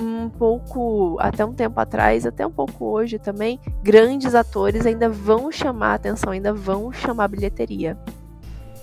um 0.00 0.28
pouco, 0.28 1.16
até 1.20 1.44
um 1.44 1.52
tempo 1.52 1.78
atrás, 1.80 2.24
até 2.24 2.46
um 2.46 2.50
pouco 2.50 2.86
hoje 2.86 3.18
também, 3.18 3.58
grandes 3.82 4.34
atores 4.34 4.86
ainda 4.86 5.08
vão 5.08 5.50
chamar 5.50 5.94
atenção, 5.94 6.32
ainda 6.32 6.52
vão 6.52 6.92
chamar 6.92 7.28
bilheteria. 7.28 7.98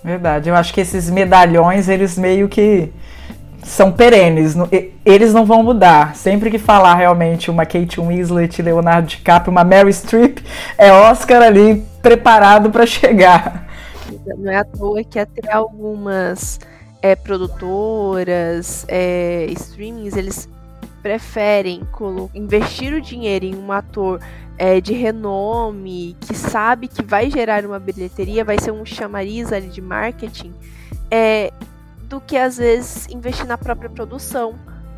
Verdade, 0.04 0.50
eu 0.50 0.54
acho 0.54 0.72
que 0.72 0.80
esses 0.80 1.10
medalhões, 1.10 1.88
eles 1.88 2.16
meio 2.16 2.48
que 2.48 2.92
são 3.64 3.90
perenes, 3.90 4.54
eles 5.04 5.34
não 5.34 5.44
vão 5.44 5.62
mudar. 5.62 6.14
Sempre 6.14 6.50
que 6.50 6.58
falar 6.58 6.94
realmente 6.94 7.50
uma 7.50 7.66
Kate 7.66 8.00
Winslet, 8.00 8.62
Leonardo 8.62 9.08
DiCaprio, 9.08 9.50
uma 9.50 9.64
Mary 9.64 9.92
Streep, 9.92 10.38
é 10.76 10.92
Oscar 10.92 11.42
ali 11.42 11.84
preparado 12.00 12.70
para 12.70 12.86
chegar. 12.86 13.67
Não 14.36 14.50
é 14.50 14.56
à 14.56 14.64
toa 14.64 15.02
que 15.04 15.18
até 15.18 15.52
algumas 15.52 16.60
é, 17.02 17.14
produtoras, 17.14 18.84
é, 18.88 19.46
streamings, 19.50 20.16
eles 20.16 20.48
preferem 21.02 21.82
investir 22.34 22.92
o 22.92 23.00
dinheiro 23.00 23.44
em 23.44 23.54
um 23.54 23.70
ator 23.70 24.20
é, 24.58 24.80
de 24.80 24.92
renome, 24.92 26.16
que 26.20 26.34
sabe 26.34 26.88
que 26.88 27.02
vai 27.02 27.30
gerar 27.30 27.64
uma 27.64 27.78
bilheteria, 27.78 28.44
vai 28.44 28.58
ser 28.60 28.72
um 28.72 28.84
chamariz 28.84 29.52
ali 29.52 29.68
de 29.68 29.80
marketing, 29.80 30.52
é, 31.10 31.52
do 32.08 32.20
que 32.20 32.36
às 32.36 32.56
vezes 32.56 33.06
investir 33.08 33.46
na 33.46 33.56
própria 33.56 33.88
produção, 33.88 34.54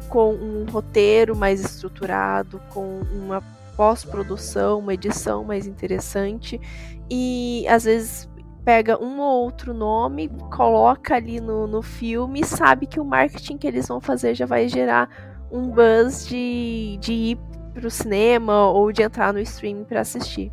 com 0.09 0.33
um 0.33 0.65
roteiro 0.71 1.37
mais 1.37 1.61
estruturado, 1.61 2.61
com 2.71 3.01
uma 3.13 3.43
pós-produção, 3.77 4.79
uma 4.79 4.95
edição 4.95 5.45
mais 5.45 5.67
interessante 5.67 6.61
e 7.09 7.67
às 7.69 7.85
vezes 7.85 8.29
pega 8.65 9.03
um 9.03 9.21
ou 9.21 9.45
outro 9.45 9.73
nome, 9.73 10.31
coloca 10.51 11.15
ali 11.15 11.41
no, 11.41 11.67
no 11.67 11.83
filme 11.83 12.45
sabe 12.45 12.87
que 12.87 13.01
o 13.01 13.05
marketing 13.05 13.57
que 13.57 13.67
eles 13.67 13.89
vão 13.89 14.01
fazer 14.01 14.35
já 14.35 14.47
vai 14.47 14.69
gerar 14.69 15.09
um 15.51 15.63
buzz 15.63 16.27
de, 16.27 16.99
de 17.01 17.13
ir 17.13 17.39
pro 17.73 17.91
cinema 17.91 18.71
ou 18.71 18.93
de 18.93 19.03
entrar 19.03 19.33
no 19.33 19.41
streaming 19.41 19.85
para 19.85 20.01
assistir. 20.01 20.53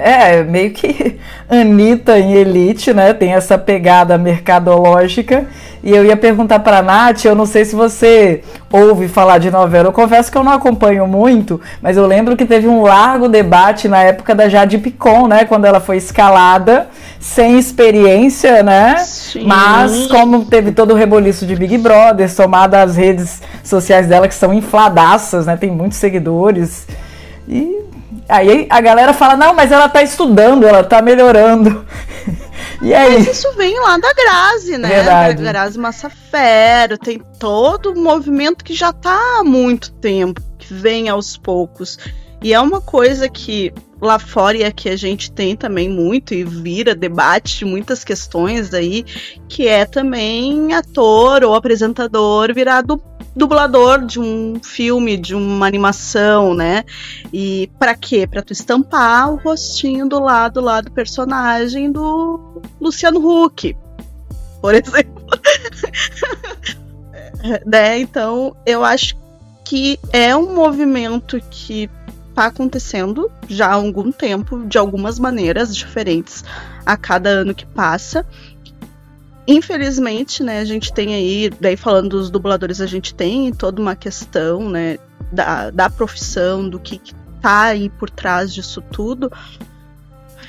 É, 0.00 0.42
meio 0.42 0.70
que 0.70 1.20
Anitta 1.46 2.18
em 2.18 2.32
Elite, 2.32 2.92
né? 2.94 3.12
Tem 3.12 3.34
essa 3.34 3.58
pegada 3.58 4.16
mercadológica. 4.16 5.46
E 5.82 5.94
eu 5.94 6.04
ia 6.04 6.16
perguntar 6.16 6.60
pra 6.60 6.80
Nath, 6.80 7.24
eu 7.24 7.34
não 7.34 7.44
sei 7.44 7.66
se 7.66 7.76
você 7.76 8.42
ouve 8.72 9.08
falar 9.08 9.38
de 9.38 9.50
novela. 9.50 9.88
Eu 9.88 9.92
confesso 9.92 10.32
que 10.32 10.38
eu 10.38 10.44
não 10.44 10.52
acompanho 10.52 11.06
muito, 11.06 11.60
mas 11.82 11.98
eu 11.98 12.06
lembro 12.06 12.36
que 12.36 12.46
teve 12.46 12.66
um 12.66 12.82
largo 12.82 13.28
debate 13.28 13.88
na 13.88 14.02
época 14.02 14.34
da 14.34 14.48
Jade 14.48 14.78
Picon, 14.78 15.28
né? 15.28 15.44
Quando 15.44 15.66
ela 15.66 15.80
foi 15.80 15.98
escalada, 15.98 16.88
sem 17.20 17.58
experiência, 17.58 18.62
né? 18.62 18.96
Sim. 18.96 19.44
Mas 19.44 20.06
como 20.08 20.46
teve 20.46 20.72
todo 20.72 20.92
o 20.92 20.96
reboliço 20.96 21.46
de 21.46 21.54
Big 21.54 21.78
Brother, 21.78 22.28
somada 22.28 22.82
às 22.82 22.96
redes 22.96 23.40
sociais 23.62 24.08
dela 24.08 24.26
que 24.26 24.34
são 24.34 24.52
infladaças, 24.52 25.46
né? 25.46 25.56
Tem 25.56 25.70
muitos 25.70 25.98
seguidores. 25.98 26.86
E 27.46 27.80
Aí 28.30 28.66
a 28.70 28.80
galera 28.80 29.12
fala, 29.12 29.36
não, 29.36 29.52
mas 29.52 29.72
ela 29.72 29.88
tá 29.88 30.02
estudando, 30.02 30.66
ela 30.66 30.84
tá 30.84 31.02
melhorando. 31.02 31.84
E 32.82 32.94
aí? 32.94 33.18
Mas 33.18 33.38
isso 33.38 33.52
vem 33.56 33.78
lá 33.78 33.98
da 33.98 34.12
Grazi, 34.14 34.78
né? 34.78 34.88
Verdade. 34.88 35.42
Da 35.42 35.52
Grazi 35.52 35.78
Massafero, 35.78 36.96
tem 36.96 37.20
todo 37.38 37.92
um 37.92 38.02
movimento 38.02 38.64
que 38.64 38.74
já 38.74 38.90
tá 38.90 39.18
há 39.38 39.44
muito 39.44 39.92
tempo, 39.92 40.40
que 40.58 40.72
vem 40.72 41.08
aos 41.08 41.36
poucos. 41.36 41.98
E 42.42 42.54
é 42.54 42.60
uma 42.60 42.80
coisa 42.80 43.28
que 43.28 43.72
lá 44.00 44.18
fora 44.18 44.56
e 44.56 44.64
aqui 44.64 44.88
a 44.88 44.96
gente 44.96 45.30
tem 45.30 45.54
também 45.54 45.88
muito 45.88 46.32
e 46.32 46.42
vira 46.42 46.94
debate 46.94 47.58
de 47.58 47.64
muitas 47.66 48.02
questões 48.02 48.72
aí, 48.72 49.04
que 49.46 49.68
é 49.68 49.84
também 49.84 50.72
ator 50.72 51.44
ou 51.44 51.54
apresentador 51.54 52.54
virado 52.54 53.00
dublador 53.36 54.04
de 54.04 54.18
um 54.18 54.60
filme, 54.62 55.16
de 55.16 55.34
uma 55.34 55.66
animação, 55.66 56.54
né? 56.54 56.84
E 57.32 57.70
para 57.78 57.94
quê? 57.94 58.26
Para 58.26 58.42
tu 58.42 58.52
estampar 58.52 59.32
o 59.32 59.36
rostinho 59.36 60.08
do 60.08 60.18
lado 60.18 60.60
lá 60.60 60.80
do 60.80 60.90
personagem 60.90 61.92
do 61.92 62.60
Luciano 62.80 63.20
Huck, 63.20 63.76
por 64.60 64.74
exemplo. 64.74 65.24
né? 67.64 68.00
Então, 68.00 68.56
eu 68.66 68.84
acho 68.84 69.14
que 69.64 70.00
é 70.12 70.34
um 70.34 70.52
movimento 70.52 71.40
que 71.50 71.88
está 72.40 72.46
acontecendo 72.46 73.30
já 73.46 73.66
há 73.66 73.74
algum 73.74 74.10
tempo, 74.10 74.64
de 74.66 74.78
algumas 74.78 75.18
maneiras 75.18 75.76
diferentes 75.76 76.42
a 76.86 76.96
cada 76.96 77.28
ano 77.28 77.54
que 77.54 77.66
passa. 77.66 78.26
infelizmente, 79.46 80.42
né, 80.42 80.60
a 80.60 80.64
gente 80.64 80.92
tem 80.92 81.14
aí, 81.14 81.50
daí 81.60 81.76
falando 81.76 82.10
dos 82.10 82.30
dubladores, 82.30 82.80
a 82.80 82.86
gente 82.86 83.14
tem 83.14 83.52
toda 83.52 83.82
uma 83.82 83.96
questão, 83.96 84.70
né, 84.70 84.96
da, 85.30 85.70
da 85.70 85.90
profissão, 85.90 86.68
do 86.68 86.78
que, 86.78 86.98
que 86.98 87.14
tá 87.42 87.64
aí 87.64 87.90
por 87.90 88.08
trás 88.08 88.54
disso 88.54 88.80
tudo. 88.80 89.30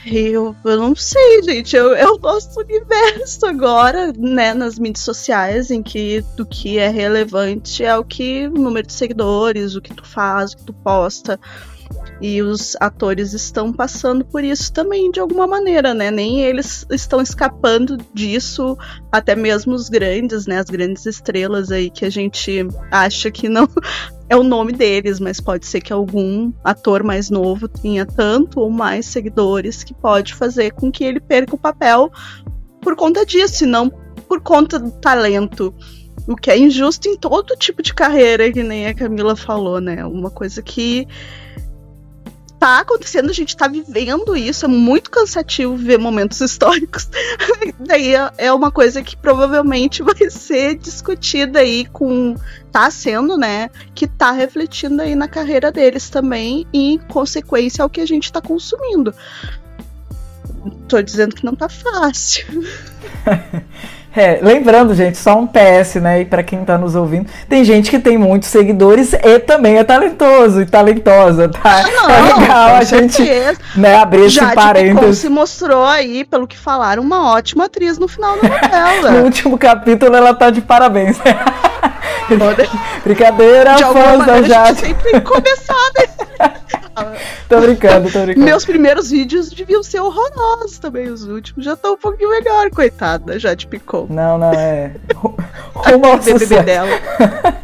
Eu, 0.06 0.56
eu 0.64 0.78
não 0.78 0.96
sei, 0.96 1.44
gente. 1.44 1.76
Eu, 1.76 1.96
eu 1.96 2.18
gosto 2.18 2.56
do 2.56 2.62
universo 2.62 3.46
agora, 3.46 4.12
né? 4.18 4.52
Nas 4.52 4.80
mídias 4.80 5.04
sociais, 5.04 5.70
em 5.70 5.84
que 5.84 6.22
do 6.36 6.44
que 6.44 6.80
é 6.80 6.88
relevante 6.88 7.84
é 7.84 7.96
o 7.96 8.04
que 8.04 8.48
o 8.48 8.54
número 8.54 8.88
de 8.88 8.94
seguidores, 8.94 9.76
o 9.76 9.82
que 9.82 9.94
tu 9.94 10.04
faz, 10.04 10.54
o 10.54 10.58
que 10.58 10.64
tu 10.64 10.74
posta. 10.74 11.40
E 12.22 12.40
os 12.44 12.78
atores 12.80 13.34
estão 13.34 13.74
passando 13.74 14.24
por 14.24 14.44
isso 14.44 14.72
também, 14.72 15.10
de 15.10 15.20
alguma 15.20 15.48
maneira, 15.48 15.92
né? 15.92 16.12
Nem 16.12 16.42
eles 16.42 16.86
estão 16.92 17.20
escapando 17.20 17.98
disso, 18.14 18.78
até 19.12 19.36
mesmo 19.36 19.74
os 19.74 19.90
grandes, 19.90 20.46
né? 20.46 20.60
As 20.60 20.70
grandes 20.70 21.08
estrelas 21.08 21.72
aí 21.72 21.90
que 21.90 22.06
a 22.06 22.12
gente 22.12 22.68
acha 22.92 23.32
que 23.32 23.50
não 23.50 23.68
é 24.30 24.38
o 24.38 24.44
nome 24.44 24.72
deles, 24.72 25.20
mas 25.20 25.42
pode 25.42 25.66
ser 25.66 25.82
que 25.82 25.92
algum 25.92 26.54
ator 26.64 27.04
mais 27.04 27.32
novo 27.32 27.68
tenha 27.68 28.06
tanto 28.06 28.60
ou 28.60 28.70
mais 28.70 29.08
seguidores 29.08 29.84
que 29.84 29.94
pode 29.94 30.36
fazer 30.36 30.74
com 30.74 30.92
que 30.92 31.04
ele 31.04 31.20
perca 31.20 31.56
o 31.56 31.60
papel 31.60 32.12
por 32.82 32.96
conta 32.96 33.26
disso, 33.26 33.64
e 33.64 33.68
não 33.68 33.90
por 34.28 34.42
conta 34.42 34.78
do 34.78 34.92
talento. 34.92 35.74
O 36.28 36.36
que 36.36 36.52
é 36.52 36.58
injusto 36.58 37.08
em 37.08 37.18
todo 37.18 37.58
tipo 37.58 37.82
de 37.82 37.94
carreira, 37.94 38.52
que 38.52 38.62
nem 38.62 38.86
a 38.86 38.94
Camila 38.94 39.36
falou, 39.36 39.82
né? 39.82 40.06
Uma 40.06 40.30
coisa 40.30 40.62
que 40.62 41.08
tá 42.62 42.78
acontecendo, 42.82 43.32
a 43.32 43.34
gente 43.34 43.58
tá 43.58 43.68
vivendo 43.68 44.38
isso, 44.38 44.66
é 44.66 44.68
muito 44.68 45.10
cansativo 45.10 45.76
ver 45.76 45.98
momentos 45.98 46.40
históricos. 46.42 47.10
Daí 47.80 48.14
é, 48.14 48.32
é 48.38 48.54
uma 48.54 48.70
coisa 48.70 49.02
que 49.02 49.18
provavelmente 49.18 50.04
vai 50.06 50.30
ser 50.30 50.76
discutida 50.76 51.58
aí 51.58 51.86
com. 51.86 52.36
tá 52.72 52.92
sendo, 52.92 53.36
né? 53.36 53.72
Que 53.96 54.06
tá 54.06 54.32
refletindo 54.32 55.02
aí 55.02 55.16
na 55.16 55.28
carreira 55.28 55.72
deles 55.72 56.08
também 56.12 56.68
e, 56.72 56.94
em 56.94 56.98
consequência, 57.00 57.82
ao 57.82 57.90
que 57.90 58.00
a 58.00 58.06
gente 58.06 58.32
tá 58.32 58.40
consumindo. 58.40 59.12
Tô 60.88 61.02
dizendo 61.02 61.34
que 61.34 61.44
não 61.44 61.56
tá 61.56 61.68
fácil. 61.68 62.46
É, 64.16 64.40
lembrando, 64.42 64.94
gente, 64.94 65.18
só 65.18 65.38
um 65.38 65.48
PS, 65.48 65.96
né? 65.96 66.22
E 66.22 66.26
para 66.26 66.44
quem 66.44 66.66
tá 66.66 66.78
nos 66.78 66.96
ouvindo, 66.96 67.28
tem 67.48 67.64
gente 67.64 67.90
que 67.90 67.98
tem 67.98 68.18
muitos 68.18 68.50
seguidores 68.50 69.14
e 69.14 69.40
também 69.40 69.78
é 69.78 69.84
talentoso 69.84 70.62
e 70.62 70.66
talentosa, 70.66 71.48
tá? 71.48 71.60
Ah, 71.64 71.84
não, 71.90 72.10
é 72.10 72.22
legal 72.22 72.76
a 72.76 72.84
gente 72.84 73.24
né, 73.76 73.96
abrir 73.96 74.26
esse 74.26 74.36
Jade 74.36 74.54
parênteses. 74.54 75.00
Picon 75.00 75.14
se 75.14 75.30
mostrou 75.30 75.86
aí, 75.86 76.26
pelo 76.26 76.46
que 76.46 76.58
falaram, 76.58 77.02
uma 77.02 77.32
ótima 77.32 77.66
atriz 77.66 77.98
no 77.98 78.08
final 78.08 78.38
da 78.42 78.50
novela. 78.50 79.12
no 79.12 79.24
último 79.24 79.58
capítulo 79.58 80.14
ela 80.16 80.34
tá 80.34 80.50
de 80.50 80.60
parabéns. 80.62 81.18
Brincadeira, 83.04 83.76
de 83.76 83.84
fãs 83.84 84.26
da 84.26 84.42
Jade. 84.42 84.80
sempre 84.80 85.22
começar, 85.22 85.92
né? 85.98 86.54
tô 87.50 87.60
brincando, 87.60 88.12
tô 88.12 88.20
brincando. 88.20 88.46
Meus 88.46 88.66
primeiros 88.66 89.12
vídeos 89.12 89.50
deviam 89.50 89.84
ser 89.84 90.00
horrorosos 90.00 90.80
também. 90.80 91.08
Os 91.08 91.24
últimos 91.24 91.66
já 91.66 91.74
estão 91.74 91.94
um 91.94 91.98
pouquinho 91.98 92.30
melhor, 92.30 92.70
coitada. 92.70 93.40
Já 93.40 93.56
te 93.56 93.68
picou. 93.68 94.08
Não, 94.10 94.38
não, 94.38 94.52
é. 94.52 94.92
Rumo 95.16 96.06
O 96.06 96.12
ao 96.12 96.18
BBB 96.18 96.64
dela. 96.64 96.90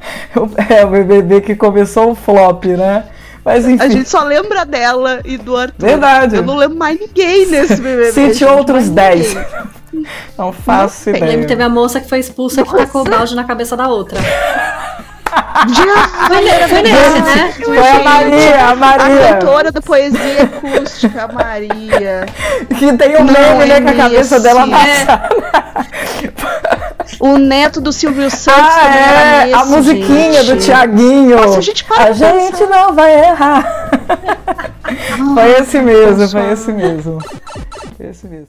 É 0.69 0.85
o 0.85 0.89
BBB 0.89 1.41
que 1.41 1.55
começou 1.55 2.11
o 2.11 2.15
flop, 2.15 2.65
né? 2.65 3.05
Mas 3.43 3.65
enfim. 3.65 3.81
A 3.83 3.87
gente 3.87 4.09
só 4.09 4.23
lembra 4.23 4.65
dela 4.65 5.21
e 5.23 5.37
do 5.37 5.55
Arthur. 5.55 5.87
Verdade. 5.87 6.35
Eu 6.35 6.43
não 6.43 6.57
lembro 6.57 6.77
mais 6.77 6.99
ninguém 6.99 7.47
nesse 7.47 7.77
BBB. 7.77 8.11
Cite 8.11 8.45
outros 8.45 8.89
mais 8.89 9.33
10. 9.33 9.37
Não 10.37 10.51
faço 10.53 11.09
Não 11.09 11.13
tem. 11.13 11.21
Eu 11.23 11.27
lembro 11.27 11.45
que 11.47 11.53
ideia. 11.53 11.57
teve 11.57 11.63
a 11.63 11.69
moça 11.69 11.99
que 12.01 12.07
foi 12.09 12.19
expulsa 12.19 12.63
que 12.63 12.75
tacou 12.75 13.01
o 13.01 13.05
balde 13.09 13.35
na 13.35 13.43
cabeça 13.43 13.75
da 13.77 13.87
outra. 13.87 14.19
Já- 15.67 16.27
Foi, 16.27 16.41
ne- 16.41 16.67
foi 16.67 16.81
nesse, 16.81 17.21
né? 17.21 17.53
Foi 17.63 17.77
a 17.77 18.03
Maria, 18.03 18.55
a 18.65 18.69
A 18.71 18.75
Maria. 18.75 19.33
cantora 19.35 19.71
da 19.71 19.81
poesia 19.81 20.43
acústica, 20.43 21.23
a 21.23 21.27
Maria. 21.27 22.25
Que 22.77 22.93
tem 22.97 23.17
um 23.17 23.23
meme, 23.25 23.65
né, 23.65 23.77
é 23.77 23.81
com 23.81 23.89
a 23.89 23.93
cabeça 23.93 24.39
dela 24.39 24.65
nesse. 24.65 24.81
amassada. 25.01 25.29
O 27.19 27.37
neto 27.37 27.81
do 27.81 27.91
Silvio 27.91 28.29
Santos 28.29 28.61
Ah, 28.61 28.79
também 28.83 28.99
era 28.99 29.19
é, 29.21 29.45
nesse, 29.45 29.55
a 29.55 29.65
musiquinha 29.65 30.43
gente. 30.43 30.55
do 30.55 30.61
Tiaguinho. 30.61 31.37
Nossa, 31.37 31.57
a 31.57 31.61
gente 31.61 31.83
para 31.85 32.03
A 32.03 32.11
gente 32.11 32.51
pensar. 32.57 32.67
não 32.67 32.93
vai 32.93 33.13
errar. 33.25 33.89
foi 35.33 35.51
esse 35.59 35.79
mesmo, 35.81 36.27
foi 36.29 36.51
esse 36.51 36.71
mesmo. 36.71 37.17
Foi 37.97 38.05
esse 38.07 38.27
mesmo. 38.27 38.47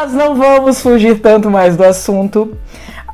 Mas 0.00 0.12
não 0.12 0.36
vamos 0.36 0.80
fugir 0.80 1.18
tanto 1.18 1.50
mais 1.50 1.76
do 1.76 1.82
assunto. 1.82 2.56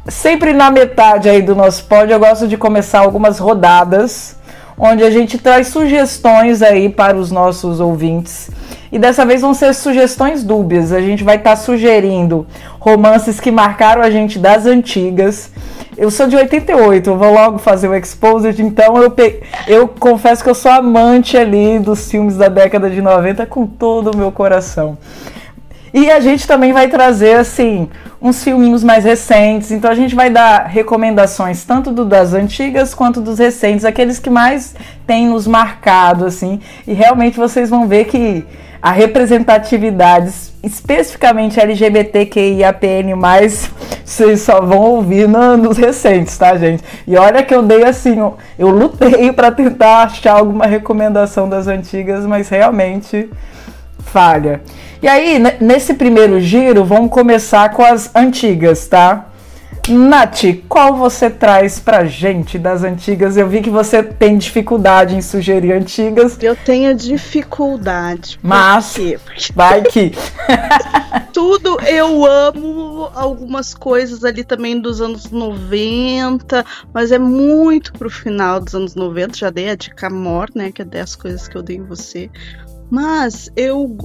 Sempre 0.07 0.53
na 0.53 0.70
metade 0.70 1.31
aí 1.31 1.40
do 1.40 1.55
nosso 1.55 1.85
pod, 1.85 2.12
eu 2.12 2.20
gosto 2.20 2.47
de 2.47 2.59
começar 2.59 2.99
algumas 2.99 3.38
rodadas, 3.38 4.37
onde 4.77 5.03
a 5.03 5.11
gente 5.11 5.38
traz 5.38 5.68
sugestões 5.68 6.61
aí 6.61 6.90
para 6.90 7.16
os 7.16 7.31
nossos 7.31 7.81
ouvintes. 7.81 8.51
E 8.92 8.99
dessa 8.99 9.25
vez 9.25 9.40
vão 9.40 9.55
ser 9.55 9.73
sugestões 9.73 10.44
dúbias. 10.44 10.92
A 10.92 11.01
gente 11.01 11.25
vai 11.25 11.37
estar 11.37 11.57
sugerindo 11.57 12.47
romances 12.79 13.40
que 13.40 13.51
marcaram 13.51 14.03
a 14.03 14.11
gente 14.11 14.38
das 14.38 14.66
antigas. 14.66 15.51
Eu 15.97 16.11
sou 16.11 16.27
de 16.27 16.37
88, 16.37 17.09
eu 17.09 17.16
vou 17.16 17.33
logo 17.33 17.57
fazer 17.57 17.88
o 17.88 17.94
Exposed, 17.94 18.61
então 18.61 18.99
eu, 18.99 19.11
pe... 19.11 19.40
eu 19.66 19.88
confesso 19.88 20.44
que 20.44 20.51
eu 20.51 20.55
sou 20.55 20.70
amante 20.70 21.35
ali 21.35 21.79
dos 21.79 22.11
filmes 22.11 22.37
da 22.37 22.49
década 22.49 22.90
de 22.90 23.01
90 23.01 23.47
com 23.47 23.66
todo 23.66 24.11
o 24.11 24.16
meu 24.18 24.31
coração. 24.31 24.99
E 25.94 26.11
a 26.11 26.18
gente 26.18 26.44
também 26.44 26.72
vai 26.72 26.88
trazer, 26.88 27.37
assim, 27.37 27.88
uns 28.20 28.42
filminhos 28.42 28.83
mais 28.83 29.04
recentes. 29.04 29.70
Então 29.70 29.88
a 29.88 29.94
gente 29.94 30.12
vai 30.12 30.28
dar 30.28 30.66
recomendações 30.66 31.62
tanto 31.62 31.92
do 31.92 32.04
das 32.04 32.35
antigas 32.35 32.92
quanto 32.92 33.20
dos 33.20 33.38
recentes, 33.38 33.85
aqueles 33.85 34.18
que 34.18 34.28
mais 34.28 34.74
têm 35.07 35.28
nos 35.28 35.46
marcado, 35.46 36.26
assim. 36.26 36.59
E 36.85 36.92
realmente 36.92 37.37
vocês 37.38 37.70
vão 37.70 37.87
ver 37.87 38.07
que 38.07 38.44
a 38.83 38.90
representatividade, 38.90 40.33
especificamente 40.64 41.61
LGBTQIAPN+, 41.61 43.14
vocês 44.04 44.40
só 44.42 44.61
vão 44.61 44.80
ouvir 44.80 45.28
na- 45.28 45.57
nos 45.57 45.78
recentes, 45.78 46.37
tá, 46.37 46.57
gente? 46.57 46.83
E 47.07 47.16
olha 47.16 47.42
que 47.42 47.54
eu 47.54 47.62
dei 47.62 47.85
assim, 47.85 48.18
eu- 48.18 48.37
eu 48.59 48.68
lutei 48.68 49.30
para 49.33 49.52
tentar 49.52 50.02
achar 50.02 50.38
alguma 50.38 50.66
recomendação 50.66 51.48
das 51.48 51.68
antigas, 51.68 52.26
mas 52.26 52.48
realmente 52.48 53.30
falha. 54.05 54.62
E 55.03 55.09
aí, 55.09 55.38
ne- 55.38 55.57
nesse 55.61 55.95
primeiro 55.95 56.40
giro, 56.40 56.85
vamos 56.85 57.11
começar 57.11 57.71
com 57.71 57.85
as 57.85 58.11
antigas, 58.14 58.87
tá? 58.87 59.27
Nath, 59.87 60.45
qual 60.67 60.97
você 60.97 61.29
traz 61.29 61.79
pra 61.79 62.07
gente 62.07 62.59
das 62.59 62.83
antigas? 62.83 63.37
Eu 63.37 63.47
vi 63.47 63.61
que 63.61 63.69
você 63.69 64.03
tem 64.03 64.38
dificuldade 64.38 65.14
em 65.14 65.21
sugerir 65.21 65.73
antigas, 65.73 66.38
Eu 66.43 66.57
tenho 66.57 66.95
dificuldade. 66.95 68.38
Mas-? 68.43 68.95
Porque 68.95 69.53
vai 69.55 69.83
que. 69.83 70.12
tudo 71.35 71.77
eu 71.87 72.25
amo 72.25 73.11
algumas 73.14 73.75
coisas 73.75 74.25
ali 74.25 74.43
também 74.43 74.81
dos 74.81 75.03
anos 75.03 75.31
90, 75.31 76.64
mas 76.93 77.12
é 77.12 77.19
muito 77.19 77.93
pro 77.93 78.09
final 78.09 78.61
dos 78.61 78.75
anos 78.75 78.95
90. 78.95 79.37
Já 79.37 79.51
dei 79.51 79.69
a 79.69 79.75
dica 79.75 80.09
mor, 80.09 80.49
né? 80.55 80.73
Que 80.73 80.81
é 80.81 80.85
10 80.85 81.17
coisas 81.17 81.47
que 81.47 81.57
eu 81.57 81.62
dei 81.62 81.77
em 81.77 81.85
você. 81.85 82.31
Mas 82.90 83.51
eu, 83.57 83.97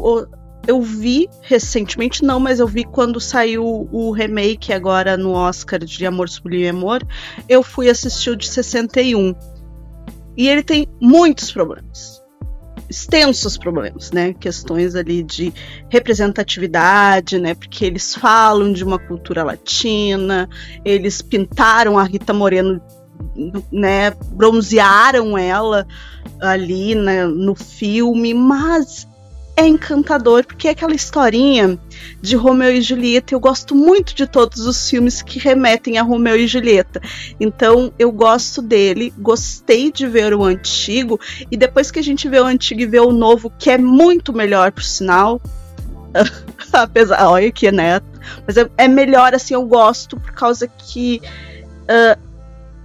eu 0.68 0.82
vi 0.82 1.28
recentemente, 1.42 2.24
não, 2.24 2.40
mas 2.40 2.60
eu 2.60 2.68
vi 2.68 2.84
quando 2.84 3.20
saiu 3.20 3.88
o 3.92 4.12
remake 4.12 4.72
agora 4.72 5.18
no 5.18 5.32
Oscar 5.32 5.80
de 5.80 6.06
Amor 6.06 6.30
Sublime 6.30 6.70
Amor. 6.70 7.02
Eu 7.48 7.64
fui 7.64 7.90
assistir 7.90 8.32
o 8.32 8.36
de 8.36 8.48
61. 8.48 9.36
E 10.38 10.48
ele 10.48 10.64
tem 10.64 10.88
muitos 11.02 11.52
problemas. 11.52 12.20
Extensos 12.90 13.58
problemas, 13.58 14.12
né? 14.12 14.34
Questões 14.34 14.96
ali 14.96 15.22
de 15.22 15.54
representatividade, 15.90 17.38
né? 17.38 17.54
Porque 17.54 17.86
eles 17.86 18.16
falam 18.16 18.72
de 18.72 18.84
uma 18.84 18.98
cultura 18.98 19.44
latina, 19.44 20.50
eles 20.84 21.22
pintaram 21.22 22.00
a 22.00 22.04
Rita 22.04 22.34
Moreno, 22.34 22.82
né? 23.72 24.12
Bronzearam 24.32 25.38
ela 25.38 25.88
ali 26.42 26.96
né, 26.96 27.26
no 27.26 27.56
filme, 27.56 28.34
mas 28.34 29.08
é 29.56 29.68
encantador 29.68 30.46
porque 30.46 30.70
é 30.70 30.72
aquela 30.72 30.94
historinha 30.94 31.78
de 32.22 32.36
Romeu 32.36 32.72
e 32.72 32.82
Julieta. 32.82 33.34
Eu 33.34 33.40
gosto 33.40 33.76
muito 33.76 34.16
de 34.16 34.26
todos 34.26 34.66
os 34.66 34.90
filmes 34.90 35.22
que 35.22 35.38
remetem 35.38 35.98
a 35.98 36.04
Romeu 36.04 36.38
e 36.38 36.48
Julieta. 36.48 37.02
Então 37.40 37.92
eu 38.00 38.12
gosto 38.12 38.62
dele, 38.62 39.14
gostei 39.18 39.92
de 39.92 40.08
ver 40.08 40.34
o 40.34 40.44
antigo 40.44 41.20
e 41.52 41.58
depois 41.58 41.92
que 41.92 42.00
a 42.00 42.04
gente 42.04 42.30
vê 42.30 42.40
o 42.40 42.46
antigo 42.46 42.82
e 42.82 42.86
vê 42.86 43.00
o 43.00 43.12
novo, 43.12 43.52
que 43.60 43.70
é 43.70 43.78
muito 43.78 44.32
melhor 44.32 44.72
por 44.72 44.84
sinal, 44.84 45.42
Apesar, 46.74 47.28
olha 47.28 47.52
que, 47.52 47.72
né? 47.72 48.02
Mas 48.46 48.58
é, 48.58 48.70
é, 48.78 48.88
melhor, 48.88 49.34
assim, 49.34 49.54
eu 49.54 49.66
gosto 49.66 50.20
por 50.20 50.32
causa 50.32 50.68
que. 50.68 51.22
Uh, 51.84 52.29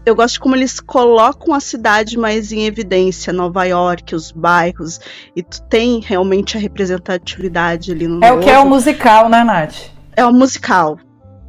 eu 0.07 0.15
gosto 0.15 0.35
de 0.35 0.41
como 0.41 0.55
eles 0.55 0.81
colocam 0.81 1.55
a 1.55 1.61
cidade 1.61 2.19
mais 2.19 2.53
em 2.53 2.65
evidência, 2.67 3.33
Nova 3.33 3.65
York, 3.65 4.15
os 4.15 4.31
bairros, 4.31 5.01
e 5.35 5.43
tu 5.43 5.63
tem 5.63 6.01
realmente 6.01 6.57
a 6.57 6.61
representatividade 6.61 7.93
ali 7.93 8.07
no 8.07 8.23
É 8.25 8.31
novo. 8.31 8.41
o 8.41 8.45
que 8.45 8.51
é 8.51 8.59
o 8.59 8.67
musical, 8.67 9.29
né, 9.29 9.43
Nath? 9.45 9.75
É 10.17 10.25
o 10.25 10.33
musical, 10.33 10.99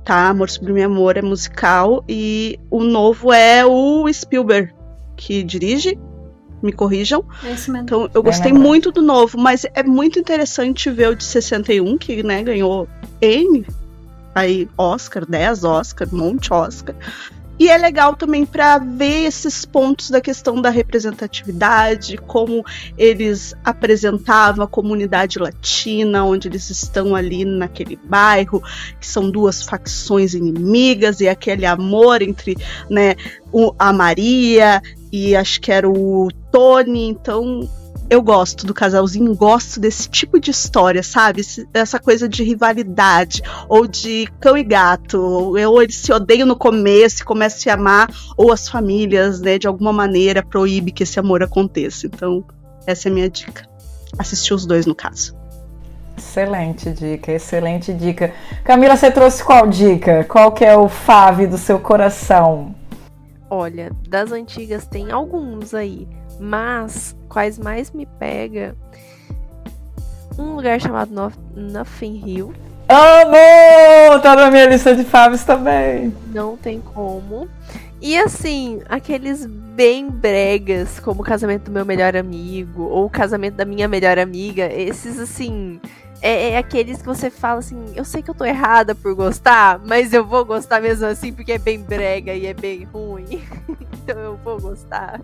tá? 0.03 0.29
Amor 0.29 0.49
Sublime 0.49 0.83
Amor 0.83 1.17
é 1.17 1.21
musical, 1.21 2.03
e 2.07 2.59
o 2.71 2.83
novo 2.83 3.31
é 3.33 3.65
o 3.65 4.11
Spielberg, 4.11 4.73
que 5.17 5.43
dirige, 5.43 5.97
me 6.63 6.71
corrijam. 6.71 7.23
É. 7.43 7.51
Então 7.79 8.09
eu 8.13 8.23
gostei 8.23 8.51
lembrado. 8.51 8.67
muito 8.67 8.91
do 8.91 9.01
novo, 9.01 9.37
mas 9.37 9.65
é 9.73 9.83
muito 9.83 10.17
interessante 10.19 10.89
ver 10.89 11.09
o 11.09 11.15
de 11.15 11.23
61, 11.23 11.97
que 11.97 12.23
né, 12.23 12.41
ganhou 12.41 12.87
N, 13.21 13.65
aí 14.33 14.67
Oscar, 14.77 15.25
10 15.25 15.63
Oscar, 15.63 16.07
um 16.11 16.17
monte 16.17 16.43
de 16.43 16.53
Oscar. 16.53 16.95
E 17.57 17.69
é 17.69 17.77
legal 17.77 18.15
também 18.15 18.45
para 18.45 18.77
ver 18.77 19.25
esses 19.25 19.63
pontos 19.63 20.09
da 20.09 20.19
questão 20.19 20.61
da 20.61 20.69
representatividade, 20.69 22.17
como 22.17 22.65
eles 22.97 23.53
apresentavam 23.63 24.65
a 24.65 24.67
comunidade 24.67 25.39
latina, 25.39 26.25
onde 26.25 26.49
eles 26.49 26.69
estão 26.69 27.15
ali 27.15 27.45
naquele 27.45 27.97
bairro, 28.03 28.61
que 28.99 29.07
são 29.07 29.29
duas 29.29 29.63
facções 29.63 30.33
inimigas 30.33 31.21
e 31.21 31.29
aquele 31.29 31.65
amor 31.65 32.21
entre 32.21 32.57
né, 32.89 33.15
a 33.79 33.93
Maria 33.93 34.81
e 35.11 35.33
acho 35.33 35.61
que 35.61 35.71
era 35.71 35.89
o 35.89 36.27
Tony, 36.51 37.07
então 37.07 37.69
eu 38.09 38.21
gosto 38.21 38.65
do 38.65 38.73
casalzinho, 38.73 39.35
gosto 39.35 39.79
desse 39.79 40.07
tipo 40.09 40.39
de 40.39 40.51
história, 40.51 41.01
sabe? 41.01 41.41
Esse- 41.41 41.67
essa 41.73 41.99
coisa 41.99 42.29
de 42.29 42.43
rivalidade, 42.43 43.41
ou 43.67 43.87
de 43.87 44.27
cão 44.39 44.57
e 44.57 44.63
gato, 44.63 45.19
ou 45.19 45.57
ou 45.57 45.81
eles 45.81 45.95
se 45.97 46.11
odeiam 46.13 46.47
no 46.47 46.55
começo 46.55 47.21
e 47.21 47.25
começam 47.25 47.57
a 47.57 47.61
se 47.61 47.69
amar, 47.69 48.09
ou 48.37 48.51
as 48.51 48.69
famílias, 48.69 49.41
né, 49.41 49.57
de 49.57 49.67
alguma 49.67 49.91
maneira 49.91 50.43
proíbe 50.43 50.91
que 50.91 51.03
esse 51.03 51.19
amor 51.19 51.41
aconteça. 51.41 52.05
Então, 52.07 52.43
essa 52.85 53.07
é 53.07 53.11
a 53.11 53.13
minha 53.13 53.29
dica. 53.29 53.67
Assistir 54.17 54.53
os 54.53 54.65
dois, 54.65 54.85
no 54.85 54.95
caso. 54.95 55.35
Excelente 56.17 56.91
dica, 56.91 57.31
excelente 57.31 57.93
dica. 57.93 58.33
Camila, 58.63 58.95
você 58.95 59.11
trouxe 59.11 59.43
qual 59.43 59.67
dica? 59.67 60.23
Qual 60.23 60.51
que 60.51 60.63
é 60.63 60.77
o 60.77 60.87
fave 60.87 61.45
do 61.47 61.57
seu 61.57 61.79
coração? 61.79 62.73
Olha, 63.49 63.91
das 64.07 64.31
antigas 64.31 64.87
tem 64.87 65.11
alguns 65.11 65.73
aí, 65.73 66.07
mas 66.39 67.15
quais 67.30 67.58
mais 67.58 67.91
me 67.91 68.06
pega? 68.06 68.76
Um 70.38 70.56
lugar 70.56 70.80
chamado 70.82 71.13
No 71.13 71.32
Nothing 71.56 72.21
Hill, 72.26 72.54
Amo! 72.88 74.19
Tá 74.21 74.36
na 74.36 74.52
minha 74.52 74.67
lista 74.67 74.95
de 74.95 75.04
faves 75.04 75.43
também. 75.43 76.15
não 76.32 76.56
tem 76.56 76.80
como. 76.80 77.50
E 78.00 78.17
assim, 78.17 78.82
aqueles 78.88 79.45
bem 79.45 80.10
bregas, 80.10 81.00
como 81.00 81.21
o 81.21 81.26
casamento 81.26 81.63
do 81.63 81.71
meu 81.71 81.84
melhor 81.84 82.15
amigo, 82.15 82.84
ou 82.84 83.06
o 83.06 83.10
casamento 83.10 83.56
da 83.56 83.65
minha 83.65 83.88
melhor 83.88 84.19
amiga, 84.19 84.71
esses 84.71 85.19
assim. 85.19 85.80
É, 86.21 86.52
é 86.52 86.58
aqueles 86.58 87.00
que 87.00 87.06
você 87.06 87.30
fala 87.30 87.60
assim, 87.60 87.78
eu 87.95 88.06
sei 88.06 88.21
que 88.21 88.30
eu 88.30 88.36
tô 88.36 88.45
errada 88.45 88.95
por 88.95 89.13
gostar, 89.13 89.80
mas 89.86 90.13
eu 90.13 90.26
vou 90.26 90.45
gostar 90.45 90.82
mesmo 90.82 91.06
assim, 91.06 91.34
porque 91.34 91.54
é 91.54 91.58
bem 91.58 91.80
brega 91.80 92.34
e 92.34 92.45
é 92.45 92.54
bem 92.54 92.84
ruim. 92.84 93.43
então 93.91 94.17
eu 94.19 94.38
vou 94.38 94.60
gostar. 94.60 95.21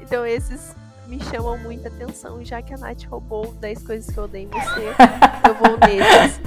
Então 0.00 0.24
esses 0.26 0.74
me 1.06 1.22
chamam 1.22 1.56
muita 1.58 1.88
atenção, 1.88 2.44
já 2.44 2.60
que 2.60 2.74
a 2.74 2.76
Nath 2.76 3.04
roubou 3.04 3.54
10 3.54 3.82
coisas 3.84 4.12
que 4.12 4.18
eu 4.18 4.24
odeio 4.24 4.48
em 4.48 4.50
você, 4.50 4.88
eu 5.48 5.54
vou 5.54 5.78
nesses. 5.78 6.40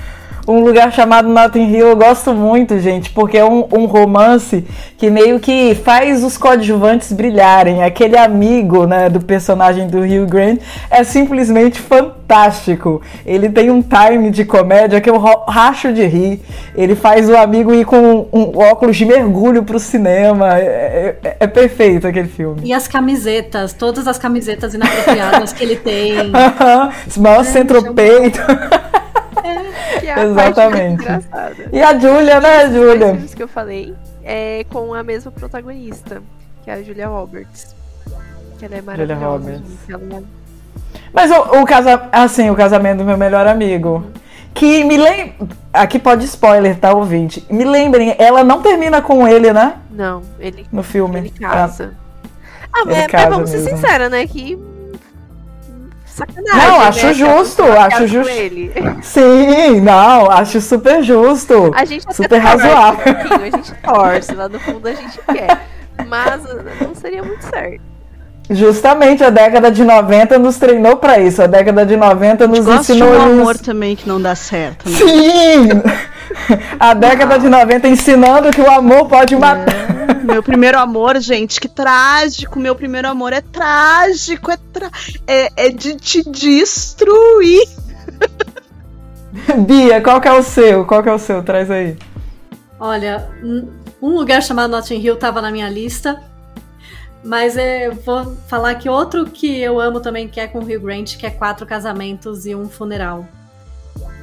Um 0.50 0.62
lugar 0.62 0.92
chamado 0.92 1.30
Notting 1.30 1.72
Hill 1.72 1.90
eu 1.90 1.96
gosto 1.96 2.34
muito, 2.34 2.80
gente, 2.80 3.12
porque 3.12 3.38
é 3.38 3.46
um, 3.46 3.68
um 3.72 3.86
romance 3.86 4.66
que 4.98 5.08
meio 5.08 5.40
que 5.40 5.76
faz 5.76 6.24
os 6.24 6.40
coadjuvantes 6.40 7.12
brilharem. 7.12 7.84
Aquele 7.84 8.18
amigo 8.18 8.88
né, 8.88 9.12
do 9.12 9.20
personagem 9.22 9.88
do 9.88 10.00
Hugh 10.00 10.26
Grant 10.26 10.60
é 10.90 11.04
simplesmente 11.04 11.80
fantástico. 11.80 13.00
Ele 13.24 13.48
tem 13.48 13.70
um 13.70 13.80
time 13.80 14.32
de 14.32 14.44
comédia 14.44 15.00
que 15.00 15.08
eu 15.08 15.20
racho 15.20 15.94
de 15.94 16.04
rir. 16.08 16.42
Ele 16.76 16.96
faz 16.96 17.30
o 17.30 17.38
amigo 17.38 17.72
ir 17.72 17.86
com 17.86 18.28
um 18.34 18.58
óculos 18.58 18.98
de 18.98 19.06
mergulho 19.06 19.62
pro 19.62 19.78
cinema. 19.78 20.58
É, 20.58 21.16
é- 21.24 21.38
é 21.42 21.48
perfeito 21.48 22.08
aquele 22.08 22.28
filme. 22.28 22.62
E 22.64 22.74
as 22.74 22.88
camisetas, 22.88 23.72
todas 23.72 24.08
as 24.08 24.18
camisetas 24.18 24.74
inapropriadas 24.74 25.54
que 25.54 25.64
ele 25.64 25.76
tem. 25.76 26.32
Esse 27.08 27.20
maior 27.22 27.46
centropeito. 27.46 28.40
É 30.10 30.14
a 30.14 30.34
parte 30.34 30.60
Exatamente. 30.60 31.02
engraçada. 31.02 31.56
E 31.72 31.82
a 31.82 31.98
Julia, 32.00 32.40
né, 32.40 32.66
Os 32.66 32.72
dois 32.72 32.92
Julia? 32.92 33.08
filmes 33.14 33.34
que 33.34 33.44
eu 33.44 33.48
falei 33.48 33.96
é 34.24 34.66
com 34.72 34.94
a 34.94 35.04
mesma 35.04 35.32
protagonista, 35.32 36.22
que 36.64 36.70
é 36.72 36.74
a 36.74 36.82
Julia 36.84 37.08
Roberts. 37.08 37.76
Que 38.58 38.66
ela 38.66 38.76
é 38.76 38.82
maravilhosa. 38.82 39.26
Roberts. 39.26 39.62
gente, 39.88 39.92
ela- 40.12 40.24
Mas 41.14 41.32
o, 41.32 41.62
o 41.62 41.66
casa... 41.66 42.08
assim, 42.12 42.50
o 42.50 42.56
casamento 42.56 43.00
do 43.00 43.06
meu 43.06 43.18
melhor 43.18 43.48
amigo. 43.48 44.04
Que 44.54 44.84
me 44.84 44.98
lembra. 44.98 45.36
Aqui 45.72 45.98
pode 46.00 46.26
spoiler, 46.26 46.76
tá, 46.78 46.92
ouvinte? 46.94 47.46
Me 47.50 47.64
lembrem, 47.64 48.16
ela 48.18 48.44
não 48.44 48.62
termina 48.62 49.02
com 49.02 49.28
ele, 49.28 49.54
né? 49.54 49.76
Não, 49.92 50.22
ele, 50.40 50.66
No 50.72 50.82
filme. 50.84 51.20
ele 51.20 51.30
casa. 51.30 51.94
Ah, 52.74 52.82
Ele 52.82 52.92
mas, 52.96 53.08
mas 53.12 53.30
vamos 53.30 53.50
ser 53.50 53.58
mesmo. 53.60 53.78
sincera, 53.78 54.10
né? 54.10 54.26
Que. 54.28 54.58
Sacanagem. 56.20 56.68
Não, 56.70 56.80
né, 56.80 56.86
acho 56.88 57.00
ela 57.06 57.14
justo, 57.14 57.64
acho 57.64 58.08
justo. 58.08 58.32
ele. 58.32 58.72
Sim, 59.02 59.82
não, 59.82 60.30
acho 60.30 60.62
super 60.62 61.02
justo. 61.04 61.72
A 61.76 61.86
gente 61.86 62.04
Super 62.14 62.30
torce 62.42 62.46
razoável. 62.46 63.00
um 63.00 63.16
pouquinho, 63.16 63.42
A 63.42 63.50
gente 63.58 63.74
torce, 63.82 64.36
lá 64.36 64.50
no 64.50 64.60
fundo 64.60 64.88
a 64.88 64.94
gente 64.94 65.20
quer. 65.34 65.58
Mas 66.08 66.42
não 66.82 66.94
seria 66.96 67.24
muito 67.24 67.42
certo. 67.44 67.82
Justamente 68.52 69.24
a 69.24 69.30
década 69.30 69.70
de 69.70 69.84
90 69.84 70.40
nos 70.40 70.58
treinou 70.58 70.98
pra 70.98 71.20
isso. 71.20 71.42
A 71.44 71.46
década 71.46 71.86
de 71.86 71.96
90 71.96 72.48
nos 72.48 72.66
Gosto 72.66 72.94
de 72.94 73.00
ensinou 73.00 73.10
um 73.10 73.14
isso. 73.16 73.42
amor 73.42 73.58
também 73.60 73.96
que 73.96 74.08
não 74.10 74.20
dá 74.20 74.34
certo, 74.34 74.90
né? 74.90 74.98
Sim! 74.98 75.70
A 76.80 76.94
década 76.96 77.38
de 77.38 77.48
90 77.48 77.88
ensinando 77.88 78.50
que 78.50 78.62
o 78.62 78.72
amor 78.72 79.08
pode 79.08 79.36
matar. 79.36 79.76
Meu 80.30 80.44
primeiro 80.44 80.78
amor, 80.78 81.20
gente, 81.20 81.60
que 81.60 81.68
trágico. 81.68 82.60
Meu 82.60 82.76
primeiro 82.76 83.08
amor 83.08 83.34
é 83.34 83.42
trágico, 83.42 84.52
é, 84.52 84.58
tra- 84.72 84.92
é, 85.28 85.68
é 85.68 85.70
de 85.70 85.96
te 85.96 86.24
destruir. 86.30 87.68
Bia, 89.66 90.02
qual 90.02 90.20
que 90.22 90.28
é 90.28 90.34
o 90.34 90.44
seu? 90.44 90.86
Qual 90.86 91.02
que 91.04 91.10
é 91.10 91.14
o 91.14 91.20
seu? 91.20 91.44
Traz 91.44 91.70
aí. 91.72 91.98
Olha, 92.80 93.30
um- 93.44 93.68
lugar 94.02 94.42
chamado 94.42 94.72
Notting 94.72 95.00
Hill 95.00 95.16
estava 95.16 95.42
na 95.42 95.52
minha 95.52 95.70
lista. 95.70 96.22
Mas 97.24 97.58
é, 97.58 97.88
eu 97.88 97.96
vou 97.96 98.38
falar 98.48 98.76
que 98.76 98.88
outro 98.90 99.26
que 99.26 99.60
eu 99.60 99.80
amo 99.80 100.00
também, 100.00 100.28
que 100.28 100.40
é 100.40 100.48
com 100.48 100.60
o 100.60 100.64
Hugh 100.64 100.80
Grant, 100.80 101.18
que 101.18 101.26
é 101.26 101.30
Quatro 101.30 101.66
Casamentos 101.66 102.46
e 102.46 102.56
um 102.56 102.70
Funeral. 102.70 103.28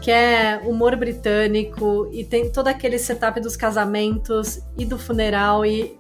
Que 0.01 0.11
é 0.11 0.61
humor 0.65 0.95
britânico 0.97 2.09
e 2.13 2.25
tem 2.25 2.51
todo 2.51 2.69
aquele 2.69 2.99
setup 2.99 3.41
dos 3.41 3.57
casamentos 3.57 4.61
e 4.79 4.85
do 4.85 4.99
funeral 4.99 5.67
e, 5.67 5.99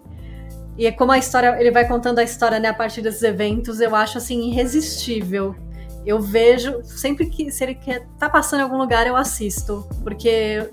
e 0.76 0.86
é 0.86 0.92
como 0.92 1.12
a 1.12 1.18
história, 1.18 1.56
ele 1.58 1.70
vai 1.70 1.86
contando 1.86 2.18
a 2.18 2.22
história 2.22 2.58
né, 2.60 2.68
a 2.68 2.74
partir 2.74 3.02
desses 3.02 3.22
eventos, 3.22 3.80
eu 3.80 3.94
acho 3.94 4.18
assim 4.18 4.50
irresistível. 4.50 5.54
Eu 6.04 6.20
vejo, 6.20 6.82
sempre 6.84 7.26
que 7.26 7.50
se 7.50 7.64
ele 7.64 7.74
quer, 7.74 8.06
tá 8.18 8.28
passando 8.30 8.60
em 8.60 8.62
algum 8.62 8.78
lugar, 8.78 9.06
eu 9.08 9.16
assisto, 9.16 9.88
porque 10.04 10.70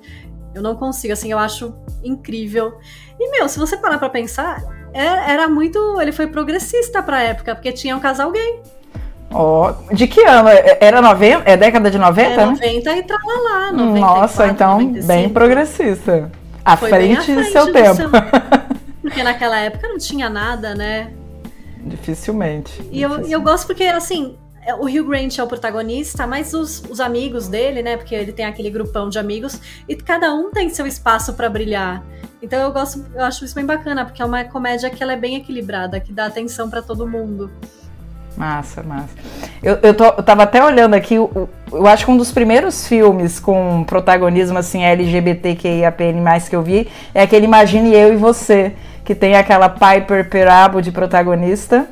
eu 0.53 0.61
não 0.61 0.75
consigo, 0.75 1.11
assim, 1.13 1.31
eu 1.31 1.39
acho 1.39 1.73
incrível. 2.03 2.77
E, 3.19 3.31
meu, 3.31 3.49
se 3.49 3.57
você 3.57 3.75
parar 3.75 3.97
pra 3.97 4.09
pensar, 4.09 4.61
é- 4.93 5.31
era 5.31 5.47
muito. 5.47 5.99
Ele 5.99 6.11
foi 6.11 6.27
progressista 6.27 7.01
pra 7.01 7.23
época, 7.23 7.55
porque 7.55 7.71
tinha 7.71 7.97
um 7.97 7.99
casal 7.99 8.31
gay. 8.31 8.61
Ó, 9.33 9.73
de 9.91 10.07
que 10.07 10.21
ano? 10.25 10.47
É- 10.49 10.77
Era 10.81 11.01
90? 11.01 11.43
É 11.49 11.57
década 11.57 11.89
de 11.89 11.97
90, 11.97 12.29
É 12.29 12.37
né? 12.37 12.45
90 12.45 12.91
e 12.97 13.03
tralalá, 13.03 13.71
94, 13.71 13.99
Nossa, 13.99 14.47
então 14.47 14.71
95. 14.79 15.07
bem 15.07 15.29
progressista. 15.29 16.31
À 16.63 16.77
Foi 16.77 16.89
bem 16.91 17.13
à 17.17 17.21
frente, 17.21 17.31
do 17.31 17.39
frente 17.41 17.51
seu 17.51 17.65
do 17.65 17.71
tempo. 17.73 17.95
seu- 17.95 18.09
Porque 19.01 19.21
naquela 19.23 19.59
época 19.59 19.87
não 19.89 19.97
tinha 19.97 20.29
nada, 20.29 20.73
né? 20.75 21.11
Dificilmente. 21.79 22.79
E 22.91 23.01
eu, 23.01 23.09
dificilmente. 23.09 23.33
eu 23.33 23.41
gosto 23.41 23.67
porque, 23.67 23.83
assim, 23.83 24.37
é- 24.65 24.73
o 24.75 24.85
Hugh 24.85 25.05
Grant 25.09 25.37
é 25.37 25.43
o 25.43 25.47
protagonista, 25.47 26.25
mas 26.25 26.53
os, 26.53 26.81
os 26.89 26.99
amigos 27.01 27.47
dele, 27.47 27.81
né? 27.81 27.97
Porque 27.97 28.15
ele 28.15 28.31
tem 28.31 28.45
aquele 28.45 28.69
grupão 28.69 29.09
de 29.09 29.19
amigos, 29.19 29.59
e 29.89 29.95
cada 29.95 30.33
um 30.33 30.51
tem 30.51 30.69
seu 30.69 30.87
espaço 30.87 31.33
pra 31.33 31.49
brilhar. 31.49 32.01
Então 32.41 32.59
eu 32.61 32.71
gosto, 32.71 33.05
eu 33.13 33.23
acho 33.23 33.43
isso 33.45 33.55
bem 33.55 33.65
bacana, 33.65 34.05
porque 34.05 34.21
é 34.21 34.25
uma 34.25 34.43
comédia 34.45 34.89
que 34.89 35.01
ela 35.01 35.13
é 35.13 35.17
bem 35.17 35.35
equilibrada, 35.35 35.99
que 35.99 36.11
dá 36.13 36.25
atenção 36.25 36.69
pra 36.69 36.81
todo 36.81 37.07
mundo. 37.07 37.51
Massa, 38.35 38.81
massa. 38.81 39.09
Eu, 39.61 39.77
eu, 39.83 39.93
tô- 39.93 40.05
eu 40.05 40.23
tava 40.23 40.43
até 40.43 40.63
olhando 40.63 40.95
aqui, 40.95 41.19
o- 41.19 41.47
eu 41.71 41.85
acho 41.87 42.05
que 42.05 42.11
um 42.11 42.17
dos 42.17 42.31
primeiros 42.31 42.87
filmes 42.87 43.39
com 43.39 43.83
protagonismo 43.85 44.57
assim 44.57 44.83
LGBTQIAPN+, 44.83 46.49
que 46.49 46.55
eu 46.55 46.61
vi, 46.63 46.87
é 47.13 47.21
aquele 47.23 47.45
Imagine 47.45 47.93
Eu 47.93 48.13
e 48.13 48.17
Você, 48.17 48.73
que 49.05 49.13
tem 49.13 49.35
aquela 49.35 49.69
Piper 49.69 50.29
Perabo 50.29 50.81
de 50.81 50.91
protagonista. 50.91 51.85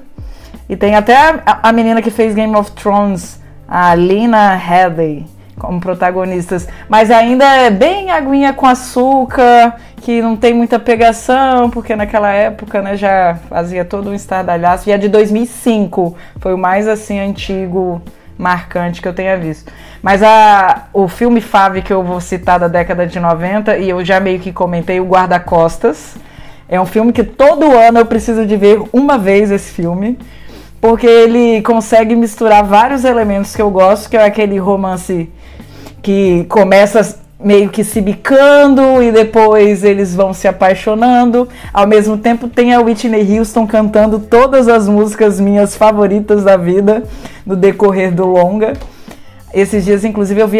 E 0.67 0.75
tem 0.75 0.95
até 0.95 1.15
a, 1.15 1.69
a 1.69 1.71
menina 1.71 2.01
que 2.01 2.09
fez 2.09 2.33
Game 2.33 2.55
of 2.55 2.71
Thrones, 2.71 3.39
a 3.67 3.93
Lena 3.93 4.55
Headey, 4.55 5.25
como 5.61 5.79
protagonistas, 5.79 6.67
mas 6.89 7.11
ainda 7.11 7.45
é 7.45 7.69
bem 7.69 8.09
aguinha 8.09 8.51
com 8.51 8.65
açúcar, 8.65 9.75
que 9.97 10.19
não 10.19 10.35
tem 10.35 10.55
muita 10.55 10.79
pegação, 10.79 11.69
porque 11.69 11.95
naquela 11.95 12.31
época, 12.31 12.81
né, 12.81 12.97
já 12.97 13.37
fazia 13.47 13.85
todo 13.85 14.09
um 14.09 14.13
estardalhaço. 14.15 14.89
E 14.89 14.91
é 14.91 14.97
de 14.97 15.07
2005, 15.07 16.17
foi 16.39 16.55
o 16.55 16.57
mais 16.57 16.87
assim 16.87 17.19
antigo, 17.19 18.01
marcante 18.35 19.03
que 19.03 19.07
eu 19.07 19.13
tenha 19.13 19.37
visto. 19.37 19.71
Mas 20.01 20.23
a, 20.23 20.87
o 20.91 21.07
filme 21.07 21.39
Fave 21.39 21.83
que 21.83 21.93
eu 21.93 22.03
vou 22.03 22.19
citar 22.19 22.59
da 22.59 22.67
década 22.67 23.05
de 23.05 23.19
90, 23.19 23.77
e 23.77 23.87
eu 23.87 24.03
já 24.03 24.19
meio 24.19 24.39
que 24.39 24.51
comentei, 24.51 24.99
o 24.99 25.05
Guarda-Costas. 25.05 26.15
É 26.67 26.81
um 26.81 26.87
filme 26.87 27.13
que 27.13 27.23
todo 27.23 27.77
ano 27.77 27.99
eu 27.99 28.05
preciso 28.07 28.47
de 28.47 28.57
ver 28.57 28.81
uma 28.91 29.15
vez 29.15 29.51
esse 29.51 29.71
filme, 29.71 30.17
porque 30.81 31.05
ele 31.05 31.61
consegue 31.61 32.15
misturar 32.15 32.63
vários 32.63 33.05
elementos 33.05 33.55
que 33.55 33.61
eu 33.61 33.69
gosto, 33.69 34.09
que 34.09 34.17
é 34.17 34.25
aquele 34.25 34.57
romance 34.57 35.29
que 36.01 36.45
começa 36.49 37.19
meio 37.43 37.69
que 37.69 37.83
se 37.83 37.99
bicando 37.99 39.01
e 39.01 39.11
depois 39.11 39.83
eles 39.83 40.15
vão 40.15 40.33
se 40.33 40.47
apaixonando. 40.47 41.47
Ao 41.73 41.87
mesmo 41.87 42.17
tempo 42.17 42.47
tem 42.47 42.73
a 42.73 42.79
Whitney 42.79 43.37
Houston 43.37 43.65
cantando 43.65 44.19
todas 44.19 44.67
as 44.67 44.87
músicas 44.87 45.39
minhas 45.39 45.75
favoritas 45.75 46.43
da 46.43 46.55
vida 46.55 47.03
no 47.45 47.55
decorrer 47.55 48.13
do 48.13 48.25
longa. 48.25 48.73
Esses 49.53 49.83
dias, 49.83 50.05
inclusive, 50.05 50.39
eu 50.39 50.47
vi 50.47 50.59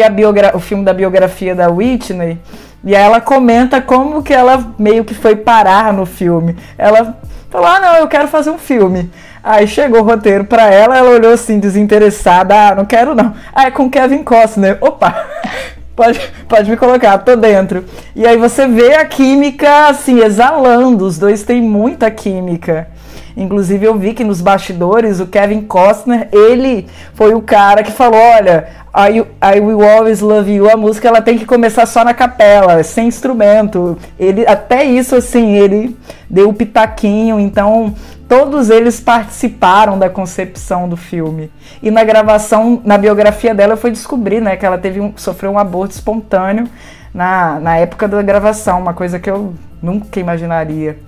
o 0.54 0.58
filme 0.58 0.84
da 0.84 0.92
biografia 0.92 1.54
da 1.54 1.68
Whitney 1.70 2.38
e 2.84 2.94
ela 2.94 3.20
comenta 3.20 3.80
como 3.80 4.22
que 4.22 4.34
ela 4.34 4.74
meio 4.78 5.04
que 5.04 5.14
foi 5.14 5.36
parar 5.36 5.92
no 5.92 6.04
filme. 6.04 6.56
Ela 6.76 7.16
falou: 7.48 7.68
Ah, 7.68 7.80
não, 7.80 7.96
eu 7.96 8.08
quero 8.08 8.28
fazer 8.28 8.50
um 8.50 8.58
filme. 8.58 9.10
Aí 9.42 9.66
chegou 9.66 10.00
o 10.00 10.04
roteiro 10.04 10.44
para 10.44 10.70
ela, 10.70 10.96
ela 10.96 11.10
olhou 11.10 11.32
assim, 11.32 11.58
desinteressada: 11.58 12.54
Ah, 12.54 12.74
não 12.74 12.84
quero 12.84 13.14
não. 13.14 13.34
Ah, 13.52 13.66
é 13.66 13.70
com 13.70 13.90
Kevin 13.90 14.22
Costner. 14.22 14.78
Opa! 14.80 15.14
Pode, 15.94 16.18
pode 16.48 16.70
me 16.70 16.76
colocar, 16.78 17.18
tô 17.18 17.36
dentro. 17.36 17.84
E 18.16 18.26
aí 18.26 18.38
você 18.38 18.66
vê 18.66 18.94
a 18.94 19.04
química 19.04 19.88
assim, 19.88 20.20
exalando. 20.20 21.04
Os 21.04 21.18
dois 21.18 21.42
têm 21.42 21.60
muita 21.60 22.10
química. 22.10 22.88
Inclusive 23.36 23.86
eu 23.86 23.96
vi 23.96 24.14
que 24.14 24.24
nos 24.24 24.40
bastidores 24.40 25.20
o 25.20 25.26
Kevin 25.26 25.62
Costner, 25.62 26.28
ele 26.32 26.86
foi 27.14 27.34
o 27.34 27.40
cara 27.40 27.82
que 27.82 27.92
falou, 27.92 28.20
olha, 28.20 28.68
I, 28.94 29.20
I 29.20 29.60
Will 29.60 29.82
Always 29.82 30.20
Love 30.20 30.52
You, 30.52 30.70
a 30.70 30.76
música 30.76 31.08
ela 31.08 31.22
tem 31.22 31.38
que 31.38 31.46
começar 31.46 31.86
só 31.86 32.04
na 32.04 32.12
capela, 32.12 32.82
sem 32.82 33.08
instrumento. 33.08 33.96
Ele 34.18 34.46
até 34.46 34.84
isso 34.84 35.16
assim, 35.16 35.56
ele 35.56 35.96
deu 36.28 36.50
o 36.50 36.54
pitaquinho, 36.54 37.40
então 37.40 37.94
todos 38.28 38.70
eles 38.70 39.00
participaram 39.00 39.98
da 39.98 40.10
concepção 40.10 40.88
do 40.88 40.96
filme. 40.96 41.50
E 41.82 41.90
na 41.90 42.04
gravação, 42.04 42.80
na 42.84 42.98
biografia 42.98 43.54
dela, 43.54 43.74
eu 43.74 43.76
fui 43.76 43.90
descobrir, 43.90 44.40
né, 44.40 44.56
que 44.56 44.64
ela 44.64 44.78
teve 44.78 45.00
um, 45.00 45.12
sofreu 45.16 45.52
um 45.52 45.58
aborto 45.58 45.94
espontâneo 45.94 46.68
na, 47.14 47.60
na 47.60 47.76
época 47.76 48.08
da 48.08 48.22
gravação, 48.22 48.80
uma 48.80 48.94
coisa 48.94 49.18
que 49.18 49.30
eu 49.30 49.54
nunca 49.82 50.20
imaginaria. 50.20 50.98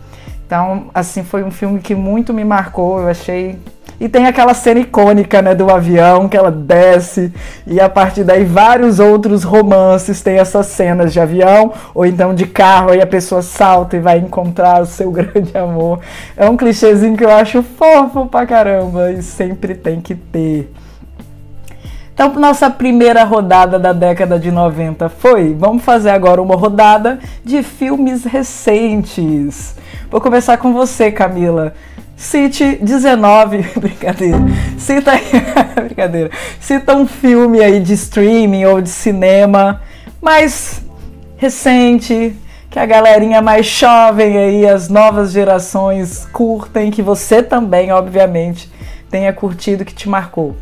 Então, 0.47 0.87
assim, 0.93 1.25
foi 1.25 1.43
um 1.43 1.51
filme 1.51 1.81
que 1.81 1.95
muito 1.95 2.33
me 2.33 2.45
marcou, 2.45 3.01
eu 3.01 3.09
achei. 3.09 3.59
E 3.99 4.09
tem 4.09 4.27
aquela 4.27 4.55
cena 4.55 4.81
icônica, 4.81 5.41
né, 5.41 5.55
do 5.55 5.71
avião, 5.71 6.29
que 6.29 6.37
ela 6.37 6.51
desce, 6.51 7.33
e 7.67 7.81
a 7.81 7.89
partir 7.89 8.25
daí 8.25 8.45
vários 8.45 8.99
outros 8.99 9.45
romances 9.45 10.21
têm 10.21 10.37
essas 10.39 10.67
cenas 10.67 11.13
de 11.13 11.21
avião, 11.21 11.73
ou 11.95 12.05
então 12.05 12.35
de 12.35 12.45
carro, 12.45 12.91
aí 12.91 13.01
a 13.01 13.07
pessoa 13.07 13.41
salta 13.41 13.97
e 13.97 14.01
vai 14.01 14.19
encontrar 14.19 14.83
o 14.83 14.87
seu 14.87 15.11
grande 15.13 15.57
amor. 15.57 16.01
É 16.37 16.49
um 16.49 16.57
clichêzinho 16.57 17.17
que 17.17 17.25
eu 17.25 17.31
acho 17.31 17.63
fofo 17.63 18.27
pra 18.27 18.45
caramba, 18.45 19.13
e 19.13 19.23
sempre 19.23 19.75
tem 19.75 20.01
que 20.01 20.15
ter. 20.15 20.73
Então, 22.15 22.33
nossa 22.35 22.71
primeira 22.71 23.25
rodada 23.25 23.77
da 23.77 23.93
década 23.93 24.39
de 24.39 24.53
90 24.53 25.09
foi. 25.09 25.53
Vamos 25.53 25.83
fazer 25.83 26.11
agora 26.11 26.41
uma 26.41 26.55
rodada 26.55 27.19
de 27.45 27.61
filmes 27.65 28.23
recentes. 28.25 29.75
Vou 30.09 30.21
começar 30.21 30.57
com 30.57 30.73
você, 30.73 31.11
Camila. 31.11 31.75
Cite 32.17 32.79
19, 32.81 33.67
brincadeira. 33.77 34.39
Cita 34.79 35.11
brincadeira. 35.83 36.31
Cita 36.61 36.95
um 36.95 37.05
filme 37.05 37.61
aí 37.61 37.81
de 37.81 37.95
streaming 37.95 38.65
ou 38.67 38.81
de 38.81 38.91
cinema 38.91 39.83
mais 40.23 40.83
recente, 41.37 42.37
que 42.71 42.79
a 42.79 42.87
galerinha 42.87 43.43
mais 43.43 43.67
jovem 43.67 44.39
aí, 44.39 44.69
as 44.69 44.89
novas 44.89 45.33
gerações 45.33 46.29
curtem, 46.33 46.93
que 46.93 47.03
você 47.03 47.43
também, 47.43 47.91
obviamente, 47.91 48.71
tenha 49.11 49.33
curtido 49.33 49.85
que 49.85 49.93
te 49.93 50.09
marcou. 50.09 50.55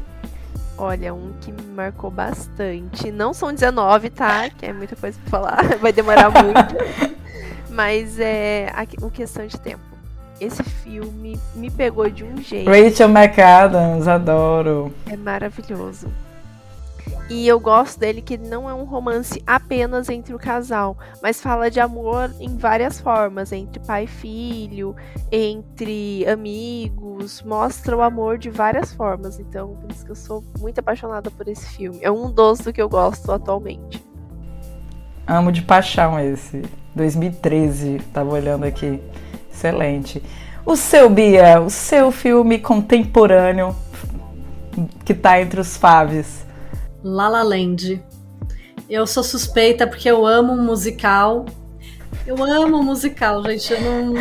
Olha, 0.83 1.15
um 1.15 1.33
que 1.41 1.53
me 1.53 1.63
marcou 1.63 2.11
bastante. 2.11 3.13
Não 3.13 3.33
são 3.33 3.53
19, 3.55 4.11
tá? 4.11 4.51
Que 4.51 4.67
é 4.67 4.73
muita 4.73 4.97
coisa 4.97 5.17
pra 5.21 5.31
falar. 5.31 5.63
Vai 5.79 5.93
demorar 5.93 6.29
muito. 6.29 6.75
Mas 7.71 8.19
é 8.19 8.67
o 9.01 9.09
questão 9.09 9.47
de 9.47 9.61
tempo. 9.61 9.81
Esse 10.41 10.61
filme 10.65 11.39
me 11.55 11.71
pegou 11.71 12.11
de 12.11 12.25
um 12.25 12.37
jeito. 12.43 12.69
Rachel 12.69 13.09
McAdams, 13.09 14.09
adoro. 14.09 14.93
É 15.09 15.17
maravilhoso. 15.17 16.09
E 17.29 17.49
eu 17.49 17.59
gosto 17.59 17.99
dele 17.99 18.21
que 18.21 18.37
não 18.37 18.69
é 18.69 18.75
um 18.75 18.85
romance 18.85 19.43
apenas 19.47 20.09
entre 20.11 20.35
o 20.35 20.39
casal, 20.39 20.99
mas 21.23 21.41
fala 21.41 21.71
de 21.71 21.81
amor 21.81 22.31
em 22.39 22.57
várias 22.59 23.01
formas, 23.01 23.53
entre 23.53 23.81
pai 23.81 24.05
e 24.05 24.07
filho, 24.07 24.95
entre 25.31 26.29
amigos, 26.29 27.43
mostra 27.43 27.97
o 27.97 28.03
amor 28.03 28.37
de 28.37 28.51
várias 28.51 28.93
formas. 28.93 29.39
Então, 29.39 29.77
por 29.81 29.91
isso 29.91 30.05
que 30.05 30.11
eu 30.11 30.17
sou 30.17 30.45
muito 30.59 30.79
apaixonada 30.79 31.31
por 31.31 31.49
esse 31.49 31.67
filme. 31.71 31.99
É 32.03 32.11
um 32.11 32.31
dos 32.31 32.59
do 32.59 32.73
que 32.73 32.83
eu 32.83 32.89
gosto 32.89 33.33
atualmente. 33.33 34.05
Amo 35.27 35.51
de 35.51 35.63
paixão 35.63 36.21
esse. 36.21 36.63
2013, 36.95 37.99
tava 38.13 38.31
olhando 38.35 38.65
aqui. 38.65 39.01
Excelente. 39.51 40.23
O 40.67 40.77
seu, 40.77 41.09
Bia, 41.09 41.61
o 41.61 41.71
seu 41.71 42.13
filme 42.13 42.59
contemporâneo 42.59 43.75
que 45.05 45.15
tá 45.15 45.41
entre 45.41 45.61
os 45.61 45.77
faves. 45.77 46.45
La 47.03 47.29
La 47.29 47.43
Land. 47.43 48.03
Eu 48.89 49.07
sou 49.07 49.23
suspeita 49.23 49.87
porque 49.87 50.11
eu 50.11 50.27
amo 50.27 50.57
musical. 50.57 51.47
Eu 52.27 52.43
amo 52.43 52.83
musical, 52.83 53.43
gente. 53.45 53.73
Eu 53.73 53.81
não... 53.81 54.15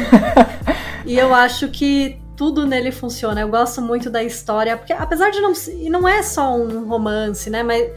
e 1.06 1.18
eu 1.18 1.34
acho 1.34 1.68
que 1.70 2.20
tudo 2.38 2.66
nele 2.66 2.92
funciona. 2.92 3.42
Eu 3.42 3.50
gosto 3.50 3.82
muito 3.82 4.10
da 4.10 4.24
história, 4.24 4.78
porque 4.78 4.94
apesar 4.94 5.30
de 5.30 5.40
não. 5.40 5.54
E 5.78 5.90
não 5.90 6.08
é 6.08 6.24
só 6.24 6.56
um 6.56 6.88
romance, 6.88 7.50
né? 7.50 7.64
Mas 7.64 7.92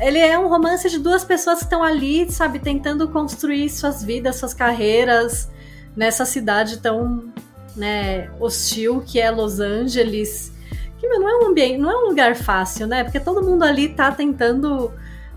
ele 0.00 0.18
é 0.18 0.38
um 0.38 0.48
romance 0.48 0.88
de 0.90 0.98
duas 0.98 1.24
pessoas 1.24 1.58
que 1.58 1.64
estão 1.64 1.82
ali, 1.82 2.30
sabe, 2.30 2.58
tentando 2.58 3.08
construir 3.08 3.70
suas 3.70 4.02
vidas, 4.02 4.36
suas 4.36 4.52
carreiras 4.52 5.48
nessa 5.96 6.24
cidade 6.24 6.78
tão 6.78 7.32
né, 7.76 8.30
hostil 8.40 9.02
que 9.06 9.20
é 9.20 9.30
Los 9.30 9.60
Angeles. 9.60 10.52
Que 11.04 11.18
não 11.18 11.28
é 11.28 11.44
um 11.44 11.50
ambiente, 11.50 11.78
não 11.78 11.90
é 11.90 11.96
um 11.96 12.08
lugar 12.08 12.34
fácil, 12.34 12.86
né? 12.86 13.04
Porque 13.04 13.20
todo 13.20 13.42
mundo 13.42 13.62
ali 13.62 13.90
tá 13.90 14.10
tentando 14.10 14.90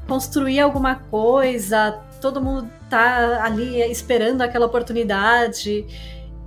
construir 0.08 0.62
alguma 0.62 0.96
coisa, 0.96 2.00
todo 2.22 2.42
mundo 2.42 2.70
tá 2.90 3.44
ali 3.44 3.82
esperando 3.92 4.42
aquela 4.42 4.66
oportunidade. 4.66 5.86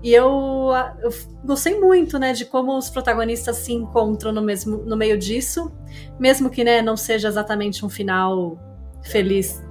E 0.02 0.14
eu, 0.14 0.70
eu, 1.02 1.10
gostei 1.44 1.78
muito, 1.78 2.18
né, 2.18 2.32
de 2.32 2.46
como 2.46 2.76
os 2.76 2.88
protagonistas 2.88 3.56
se 3.58 3.74
encontram 3.74 4.32
no, 4.32 4.40
mesmo, 4.40 4.78
no 4.78 4.96
meio 4.96 5.18
disso, 5.18 5.70
mesmo 6.18 6.48
que, 6.48 6.64
né, 6.64 6.80
não 6.80 6.96
seja 6.96 7.28
exatamente 7.28 7.84
um 7.84 7.90
final 7.90 8.58
feliz, 9.02 9.62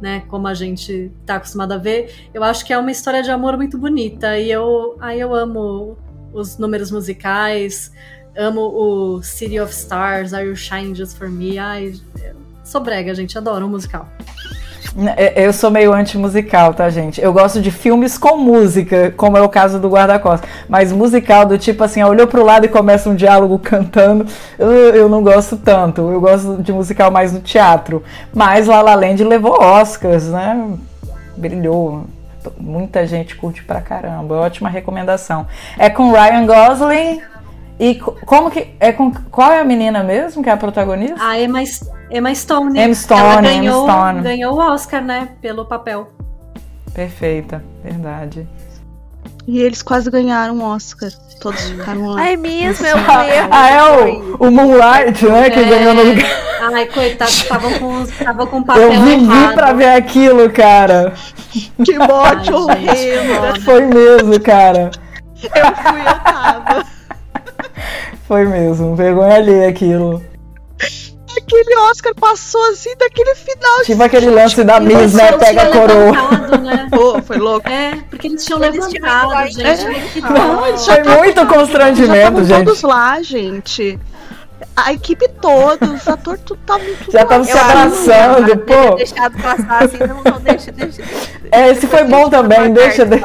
né, 0.00 0.24
como 0.26 0.48
a 0.48 0.54
gente 0.54 1.12
tá 1.24 1.36
acostumado 1.36 1.72
a 1.72 1.78
ver. 1.78 2.12
Eu 2.34 2.42
acho 2.42 2.66
que 2.66 2.72
é 2.72 2.78
uma 2.78 2.90
história 2.90 3.22
de 3.22 3.30
amor 3.30 3.56
muito 3.56 3.78
bonita 3.78 4.36
e 4.36 4.50
eu, 4.50 4.96
aí 5.00 5.20
eu 5.20 5.32
amo 5.32 5.96
os 6.32 6.58
números 6.58 6.90
musicais, 6.90 7.92
amo 8.36 8.60
o 8.60 9.22
City 9.22 9.60
of 9.60 9.72
Stars, 9.72 10.32
Are 10.32 10.46
You 10.46 10.56
Shine 10.56 10.94
Just 10.94 11.16
For 11.16 11.28
Me. 11.28 11.58
Ai, 11.58 11.94
sou 12.64 12.80
brega, 12.80 13.14
gente, 13.14 13.36
adoro 13.36 13.66
o 13.66 13.68
musical. 13.68 14.06
É, 15.16 15.46
eu 15.46 15.52
sou 15.54 15.70
meio 15.70 15.92
anti-musical, 15.92 16.74
tá, 16.74 16.90
gente? 16.90 17.20
Eu 17.20 17.32
gosto 17.32 17.62
de 17.62 17.70
filmes 17.70 18.18
com 18.18 18.36
música, 18.36 19.12
como 19.16 19.38
é 19.38 19.40
o 19.40 19.48
caso 19.48 19.78
do 19.78 19.88
Guarda-Costas. 19.88 20.48
Mas 20.68 20.92
musical, 20.92 21.46
do 21.46 21.56
tipo 21.56 21.82
assim, 21.82 22.02
olhou 22.02 22.26
pro 22.26 22.44
lado 22.44 22.66
e 22.66 22.68
começa 22.68 23.08
um 23.08 23.14
diálogo 23.14 23.58
cantando, 23.60 24.26
eu, 24.58 24.70
eu 24.70 25.08
não 25.08 25.22
gosto 25.22 25.56
tanto. 25.56 26.02
Eu 26.02 26.20
gosto 26.20 26.62
de 26.62 26.72
musical 26.72 27.10
mais 27.10 27.32
no 27.32 27.40
teatro. 27.40 28.02
Mas 28.34 28.66
La 28.66 28.82
La 28.82 28.94
Land 28.94 29.24
levou 29.24 29.58
Oscars, 29.58 30.26
né? 30.26 30.76
Brilhou. 31.36 32.04
Muita 32.58 33.06
gente 33.06 33.36
curte 33.36 33.62
pra 33.62 33.80
caramba. 33.80 34.34
Ótima 34.34 34.68
recomendação. 34.68 35.46
É 35.78 35.88
com 35.88 36.12
Ryan 36.12 36.44
Gosling 36.44 37.31
e 37.84 37.94
como 37.96 38.50
que. 38.50 38.68
É 38.78 38.92
com, 38.92 39.12
qual 39.12 39.50
é 39.52 39.60
a 39.60 39.64
menina 39.64 40.02
mesmo 40.04 40.42
que 40.42 40.48
é 40.48 40.52
a 40.52 40.56
protagonista? 40.56 41.16
A 41.24 41.38
Emma, 41.40 41.60
Emma 42.10 42.34
Stone. 42.34 42.78
Emma 42.78 42.94
Stone, 42.94 43.20
Ela 43.20 43.40
ganhou, 43.42 43.84
Emma 43.84 43.92
Stone. 44.02 44.20
ganhou 44.22 44.54
o 44.54 44.58
Oscar, 44.58 45.02
né? 45.02 45.28
Pelo 45.40 45.64
papel. 45.64 46.08
Perfeita, 46.94 47.64
verdade. 47.82 48.46
E 49.46 49.60
eles 49.60 49.82
quase 49.82 50.10
ganharam 50.10 50.54
um 50.54 50.62
Oscar. 50.64 51.10
Todos 51.40 51.60
ficaram 51.62 52.06
lá. 52.10 52.28
É 52.28 52.36
mesmo, 52.36 52.86
é 52.86 52.94
o 52.94 52.98
Ah, 52.98 53.48
ah, 53.50 53.70
é 53.70 53.82
o, 53.82 54.36
o 54.46 54.50
Moonlight, 54.52 55.26
né? 55.26 55.50
Que 55.50 55.58
É. 55.58 55.64
ganhou 55.64 55.94
no 55.94 56.02
lugar. 56.04 56.30
Ai, 56.72 56.86
coitados, 56.86 57.34
estavam 57.42 57.72
com, 57.80 58.02
estavam 58.02 58.46
com 58.46 58.62
papel 58.62 58.92
Eu 58.92 59.00
vivi 59.02 59.24
errado. 59.24 59.54
pra 59.54 59.72
ver 59.72 59.88
aquilo, 59.96 60.48
cara. 60.50 61.12
Que 61.84 61.98
horrenda. 61.98 63.52
gente, 63.54 63.60
Foi 63.64 63.80
mesmo, 63.86 64.38
cara. 64.40 64.92
Eu 65.42 65.50
fui, 65.50 66.00
eu 66.00 66.20
tava. 66.20 66.91
Foi 68.26 68.44
mesmo. 68.44 68.94
Vergonha 68.96 69.36
alheia 69.36 69.68
aquilo. 69.68 70.22
Aquele 71.36 71.76
Oscar 71.90 72.14
passou 72.14 72.62
assim 72.70 72.94
daquele 72.98 73.34
final. 73.34 73.80
Tipo 73.84 74.02
aquele 74.02 74.28
lance 74.30 74.62
da 74.64 74.78
Miss, 74.78 75.14
né? 75.14 75.32
Pega 75.32 75.62
a 75.62 75.66
coroa. 75.70 76.58
né? 76.58 76.88
Pô, 76.92 77.22
foi 77.22 77.38
louco. 77.38 77.66
É, 77.68 77.96
porque 78.10 78.26
eles 78.26 78.44
tinham 78.44 78.62
Eles 78.62 78.86
levantado, 78.86 79.46
gente. 79.50 80.10
Que 80.12 80.20
Não, 80.20 80.66
eles 80.66 80.84
já 80.84 81.02
Foi 81.02 81.16
muito 81.18 81.40
Já 81.40 81.46
constrangimento, 81.46 82.44
gente. 82.44 82.64
todos 82.64 82.82
lá, 82.82 83.22
gente. 83.22 83.98
A 84.76 84.92
equipe 84.92 85.26
toda, 85.40 85.86
os 85.86 86.06
atores 86.06 86.40
tudo 86.44 86.60
estavam 86.60 86.86
tudo 86.96 87.12
Já 87.12 87.18
lá. 87.18 87.24
estavam 87.24 87.44
se 87.44 87.58
abraçando, 87.58 88.58
pô. 88.58 88.94
deixado 88.94 89.42
passar 89.42 89.84
assim, 89.84 89.98
não, 89.98 90.22
não 90.22 90.40
deixa, 90.40 90.70
deixa, 90.70 91.02
deixa. 91.02 91.30
É, 91.50 91.70
esse 91.70 91.86
foi 91.86 92.04
bom 92.04 92.28
também, 92.30 92.72
deixa. 92.72 93.04
de- 93.04 93.20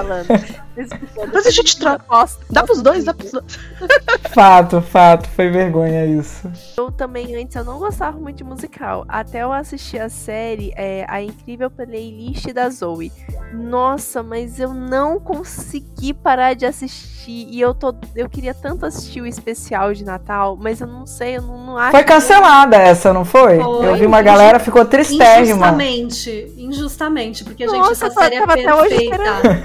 Mas 1.33 1.45
a 1.45 1.51
gente 1.51 1.77
troca. 1.77 2.05
Dá 2.49 2.63
pros 2.63 2.81
dois, 2.81 3.03
dá 3.03 3.13
pros 3.13 3.31
dois. 3.31 3.59
Fato, 4.33 4.81
fato. 4.81 5.27
Foi 5.29 5.49
vergonha 5.49 6.05
isso. 6.05 6.51
Eu 6.77 6.91
também, 6.91 7.35
antes, 7.35 7.55
eu 7.55 7.63
não 7.63 7.79
gostava 7.79 8.17
muito 8.19 8.37
de 8.37 8.43
musical. 8.43 9.03
Até 9.07 9.43
eu 9.43 9.51
assistir 9.51 9.99
a 9.99 10.09
série, 10.09 10.71
é, 10.75 11.05
a 11.07 11.21
incrível 11.21 11.69
playlist 11.71 12.47
da 12.53 12.69
Zoe. 12.69 13.11
Nossa, 13.53 14.21
mas 14.21 14.59
eu 14.59 14.73
não 14.73 15.19
consegui 15.19 16.13
parar 16.13 16.53
de 16.53 16.65
assistir. 16.65 17.17
E 17.27 17.59
eu 17.59 17.73
tô. 17.73 17.93
Eu 18.15 18.29
queria 18.29 18.53
tanto 18.53 18.85
assistir 18.85 19.19
o 19.21 19.25
especial 19.25 19.93
de 19.93 20.05
Natal, 20.05 20.57
mas 20.59 20.79
eu 20.79 20.87
não 20.87 21.05
sei, 21.05 21.37
eu 21.37 21.41
não, 21.41 21.65
não 21.65 21.77
acho. 21.77 21.91
Foi 21.91 22.03
que- 22.03 22.13
cancelada 22.13 22.77
essa, 22.77 23.11
não 23.11 23.25
foi? 23.25 23.59
Foi. 23.59 23.87
Eu 23.87 23.95
vi 23.95 24.05
uma 24.05 24.21
galera 24.21 24.59
ficou 24.59 24.85
tristérrima. 24.85 25.41
Injustamente, 25.67 26.53
injustamente, 26.57 27.43
porque, 27.43 27.67
gente, 27.67 27.77
Nossa, 27.77 28.07
essa 28.07 28.11
série 28.11 28.35
é 28.35 28.39
tava 28.39 28.53
até 28.53 28.75
hoje 28.75 29.09
perfeita. 29.09 29.63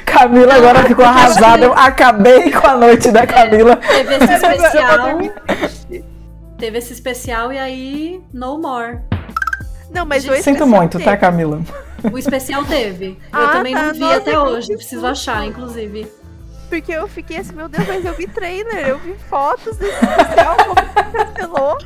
Camila 0.36 0.54
agora 0.54 0.84
ficou 0.84 1.04
arrasada. 1.04 1.64
Eu 1.64 1.72
acabei 1.72 2.50
com 2.50 2.66
a 2.66 2.76
noite 2.76 3.10
da 3.10 3.26
Camila. 3.26 3.76
Teve 3.76 4.14
esse 4.16 4.32
especial. 4.34 5.18
Teve 6.58 6.78
esse 6.78 6.92
especial 6.92 7.52
e 7.52 7.58
aí, 7.58 8.20
no 8.34 8.58
more. 8.58 8.98
Não, 9.90 10.04
mas 10.04 10.28
o 10.28 10.34
Sinto 10.36 10.66
muito, 10.66 10.98
tá, 10.98 11.04
teve. 11.12 11.16
Camila? 11.16 11.60
O 12.12 12.18
especial 12.18 12.64
teve. 12.66 13.18
Eu 13.32 13.40
Ah, 13.40 13.48
também 13.48 13.74
tá. 13.74 13.82
não 13.84 13.92
vi 13.94 13.98
Nossa, 14.00 14.16
até 14.18 14.34
eu 14.34 14.40
hoje. 14.42 14.68
vi 14.68 14.76
Preciso 14.76 15.06
achar, 15.06 15.46
inclusive. 15.46 16.06
Porque 16.68 16.92
eu 16.92 17.08
fiquei 17.08 17.38
assim, 17.38 17.54
meu 17.54 17.68
Deus, 17.68 17.86
mas 17.88 18.04
eu 18.04 18.12
vi 18.14 18.26
trailer, 18.26 18.88
eu 18.88 18.98
vi 18.98 19.14
fotos 19.30 19.76
desse 19.76 19.94
especial, 20.04 20.56
como 20.56 20.74
cancelou? 21.12 21.78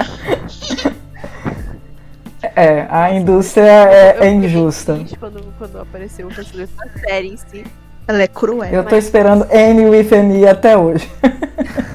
É, 2.57 2.87
a 2.91 3.13
indústria 3.13 3.65
é, 3.65 4.17
Eu 4.19 4.23
é 4.23 4.31
injusta. 4.31 4.99
Quando, 5.21 5.45
quando 5.59 5.79
apareceu 5.79 6.27
o 6.27 6.35
cancelamento 6.35 6.73
da 6.77 6.89
série 7.01 7.29
em 7.29 7.37
si. 7.37 7.65
Ela 8.09 8.23
é 8.23 8.27
cruel. 8.27 8.73
Eu 8.73 8.85
tô 8.85 8.97
esperando 8.97 9.47
Annie 9.53 9.87
with 9.87 10.13
Annie 10.13 10.47
até 10.47 10.77
hoje. 10.77 11.11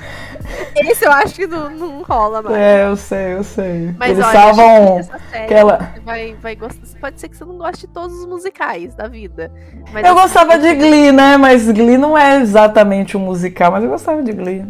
Esse 0.75 1.05
eu 1.05 1.11
acho 1.11 1.35
que 1.35 1.47
não, 1.47 1.69
não 1.69 2.03
rola 2.03 2.41
mais. 2.41 2.55
É, 2.57 2.85
eu 2.85 2.97
sei, 2.97 3.33
eu 3.33 3.43
sei. 3.43 3.95
Mas 3.97 4.11
Eles 4.11 4.25
olha, 4.25 4.33
salvam 4.33 4.99
essa 4.99 5.19
série 5.31 5.45
aquela. 5.45 5.77
você 5.77 5.99
vai, 6.01 6.35
vai 6.41 6.55
gostar. 6.55 6.81
Pode 6.99 7.19
ser 7.19 7.29
que 7.29 7.37
você 7.37 7.45
não 7.45 7.57
goste 7.57 7.87
de 7.87 7.93
todos 7.93 8.17
os 8.19 8.25
musicais 8.25 8.93
da 8.93 9.07
vida. 9.07 9.51
Mas 9.93 10.05
Eu 10.05 10.13
gostava 10.13 10.57
de 10.57 10.75
Glee, 10.75 11.11
né? 11.13 11.37
Mas 11.37 11.69
Glee 11.71 11.97
não 11.97 12.17
é 12.17 12.41
exatamente 12.41 13.15
um 13.15 13.21
musical, 13.21 13.71
mas 13.71 13.83
eu 13.83 13.89
gostava 13.89 14.21
de 14.21 14.33
Glee. 14.33 14.65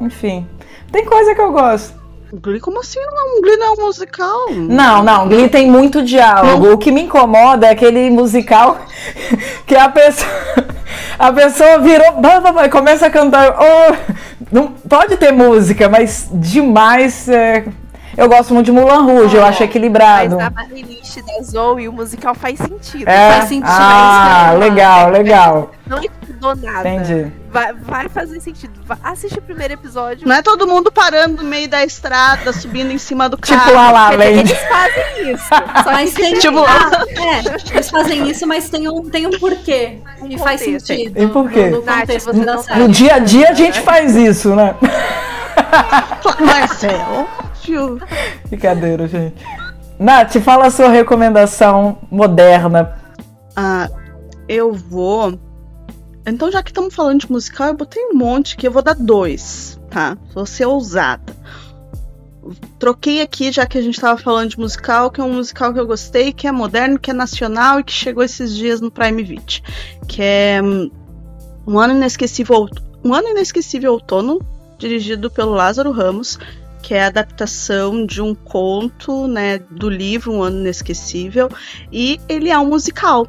Enfim, 0.00 0.48
tem 0.90 1.04
coisa 1.04 1.34
que 1.34 1.40
eu 1.40 1.52
gosto. 1.52 2.00
Glee, 2.32 2.60
como 2.60 2.80
assim? 2.80 3.00
Não, 3.00 3.42
Glee 3.42 3.56
não 3.56 3.66
é 3.66 3.70
um 3.72 3.86
musical. 3.86 4.50
Não, 4.50 5.02
não, 5.02 5.28
Glee 5.28 5.48
tem 5.48 5.68
muito 5.70 6.02
diálogo. 6.02 6.72
O 6.72 6.78
que 6.78 6.90
me 6.92 7.02
incomoda 7.02 7.66
é 7.66 7.70
aquele 7.70 8.08
musical 8.08 8.78
que 9.66 9.74
a 9.74 9.88
pessoa, 9.88 10.30
a 11.18 11.32
pessoa 11.32 11.78
virou 11.78 12.20
começa 12.70 13.06
a 13.06 13.10
cantar. 13.10 13.56
Oh, 13.58 14.14
não 14.50 14.68
pode 14.68 15.16
ter 15.16 15.32
música, 15.32 15.88
mas 15.88 16.28
demais. 16.32 17.28
é, 17.28 17.64
Eu 18.20 18.28
gosto 18.28 18.52
muito 18.52 18.66
de 18.66 18.72
Mulan 18.72 19.02
Rouge, 19.04 19.34
eu 19.34 19.40
Olha, 19.40 19.48
acho 19.50 19.60
Mas 19.60 19.68
equilibrado. 19.70 20.36
na 20.36 20.50
playlist 20.50 21.16
da 21.22 21.42
Zoe, 21.42 21.88
o 21.88 21.92
musical 21.92 22.34
faz 22.34 22.58
sentido. 22.58 23.08
É? 23.08 23.30
faz 23.32 23.44
sentido, 23.48 23.64
Ah, 23.66 24.50
eu 24.52 24.58
ia 24.62 24.68
legal, 24.68 25.10
legal. 25.10 25.70
Não 25.86 25.98
estudou 26.02 26.54
nada. 26.54 26.86
Entendi. 26.86 27.32
Vai, 27.50 27.72
vai 27.72 28.08
fazer 28.10 28.38
sentido. 28.40 28.78
Vai, 28.84 28.98
assiste 29.04 29.38
o 29.38 29.42
primeiro 29.42 29.72
episódio. 29.72 30.28
Não 30.28 30.36
é 30.36 30.42
todo 30.42 30.66
mundo 30.66 30.92
parando 30.92 31.42
no 31.42 31.48
meio 31.48 31.66
da 31.68 31.82
estrada, 31.82 32.52
subindo 32.52 32.92
em 32.92 32.98
cima 32.98 33.26
do 33.26 33.38
carro. 33.38 33.60
Tipo 33.62 33.72
La 33.74 34.10
Quer 34.10 34.16
dizer, 34.18 34.36
Land. 34.36 34.50
Eles 34.52 34.62
fazem 34.68 35.32
isso. 35.32 35.44
Só 35.82 35.90
Mas 35.90 36.12
tem. 36.14 36.34
Tipo- 36.38 36.58
ah, 36.60 36.90
é, 37.08 37.72
eles 37.74 37.90
fazem 37.90 38.28
isso, 38.30 38.46
mas 38.46 38.68
tem 38.68 38.86
um, 38.86 39.02
tem 39.08 39.26
um 39.26 39.30
porquê. 39.40 39.98
Um 40.20 40.26
e 40.28 40.38
faz 40.38 40.60
contexto. 40.62 40.86
sentido. 40.86 41.18
E 41.22 41.26
por 41.26 41.50
quê? 41.50 41.70
No, 41.70 41.78
no 41.80 41.84
Nath, 41.86 42.00
contexto 42.00 42.26
você 42.34 42.44
da 42.44 42.54
não- 42.54 42.62
série. 42.62 42.80
No 42.80 42.88
dia 42.88 43.14
a 43.14 43.18
dia 43.18 43.48
a 43.48 43.54
gente 43.54 43.80
faz 43.80 44.14
isso, 44.14 44.54
né? 44.54 44.74
Mas 46.40 46.80
é 47.68 47.78
óbvio. 47.78 48.00
Brincadeira, 48.48 49.06
gente. 49.06 49.36
Nath, 49.98 50.36
fala 50.36 50.66
a 50.66 50.70
sua 50.70 50.88
recomendação 50.88 51.98
moderna. 52.10 52.96
Ah, 53.54 53.88
eu 54.48 54.72
vou. 54.72 55.38
Então, 56.26 56.50
já 56.50 56.62
que 56.62 56.70
estamos 56.70 56.94
falando 56.94 57.20
de 57.20 57.30
musical, 57.30 57.68
eu 57.68 57.74
botei 57.74 58.02
um 58.06 58.14
monte 58.14 58.56
que 58.56 58.66
eu 58.66 58.70
vou 58.70 58.82
dar 58.82 58.94
dois, 58.94 59.78
tá? 59.90 60.16
Vou 60.34 60.46
ser 60.46 60.66
ousada. 60.66 61.34
Troquei 62.78 63.20
aqui, 63.20 63.52
já 63.52 63.66
que 63.66 63.76
a 63.76 63.82
gente 63.82 63.94
estava 63.94 64.18
falando 64.18 64.50
de 64.50 64.58
musical, 64.58 65.10
que 65.10 65.20
é 65.20 65.24
um 65.24 65.34
musical 65.34 65.72
que 65.72 65.78
eu 65.78 65.86
gostei, 65.86 66.32
que 66.32 66.46
é 66.46 66.52
moderno, 66.52 66.98
que 66.98 67.10
é 67.10 67.14
nacional 67.14 67.80
e 67.80 67.84
que 67.84 67.92
chegou 67.92 68.24
esses 68.24 68.56
dias 68.56 68.80
no 68.80 68.90
Prime 68.90 69.22
Video. 69.22 69.62
Que 70.08 70.22
é 70.22 70.60
hum, 70.62 70.90
Um 71.66 71.78
Ano 71.78 71.94
Inesquecível, 71.94 72.68
um 73.04 73.14
ano 73.14 73.28
Inesquecível 73.28 73.92
Outono, 73.92 74.40
dirigido 74.78 75.30
pelo 75.30 75.52
Lázaro 75.52 75.90
Ramos, 75.90 76.38
que 76.82 76.94
é 76.94 77.04
a 77.04 77.06
adaptação 77.06 78.04
de 78.04 78.20
um 78.20 78.34
conto, 78.34 79.26
né, 79.26 79.58
do 79.58 79.88
livro 79.88 80.32
Um 80.32 80.42
Ano 80.42 80.60
Inesquecível, 80.60 81.48
e 81.92 82.20
ele 82.28 82.50
é 82.50 82.58
um 82.58 82.66
musical. 82.66 83.26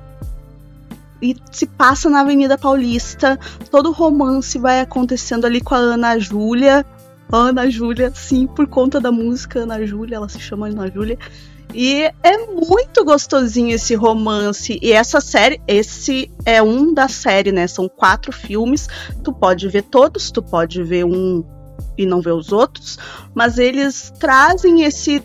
E 1.22 1.36
se 1.52 1.68
passa 1.68 2.10
na 2.10 2.22
Avenida 2.22 2.58
Paulista, 2.58 3.40
todo 3.70 3.90
o 3.90 3.94
romance 3.94 4.58
vai 4.58 4.82
acontecendo 4.82 5.46
ali 5.46 5.62
com 5.62 5.76
a 5.76 5.78
Ana 5.78 6.18
Júlia. 6.18 6.84
Ana 7.32 7.70
Júlia, 7.70 8.12
sim, 8.14 8.48
por 8.48 8.66
conta 8.68 9.00
da 9.00 9.12
música 9.12 9.60
Ana 9.60 9.86
Júlia, 9.86 10.16
ela 10.16 10.28
se 10.28 10.40
chama 10.40 10.68
Ana 10.68 10.90
Júlia. 10.90 11.20
E 11.74 12.12
é 12.24 12.38
muito 12.48 13.06
gostosinho 13.06 13.74
esse 13.76 13.96
romance. 13.96 14.78
E 14.82 14.92
essa 14.92 15.22
série, 15.22 15.62
esse 15.68 16.30
é 16.46 16.62
um 16.62 16.94
da 16.94 17.08
série, 17.08 17.52
né? 17.52 17.68
São 17.68 17.88
quatro 17.88 18.32
filmes. 18.32 18.88
Tu 19.24 19.32
pode 19.32 19.68
ver 19.70 19.84
todos, 19.84 20.32
tu 20.32 20.42
pode 20.42 20.84
ver 20.84 21.06
um 21.06 21.44
e 21.98 22.06
não 22.06 22.22
ver 22.22 22.34
os 22.34 22.52
outros. 22.52 22.98
Mas 23.34 23.58
eles 23.58 24.12
trazem 24.20 24.84
esse. 24.84 25.24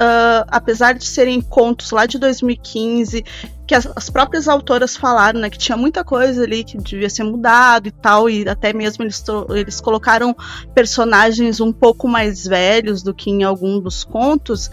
ah, 0.00 0.44
apesar 0.48 0.94
de 0.94 1.04
serem 1.04 1.40
contos 1.40 1.90
lá 1.90 2.06
de 2.06 2.18
2015, 2.18 3.24
que 3.66 3.74
as, 3.74 3.86
as 3.96 4.10
próprias 4.10 4.48
autoras 4.48 4.96
falaram, 4.96 5.40
né? 5.40 5.48
Que 5.48 5.58
tinha 5.58 5.76
muita 5.76 6.04
coisa 6.04 6.42
ali 6.42 6.64
que 6.64 6.76
devia 6.78 7.08
ser 7.08 7.24
mudado 7.24 7.88
e 7.88 7.92
tal. 7.92 8.28
E 8.28 8.48
até 8.48 8.72
mesmo 8.72 9.04
eles, 9.04 9.22
eles 9.50 9.80
colocaram 9.80 10.34
personagens 10.74 11.60
um 11.60 11.72
pouco 11.72 12.08
mais 12.08 12.46
velhos 12.46 13.02
do 13.02 13.14
que 13.14 13.30
em 13.30 13.44
algum 13.44 13.80
dos 13.80 14.04
contos 14.04 14.70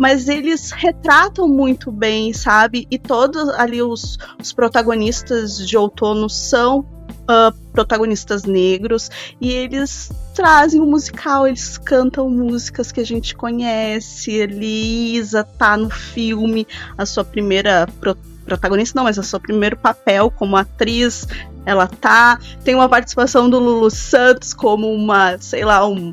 mas 0.00 0.28
eles 0.28 0.70
retratam 0.70 1.46
muito 1.46 1.92
bem, 1.92 2.32
sabe? 2.32 2.86
E 2.90 2.98
todos 2.98 3.50
ali 3.50 3.82
os, 3.82 4.16
os 4.40 4.50
protagonistas 4.50 5.58
de 5.58 5.76
outono 5.76 6.26
são 6.30 6.86
ah, 7.30 7.54
protagonistas 7.72 8.42
negros 8.42 9.08
e 9.40 9.52
eles 9.52 10.10
trazem 10.34 10.80
o 10.80 10.86
musical, 10.86 11.46
eles 11.46 11.78
cantam 11.78 12.28
músicas 12.28 12.90
que 12.90 12.98
a 13.00 13.06
gente 13.06 13.36
conhece. 13.36 14.32
Elisa 14.32 15.44
tá 15.44 15.76
no 15.76 15.88
filme, 15.88 16.66
a 16.98 17.06
sua 17.06 17.24
primeira 17.24 17.86
pro- 18.00 18.16
protagonista, 18.44 18.98
não, 18.98 19.04
mas 19.04 19.16
o 19.16 19.22
seu 19.22 19.38
primeiro 19.38 19.76
papel 19.76 20.30
como 20.30 20.56
atriz. 20.56 21.26
Ela 21.64 21.86
tá. 21.86 22.38
Tem 22.64 22.74
uma 22.74 22.88
participação 22.88 23.48
do 23.48 23.58
Lulu 23.58 23.90
Santos 23.90 24.52
como 24.52 24.92
uma, 24.92 25.38
sei 25.38 25.64
lá, 25.64 25.86
um 25.86 26.12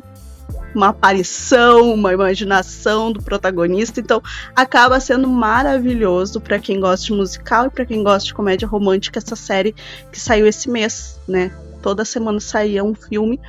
uma 0.77 0.89
aparição, 0.89 1.93
uma 1.93 2.13
imaginação 2.13 3.11
do 3.11 3.21
protagonista, 3.21 3.99
então 3.99 4.21
acaba 4.55 4.99
sendo 4.99 5.27
maravilhoso 5.27 6.39
para 6.39 6.59
quem 6.59 6.79
gosta 6.79 7.07
de 7.07 7.13
musical 7.13 7.65
e 7.65 7.69
para 7.71 7.85
quem 7.85 8.03
gosta 8.03 8.27
de 8.27 8.33
comédia 8.33 8.67
romântica 8.67 9.17
essa 9.17 9.35
série 9.35 9.73
que 10.11 10.19
saiu 10.19 10.45
esse 10.45 10.69
mês, 10.69 11.19
né? 11.27 11.51
Toda 11.81 12.05
semana 12.05 12.39
saía 12.39 12.83
um 12.83 12.93
filme 12.93 13.39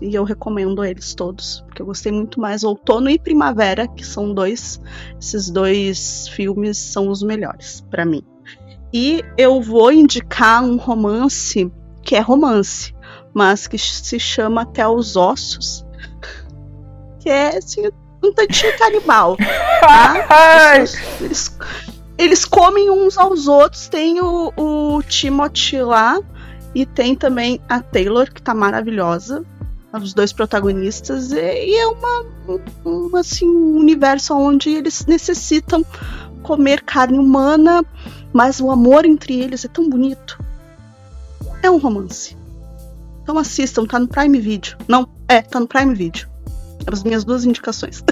e 0.00 0.14
eu 0.14 0.22
recomendo 0.22 0.84
eles 0.84 1.14
todos, 1.14 1.64
porque 1.66 1.82
eu 1.82 1.86
gostei 1.86 2.12
muito 2.12 2.40
mais 2.40 2.62
Outono 2.62 3.10
e 3.10 3.18
Primavera, 3.18 3.88
que 3.88 4.04
são 4.06 4.32
dois, 4.32 4.80
esses 5.20 5.50
dois 5.50 6.28
filmes 6.28 6.78
são 6.78 7.08
os 7.08 7.22
melhores 7.22 7.84
para 7.90 8.04
mim. 8.04 8.22
E 8.92 9.24
eu 9.36 9.60
vou 9.60 9.90
indicar 9.90 10.62
um 10.62 10.76
romance 10.76 11.70
que 12.02 12.14
é 12.14 12.20
romance, 12.20 12.94
mas 13.34 13.66
que 13.66 13.76
se 13.76 14.20
chama 14.20 14.62
Até 14.62 14.86
os 14.86 15.16
Ossos, 15.16 15.85
é 17.28 17.56
assim, 17.56 17.88
um 18.22 18.32
tantinho 18.32 18.76
canibal. 18.78 19.36
Tá? 19.80 20.76
Eles, 21.20 21.56
eles 22.18 22.44
comem 22.44 22.90
uns 22.90 23.16
aos 23.16 23.46
outros. 23.46 23.88
Tem 23.88 24.20
o, 24.20 24.52
o 24.56 25.02
Timothy 25.02 25.82
lá 25.82 26.18
e 26.74 26.84
tem 26.84 27.14
também 27.14 27.60
a 27.68 27.80
Taylor, 27.80 28.32
que 28.32 28.42
tá 28.42 28.54
maravilhosa. 28.54 29.44
Os 29.92 30.12
dois 30.12 30.32
protagonistas. 30.32 31.32
E, 31.32 31.36
e 31.36 31.74
é 31.74 31.86
uma, 31.86 32.26
um, 32.84 33.16
assim, 33.16 33.48
um 33.48 33.78
universo 33.78 34.34
onde 34.34 34.70
eles 34.70 35.06
necessitam 35.06 35.84
comer 36.42 36.82
carne 36.82 37.18
humana, 37.18 37.84
mas 38.32 38.60
o 38.60 38.70
amor 38.70 39.06
entre 39.06 39.40
eles 39.40 39.64
é 39.64 39.68
tão 39.68 39.88
bonito. 39.88 40.38
É 41.62 41.70
um 41.70 41.78
romance. 41.78 42.36
Então 43.22 43.38
assistam, 43.38 43.86
tá 43.86 43.98
no 43.98 44.06
Prime 44.06 44.38
Video. 44.38 44.76
Não, 44.86 45.08
é, 45.26 45.40
tá 45.42 45.58
no 45.58 45.66
Prime 45.66 45.94
Video. 45.94 46.28
As 46.90 47.02
minhas 47.02 47.24
duas 47.24 47.44
indicações. 47.44 48.02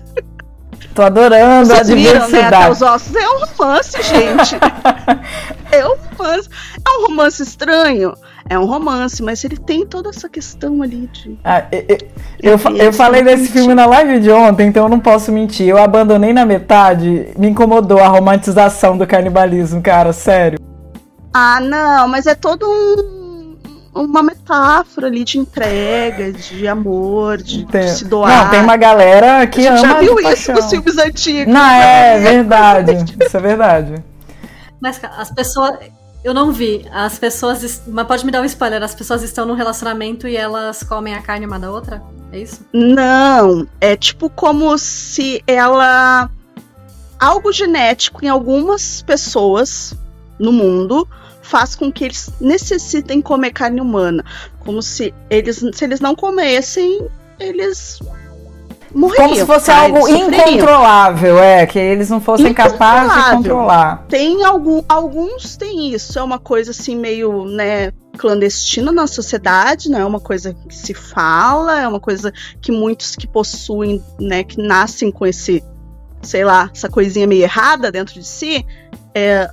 Tô 0.95 1.03
adorando 1.03 1.67
Vocês 1.67 1.81
a 1.81 1.83
diversidade. 1.83 2.27
Viram, 2.31 2.51
né? 2.51 2.57
Até 2.57 2.71
os 2.71 2.83
ossos 2.83 3.15
é 3.15 3.29
um 3.29 3.45
romance, 3.47 4.03
gente. 4.03 4.57
é 5.73 5.87
um 5.87 5.97
romance. 5.97 6.49
É 6.87 6.99
um 6.99 7.07
romance 7.09 7.43
estranho. 7.43 8.15
É 8.49 8.59
um 8.59 8.67
romance, 8.67 9.23
mas 9.23 9.43
ele 9.43 9.57
tem 9.57 9.87
toda 9.87 10.11
essa 10.11 10.29
questão 10.29 10.83
ali 10.83 11.09
de. 11.13 11.39
Ah, 11.43 11.65
eu, 11.73 11.99
eu, 12.43 12.77
eu 12.77 12.93
falei 12.93 13.23
desse 13.23 13.49
filme 13.49 13.75
na 13.75 13.87
live 13.87 14.21
de 14.21 14.31
ontem, 14.31 14.69
então 14.69 14.85
eu 14.85 14.89
não 14.89 15.01
posso 15.01 15.33
mentir. 15.33 15.67
Eu 15.67 15.79
abandonei 15.79 16.33
na 16.33 16.45
metade, 16.45 17.33
me 17.39 17.49
incomodou 17.49 18.01
a 18.01 18.09
romantização 18.09 18.99
do 18.99 19.07
canibalismo, 19.07 19.81
cara, 19.81 20.13
sério. 20.13 20.59
Ah, 21.33 21.59
não, 21.59 22.07
mas 22.07 22.27
é 22.27 22.35
todo 22.35 22.67
um 22.71 23.24
uma 23.95 24.23
metáfora 24.23 25.07
ali 25.07 25.25
de 25.25 25.39
entrega, 25.39 26.33
de 26.33 26.67
amor, 26.67 27.39
de, 27.39 27.65
de 27.65 27.91
se 27.91 28.05
doar. 28.05 28.45
Não, 28.45 28.51
tem 28.51 28.61
uma 28.61 28.77
galera 28.77 29.47
que 29.47 29.67
ama. 29.67 29.79
Já 29.79 30.01
viu 30.01 30.19
isso 30.21 30.53
nos 30.53 30.69
filmes 30.69 30.99
antigos? 30.99 31.53
Não, 31.53 31.61
né? 31.61 32.17
é 32.17 32.21
verdade. 32.21 33.17
isso 33.25 33.37
é 33.37 33.41
verdade. 33.41 34.05
Mas 34.81 35.01
as 35.17 35.31
pessoas. 35.31 35.79
Eu 36.23 36.35
não 36.35 36.51
vi. 36.53 36.85
As 36.93 37.19
pessoas. 37.19 37.83
Mas 37.87 38.07
pode 38.07 38.27
me 38.27 38.33
dar 38.33 38.43
um 38.43 38.45
spoiler? 38.45 38.83
As 38.83 38.95
pessoas 38.95 39.23
estão 39.23 39.47
num 39.47 39.55
relacionamento 39.55 40.27
e 40.27 40.37
elas 40.37 40.83
comem 40.83 41.15
a 41.15 41.23
carne 41.23 41.47
uma 41.47 41.59
da 41.59 41.71
outra? 41.71 42.03
É 42.33 42.39
isso? 42.41 42.67
Não. 42.73 43.67
É 43.81 43.97
tipo 43.97 44.29
como 44.29 44.77
se 44.77 45.43
ela. 45.47 46.29
Algo 47.21 47.53
genético 47.53 48.25
em 48.25 48.29
algumas 48.29 49.01
pessoas 49.03 49.95
no 50.39 50.53
mundo 50.53 51.09
faz 51.55 51.77
com 51.77 51.93
que 51.93 52.07
eles 52.07 52.31
necessitem 52.41 53.23
comer 53.23 53.53
carne 53.53 53.81
humana. 53.81 54.25
Como 54.59 54.83
se 54.83 55.15
eles, 55.31 55.65
se 55.73 55.85
eles 55.85 56.01
não 56.01 56.17
comessem, 56.17 57.07
eles 57.39 58.01
morreriam. 58.93 59.29
Como 59.29 59.37
se 59.37 59.47
fosse 59.47 59.67
tá? 59.67 59.83
algo 59.83 60.09
incontrolável, 60.09 61.39
é, 61.39 61.65
que 61.65 61.79
eles 61.79 62.11
não 62.11 62.21
fossem 62.21 62.53
capazes 62.53 63.15
de 63.15 63.37
controlar. 63.37 64.05
Tem 64.09 64.43
algum, 64.43 64.83
alguns 64.89 65.57
têm 65.57 65.95
isso, 65.95 66.19
é 66.19 66.23
uma 66.25 66.41
coisa 66.41 66.73
assim 66.73 66.97
meio, 66.97 67.45
né, 67.45 67.93
clandestina 68.19 68.91
na 68.91 69.07
sociedade, 69.07 69.89
não 69.89 70.01
é 70.01 70.05
uma 70.05 70.21
coisa 70.21 70.53
que 70.55 70.75
se 70.75 70.93
fala, 70.93 71.81
é 71.81 71.87
uma 71.87 72.01
coisa 72.01 72.33
que 72.61 72.73
muitos 72.73 73.15
que 73.15 73.29
possuem, 73.29 74.03
né, 74.19 74.43
que 74.43 74.61
nascem 74.61 75.09
com 75.13 75.25
esse, 75.25 75.63
sei 76.21 76.45
lá, 76.45 76.69
essa 76.75 76.89
coisinha 76.89 77.29
meio 77.29 77.45
errada 77.45 77.93
dentro 77.93 78.15
de 78.15 78.27
si, 78.27 78.67
é, 79.15 79.49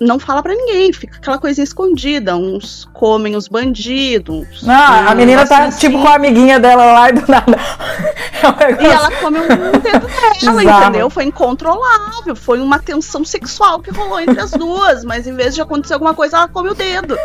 não 0.00 0.18
fala 0.18 0.42
para 0.42 0.54
ninguém, 0.54 0.92
fica 0.92 1.18
aquela 1.18 1.38
coisinha 1.38 1.64
escondida. 1.64 2.34
Uns 2.34 2.88
comem 2.92 3.36
os 3.36 3.46
bandidos. 3.46 4.62
Não, 4.62 5.08
a 5.08 5.14
menina 5.14 5.46
tá 5.46 5.64
assim. 5.64 5.78
tipo 5.78 6.00
com 6.00 6.08
a 6.08 6.14
amiguinha 6.14 6.58
dela 6.58 6.92
lá 6.92 7.10
e 7.10 7.12
do 7.12 7.30
nada. 7.30 7.58
É 8.42 8.48
um 8.48 8.82
e 8.82 8.86
ela 8.86 9.10
come 9.20 9.38
um 9.38 9.46
dedo 9.46 9.82
dela, 9.82 10.80
entendeu? 10.80 11.10
Foi 11.10 11.24
incontrolável. 11.24 12.34
Foi 12.34 12.58
uma 12.58 12.78
tensão 12.78 13.22
sexual 13.22 13.80
que 13.80 13.90
rolou 13.90 14.18
entre 14.18 14.40
as 14.40 14.50
duas. 14.52 15.04
Mas 15.04 15.26
em 15.26 15.34
vez 15.34 15.54
de 15.54 15.60
acontecer 15.60 15.92
alguma 15.92 16.14
coisa, 16.14 16.38
ela 16.38 16.48
come 16.48 16.70
o 16.70 16.74
dedo. 16.74 17.18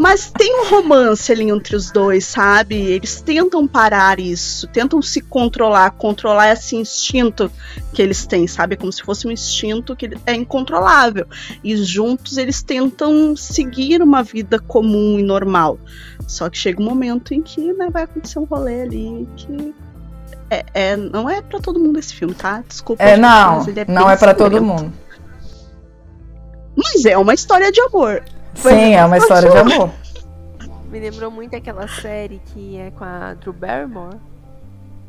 Mas 0.00 0.30
tem 0.30 0.62
um 0.62 0.70
romance 0.70 1.30
ali 1.30 1.50
entre 1.50 1.76
os 1.76 1.90
dois, 1.90 2.24
sabe? 2.24 2.74
Eles 2.74 3.20
tentam 3.20 3.68
parar 3.68 4.18
isso, 4.18 4.66
tentam 4.68 5.02
se 5.02 5.20
controlar, 5.20 5.90
controlar 5.90 6.54
esse 6.54 6.74
instinto 6.74 7.52
que 7.92 8.00
eles 8.00 8.24
têm, 8.24 8.46
sabe? 8.46 8.78
Como 8.78 8.90
se 8.90 9.02
fosse 9.02 9.28
um 9.28 9.30
instinto 9.30 9.94
que 9.94 10.08
é 10.24 10.32
incontrolável. 10.32 11.26
E 11.62 11.76
juntos 11.76 12.38
eles 12.38 12.62
tentam 12.62 13.36
seguir 13.36 14.00
uma 14.00 14.22
vida 14.22 14.58
comum 14.58 15.18
e 15.18 15.22
normal. 15.22 15.78
Só 16.26 16.48
que 16.48 16.56
chega 16.56 16.80
um 16.80 16.86
momento 16.86 17.34
em 17.34 17.42
que 17.42 17.70
né, 17.74 17.90
vai 17.90 18.04
acontecer 18.04 18.38
um 18.38 18.44
rolê 18.44 18.80
ali 18.80 19.28
que 19.36 19.74
é, 20.48 20.64
é, 20.72 20.96
não 20.96 21.28
é 21.28 21.42
para 21.42 21.60
todo 21.60 21.78
mundo 21.78 21.98
esse 21.98 22.14
filme, 22.14 22.32
tá? 22.32 22.64
Desculpa. 22.66 23.02
É, 23.02 23.18
não, 23.18 23.60
é 23.60 23.84
não 23.86 24.10
é 24.10 24.16
para 24.16 24.32
todo 24.32 24.62
mundo. 24.62 24.90
Mas 26.74 27.04
é 27.04 27.18
uma 27.18 27.34
história 27.34 27.70
de 27.70 27.82
amor. 27.82 28.24
Sim, 28.54 28.94
é 28.94 29.04
uma 29.04 29.18
história 29.18 29.50
de 29.50 29.56
amor. 29.56 29.90
Me 30.90 30.98
lembrou 30.98 31.30
muito 31.30 31.54
aquela 31.54 31.86
série 31.86 32.40
que 32.46 32.76
é 32.76 32.90
com 32.90 33.04
a 33.04 33.34
Drew 33.34 33.52
Barrymore. 33.52 34.16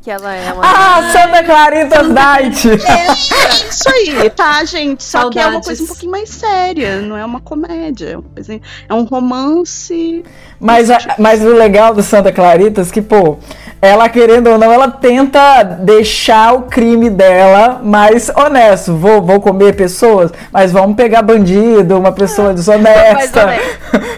Que 0.01 0.09
ela 0.09 0.33
é 0.33 0.51
uma. 0.51 0.63
Ah, 0.65 1.11
Santa 1.11 1.43
Clarita's 1.43 2.09
Night! 2.09 2.67
É 2.91 3.67
isso 3.69 3.89
aí, 3.89 4.29
tá, 4.31 4.63
gente? 4.65 5.03
Só 5.03 5.21
Saudades. 5.21 5.33
que 5.33 5.39
é 5.39 5.47
uma 5.47 5.61
coisa 5.61 5.83
um 5.83 5.87
pouquinho 5.87 6.11
mais 6.11 6.29
séria, 6.29 7.01
não 7.01 7.15
é 7.15 7.23
uma 7.23 7.39
comédia. 7.39 8.19
É, 8.35 8.59
é 8.89 8.93
um 8.93 9.03
romance. 9.03 10.23
Mas, 10.59 10.89
a, 10.89 11.15
mas 11.19 11.43
o 11.43 11.53
legal 11.53 11.93
do 11.93 12.01
Santa 12.01 12.31
Claritas 12.31 12.89
é 12.89 12.93
que, 12.93 13.01
pô, 13.01 13.37
ela 13.82 14.07
querendo 14.07 14.47
ou 14.47 14.57
não, 14.59 14.71
ela 14.71 14.89
tenta 14.89 15.63
deixar 15.63 16.53
o 16.53 16.63
crime 16.63 17.09
dela 17.09 17.82
mais 17.84 18.29
honesto. 18.29 18.95
Vou, 18.95 19.21
vou 19.21 19.41
comer 19.41 19.75
pessoas, 19.75 20.32
mas 20.51 20.71
vamos 20.71 20.95
pegar 20.95 21.23
bandido, 21.23 21.97
uma 21.97 22.11
pessoa 22.11 22.53
desonesta. 22.53 23.55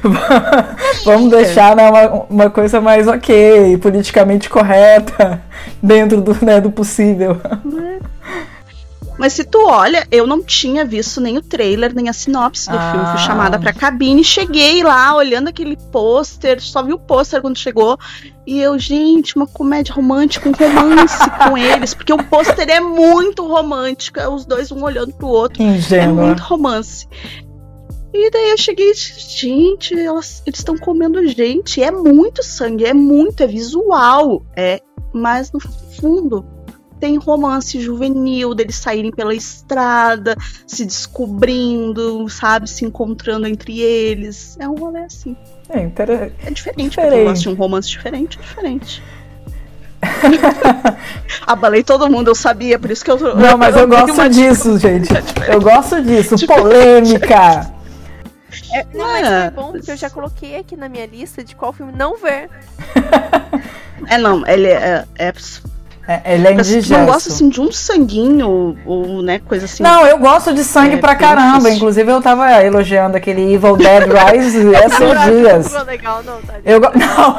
vamos 1.05 1.31
deixar 1.31 1.75
né, 1.77 1.89
uma, 1.89 2.25
uma 2.29 2.49
coisa 2.49 2.81
mais 2.81 3.07
ok, 3.07 3.77
politicamente 3.77 4.49
correta 4.49 5.41
dentro 5.81 6.19
do, 6.19 6.37
né, 6.43 6.59
do 6.59 6.69
possível. 6.69 7.37
Mas 9.17 9.33
se 9.33 9.43
tu 9.43 9.59
olha, 9.65 10.07
eu 10.11 10.25
não 10.25 10.41
tinha 10.41 10.83
visto 10.83 11.21
nem 11.21 11.37
o 11.37 11.41
trailer, 11.41 11.93
nem 11.93 12.09
a 12.09 12.13
sinopse 12.13 12.69
do 12.69 12.77
ah. 12.77 12.91
filme. 12.91 13.07
Fui 13.11 13.19
chamada 13.19 13.59
pra 13.59 13.71
cabine, 13.71 14.23
cheguei 14.23 14.83
lá 14.83 15.15
olhando 15.15 15.49
aquele 15.49 15.77
pôster, 15.91 16.61
só 16.61 16.83
vi 16.83 16.93
o 16.93 16.99
pôster 16.99 17.41
quando 17.41 17.57
chegou. 17.57 17.97
E 18.45 18.59
eu, 18.59 18.77
gente, 18.77 19.35
uma 19.35 19.47
comédia 19.47 19.93
romântica, 19.93 20.49
um 20.49 20.51
romance 20.51 21.17
com 21.47 21.57
eles, 21.57 21.93
porque 21.93 22.11
o 22.11 22.23
pôster 22.23 22.67
é 22.69 22.79
muito 22.79 23.45
romântico, 23.47 24.19
é 24.19 24.27
os 24.27 24.45
dois 24.45 24.71
um 24.71 24.83
olhando 24.83 25.13
pro 25.13 25.27
outro. 25.27 25.61
Ingênua. 25.61 26.23
É 26.23 26.25
muito 26.27 26.41
romance. 26.41 27.07
E 28.13 28.29
daí 28.29 28.49
eu 28.49 28.57
cheguei, 28.57 28.93
gente, 28.93 29.97
elas, 29.99 30.43
eles 30.45 30.59
estão 30.59 30.77
comendo 30.77 31.25
gente. 31.27 31.81
É 31.81 31.89
muito 31.89 32.43
sangue, 32.43 32.85
é 32.85 32.93
muito, 32.93 33.41
é 33.41 33.47
visual. 33.47 34.45
É 34.55 34.81
mas 35.13 35.51
no 35.51 35.59
fundo 35.59 36.43
tem 37.03 37.17
romance 37.17 37.81
juvenil 37.81 38.55
deles 38.55 38.77
saírem 38.77 39.11
pela 39.11 39.35
estrada, 39.35 40.37
se 40.65 40.85
descobrindo, 40.85 42.29
sabe, 42.29 42.69
se 42.69 42.85
encontrando 42.85 43.45
entre 43.45 43.81
eles. 43.81 44.55
É 44.57 44.69
um 44.69 44.75
rolê 44.75 45.03
assim. 45.03 45.35
É, 45.67 45.81
inter... 45.81 46.09
é 46.09 46.49
diferente, 46.49 46.91
diferente. 46.91 47.17
eu 47.17 47.25
gosto 47.25 47.41
de 47.41 47.49
um 47.49 47.55
romance 47.55 47.89
diferente, 47.89 48.39
é 48.39 48.41
diferente. 48.41 49.03
Abalei 51.45 51.83
todo 51.83 52.09
mundo, 52.09 52.29
eu 52.29 52.35
sabia, 52.35 52.79
por 52.79 52.89
isso 52.89 53.03
que 53.03 53.11
eu. 53.11 53.35
Não, 53.35 53.57
mas 53.57 53.75
eu, 53.75 53.81
eu 53.83 53.87
gosto 53.89 54.29
disso, 54.29 54.79
gente. 54.79 55.09
É 55.13 55.55
eu 55.55 55.59
gosto 55.59 56.01
disso. 56.01 56.47
Polêmica. 56.47 57.69
É, 58.71 58.85
não, 58.93 59.05
mas 59.05 59.27
foi 59.27 59.49
bom 59.51 59.71
porque 59.73 59.91
eu 59.91 59.97
já 59.97 60.09
coloquei 60.09 60.55
aqui 60.55 60.77
na 60.77 60.87
minha 60.87 61.05
lista 61.05 61.43
de 61.43 61.53
qual 61.53 61.73
filme 61.73 61.91
não 61.91 62.15
ver. 62.15 62.49
É, 64.07 64.17
não, 64.17 64.47
ele 64.47 64.67
é. 64.67 65.05
é, 65.15 65.33
é 66.07 66.35
ele 66.35 66.47
é 66.47 66.53
indigesto. 66.53 66.91
não 66.91 67.05
gosta 67.05 67.29
assim 67.29 67.47
de 67.47 67.61
um 67.61 67.71
sanguinho 67.71 68.49
ou, 68.49 68.77
ou, 68.85 69.21
né, 69.21 69.39
coisa 69.39 69.65
assim. 69.65 69.81
Não, 69.81 70.05
eu 70.05 70.17
gosto 70.17 70.53
de 70.53 70.63
sangue 70.63 70.95
é, 70.95 70.97
pra 70.97 71.15
caramba. 71.15 71.59
Difícil. 71.59 71.77
Inclusive, 71.77 72.11
eu 72.11 72.21
tava 72.21 72.63
elogiando 72.63 73.15
aquele 73.15 73.53
Evil 73.53 73.77
Dead 73.77 74.03
Rise 74.11 74.57
esses 74.57 75.23
dias. 75.25 75.71
Não, 75.71 75.85
legal, 75.85 76.23
não, 76.23 76.41
tá 76.41 76.55
eu 76.65 76.81
go... 76.81 76.87
Não. 76.95 77.35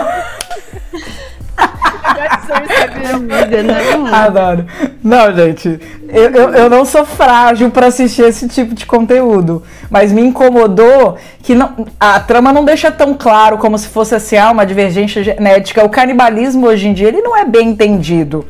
Adoro. 4.12 4.66
Não, 5.02 5.34
gente, 5.34 5.80
eu, 6.08 6.30
eu, 6.30 6.50
eu, 6.50 6.70
não 6.70 6.84
sou 6.84 7.04
frágil 7.04 7.70
para 7.70 7.86
assistir 7.86 8.22
esse 8.22 8.48
tipo 8.48 8.74
de 8.74 8.86
conteúdo, 8.86 9.62
mas 9.90 10.12
me 10.12 10.22
incomodou 10.22 11.16
que 11.42 11.54
não, 11.54 11.86
a 11.98 12.20
trama 12.20 12.52
não 12.52 12.64
deixa 12.64 12.90
tão 12.90 13.14
claro 13.14 13.58
como 13.58 13.76
se 13.76 13.88
fosse 13.88 14.14
assim, 14.14 14.36
ah, 14.36 14.50
uma 14.50 14.64
divergência 14.64 15.22
genética. 15.22 15.84
O 15.84 15.88
canibalismo 15.88 16.66
hoje 16.66 16.88
em 16.88 16.94
dia 16.94 17.08
ele 17.08 17.20
não 17.20 17.36
é 17.36 17.44
bem 17.44 17.70
entendido. 17.70 18.46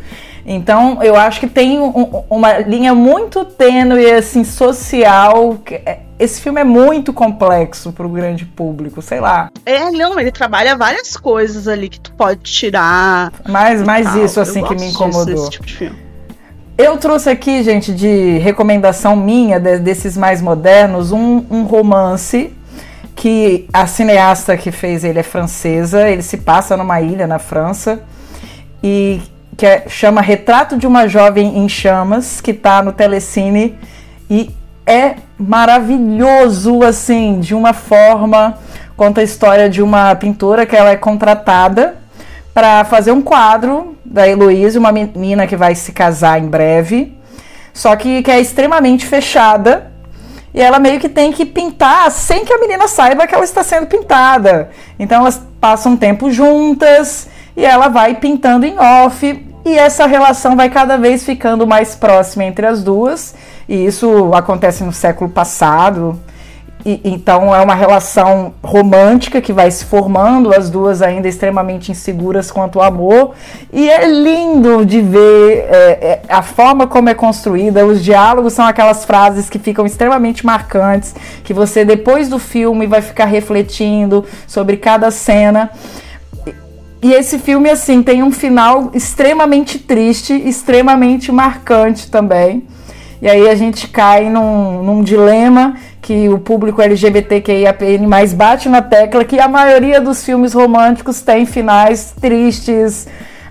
Então, 0.46 1.02
eu 1.02 1.16
acho 1.16 1.40
que 1.40 1.46
tem 1.46 1.80
um, 1.80 2.22
uma 2.28 2.58
linha 2.58 2.94
muito 2.94 3.44
tênue, 3.44 4.10
assim, 4.10 4.44
social, 4.44 5.58
é, 5.70 6.00
esse 6.18 6.40
filme 6.40 6.60
é 6.60 6.64
muito 6.64 7.12
complexo 7.12 7.92
para 7.92 8.06
o 8.06 8.10
grande 8.10 8.44
público, 8.44 9.00
sei 9.00 9.20
lá. 9.20 9.50
É, 9.64 9.90
não, 9.90 10.20
ele 10.20 10.30
trabalha 10.30 10.76
várias 10.76 11.16
coisas 11.16 11.66
ali 11.66 11.88
que 11.88 11.98
tu 11.98 12.12
pode 12.12 12.40
tirar. 12.40 13.32
Mas 13.48 13.82
mais 13.82 14.14
isso 14.14 14.38
assim 14.38 14.62
que 14.62 14.74
me 14.74 14.90
incomodou. 14.90 15.48
Tipo 15.48 15.66
eu 16.76 16.96
trouxe 16.96 17.30
aqui, 17.30 17.62
gente, 17.62 17.94
de 17.94 18.38
recomendação 18.38 19.14
minha, 19.14 19.60
de, 19.60 19.78
desses 19.78 20.16
mais 20.16 20.42
modernos, 20.42 21.12
um, 21.12 21.44
um 21.48 21.62
romance 21.62 22.52
que 23.14 23.68
a 23.72 23.86
cineasta 23.86 24.56
que 24.56 24.72
fez 24.72 25.04
ele 25.04 25.20
é 25.20 25.22
francesa, 25.22 26.08
ele 26.08 26.22
se 26.22 26.38
passa 26.38 26.76
numa 26.76 27.00
ilha 27.00 27.28
na 27.28 27.38
França 27.38 28.02
e 28.82 29.22
que 29.56 29.66
é, 29.66 29.84
chama 29.88 30.20
Retrato 30.20 30.76
de 30.76 30.86
uma 30.86 31.06
Jovem 31.08 31.58
em 31.58 31.68
Chamas, 31.68 32.40
que 32.40 32.50
está 32.50 32.82
no 32.82 32.92
Telecine 32.92 33.78
e 34.28 34.50
é 34.86 35.16
maravilhoso, 35.38 36.82
assim, 36.82 37.40
de 37.40 37.54
uma 37.54 37.72
forma. 37.72 38.58
Conta 38.96 39.20
a 39.20 39.24
história 39.24 39.68
de 39.68 39.82
uma 39.82 40.14
pintora 40.14 40.66
que 40.66 40.76
ela 40.76 40.90
é 40.90 40.96
contratada 40.96 41.96
para 42.52 42.84
fazer 42.84 43.10
um 43.12 43.22
quadro 43.22 43.96
da 44.04 44.28
Heloísa, 44.28 44.78
uma 44.78 44.92
menina 44.92 45.46
que 45.46 45.56
vai 45.56 45.74
se 45.74 45.92
casar 45.92 46.40
em 46.40 46.46
breve, 46.46 47.16
só 47.72 47.96
que, 47.96 48.22
que 48.22 48.30
é 48.30 48.40
extremamente 48.40 49.06
fechada. 49.06 49.92
E 50.52 50.60
ela 50.60 50.78
meio 50.78 51.00
que 51.00 51.08
tem 51.08 51.32
que 51.32 51.44
pintar 51.44 52.08
sem 52.12 52.44
que 52.44 52.52
a 52.52 52.58
menina 52.58 52.86
saiba 52.86 53.26
que 53.26 53.34
ela 53.34 53.42
está 53.42 53.64
sendo 53.64 53.88
pintada. 53.88 54.70
Então 54.96 55.22
elas 55.22 55.42
passam 55.60 55.92
um 55.92 55.96
tempo 55.96 56.30
juntas 56.30 57.28
e 57.56 57.64
ela 57.64 57.88
vai 57.88 58.14
pintando 58.14 58.66
em 58.66 58.78
off 58.78 59.54
e 59.64 59.78
essa 59.78 60.06
relação 60.06 60.56
vai 60.56 60.68
cada 60.68 60.98
vez 60.98 61.24
ficando 61.24 61.66
mais 61.66 61.94
próxima 61.94 62.44
entre 62.44 62.66
as 62.66 62.82
duas, 62.82 63.34
e 63.66 63.86
isso 63.86 64.30
acontece 64.34 64.84
no 64.84 64.92
século 64.92 65.30
passado. 65.30 66.20
E, 66.84 67.00
então 67.02 67.54
é 67.54 67.62
uma 67.62 67.74
relação 67.74 68.52
romântica 68.62 69.40
que 69.40 69.54
vai 69.54 69.70
se 69.70 69.86
formando, 69.86 70.54
as 70.54 70.68
duas 70.68 71.00
ainda 71.00 71.26
extremamente 71.26 71.90
inseguras 71.90 72.50
quanto 72.50 72.78
ao 72.78 72.84
amor. 72.84 73.32
E 73.72 73.88
é 73.88 74.06
lindo 74.06 74.84
de 74.84 75.00
ver 75.00 75.66
é, 75.70 75.72
é, 75.72 76.22
a 76.28 76.42
forma 76.42 76.86
como 76.86 77.08
é 77.08 77.14
construída. 77.14 77.86
Os 77.86 78.04
diálogos 78.04 78.52
são 78.52 78.66
aquelas 78.66 79.06
frases 79.06 79.48
que 79.48 79.58
ficam 79.58 79.86
extremamente 79.86 80.44
marcantes, 80.44 81.14
que 81.42 81.54
você 81.54 81.86
depois 81.86 82.28
do 82.28 82.38
filme 82.38 82.86
vai 82.86 83.00
ficar 83.00 83.24
refletindo 83.24 84.26
sobre 84.46 84.76
cada 84.76 85.10
cena. 85.10 85.70
E 87.04 87.12
esse 87.12 87.38
filme, 87.38 87.68
assim, 87.68 88.02
tem 88.02 88.22
um 88.22 88.30
final 88.30 88.90
extremamente 88.94 89.78
triste, 89.78 90.32
extremamente 90.32 91.30
marcante 91.30 92.10
também. 92.10 92.66
E 93.20 93.28
aí 93.28 93.46
a 93.46 93.54
gente 93.54 93.88
cai 93.88 94.30
num, 94.30 94.82
num 94.82 95.02
dilema 95.02 95.76
que 96.00 96.30
o 96.30 96.38
público 96.38 96.80
LGBTQIAPN 96.80 98.06
mais 98.08 98.32
bate 98.32 98.70
na 98.70 98.80
tecla 98.80 99.22
que 99.22 99.38
a 99.38 99.46
maioria 99.46 100.00
dos 100.00 100.24
filmes 100.24 100.54
românticos 100.54 101.20
tem 101.20 101.44
finais 101.44 102.14
tristes, 102.18 103.06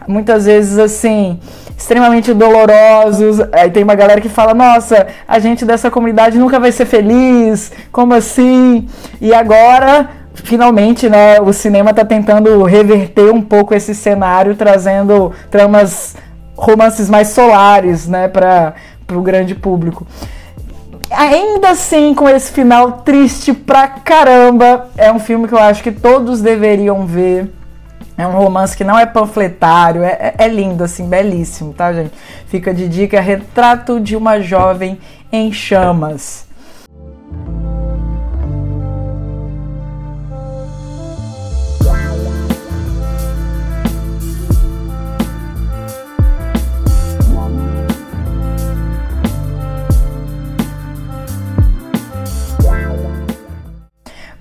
muitas 0.08 0.46
vezes 0.46 0.80
assim, 0.80 1.40
extremamente 1.78 2.34
dolorosos. 2.34 3.40
Aí 3.52 3.70
tem 3.70 3.84
uma 3.84 3.94
galera 3.94 4.20
que 4.20 4.30
fala: 4.30 4.56
"Nossa, 4.56 5.06
a 5.28 5.38
gente 5.38 5.64
dessa 5.64 5.92
comunidade 5.92 6.40
nunca 6.40 6.60
vai 6.60 6.72
ser 6.72 6.86
feliz. 6.88 7.72
Como 7.92 8.16
assim?" 8.16 8.88
E 9.22 9.32
agora 9.32 10.10
finalmente, 10.34 11.10
né, 11.10 11.40
o 11.40 11.54
cinema 11.54 11.92
está 11.92 12.04
tentando 12.04 12.64
reverter 12.64 13.32
um 13.32 13.42
pouco 13.42 13.74
esse 13.74 13.94
cenário, 13.94 14.56
trazendo 14.56 15.32
tramas, 15.52 16.16
romances 16.56 17.10
mais 17.10 17.30
solares, 17.30 18.08
né, 18.08 18.28
para 18.28 18.74
o 19.12 19.22
grande 19.22 19.54
público. 19.56 20.08
Ainda 21.12 21.70
assim, 21.70 22.14
com 22.16 22.28
esse 22.28 22.52
final 22.52 23.04
triste 23.04 23.54
pra 23.54 23.88
caramba, 23.88 24.88
é 24.98 25.12
um 25.12 25.20
filme 25.20 25.48
que 25.48 25.54
eu 25.54 25.60
acho 25.60 25.84
que 25.84 25.92
todos 25.92 26.42
deveriam 26.42 27.06
ver. 27.06 27.52
É 28.18 28.28
um 28.28 28.32
romance 28.32 28.78
que 28.78 28.84
não 28.84 28.98
é 28.98 29.06
panfletário, 29.06 30.04
é, 30.04 30.36
é, 30.38 30.46
é 30.46 30.48
lindo, 30.48 30.84
assim, 30.84 31.08
belíssimo, 31.08 31.74
tá, 31.74 31.92
gente? 31.92 32.12
Fica 32.48 32.74
de 32.74 32.88
dica: 32.88 33.20
Retrato 33.20 34.00
de 34.00 34.16
uma 34.16 34.40
Jovem 34.40 35.00
em 35.32 35.52
Chamas. 35.52 36.46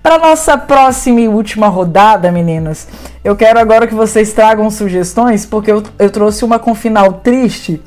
Para 0.03 0.17
nossa 0.17 0.57
próxima 0.57 1.21
e 1.21 1.29
última 1.29 1.69
rodada, 1.69 2.29
meninas, 2.29 2.89
eu 3.23 3.37
quero 3.37 3.57
agora 3.57 3.87
que 3.87 3.95
vocês 3.95 4.33
tragam 4.33 4.69
sugestões, 4.69 5.45
porque 5.45 5.71
eu, 5.71 5.81
eu 5.97 6.09
trouxe 6.09 6.43
uma 6.43 6.59
com 6.59 6.75
final 6.75 7.13
triste, 7.13 7.81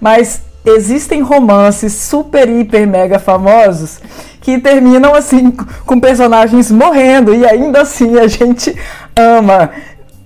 mas 0.00 0.42
existem 0.64 1.22
romances 1.22 1.92
super, 1.92 2.48
hiper, 2.48 2.88
mega 2.88 3.20
famosos 3.20 4.00
que 4.40 4.58
terminam 4.58 5.14
assim 5.14 5.52
com 5.86 6.00
personagens 6.00 6.72
morrendo 6.72 7.32
e 7.32 7.46
ainda 7.46 7.82
assim 7.82 8.18
a 8.18 8.26
gente 8.26 8.74
ama. 9.14 9.70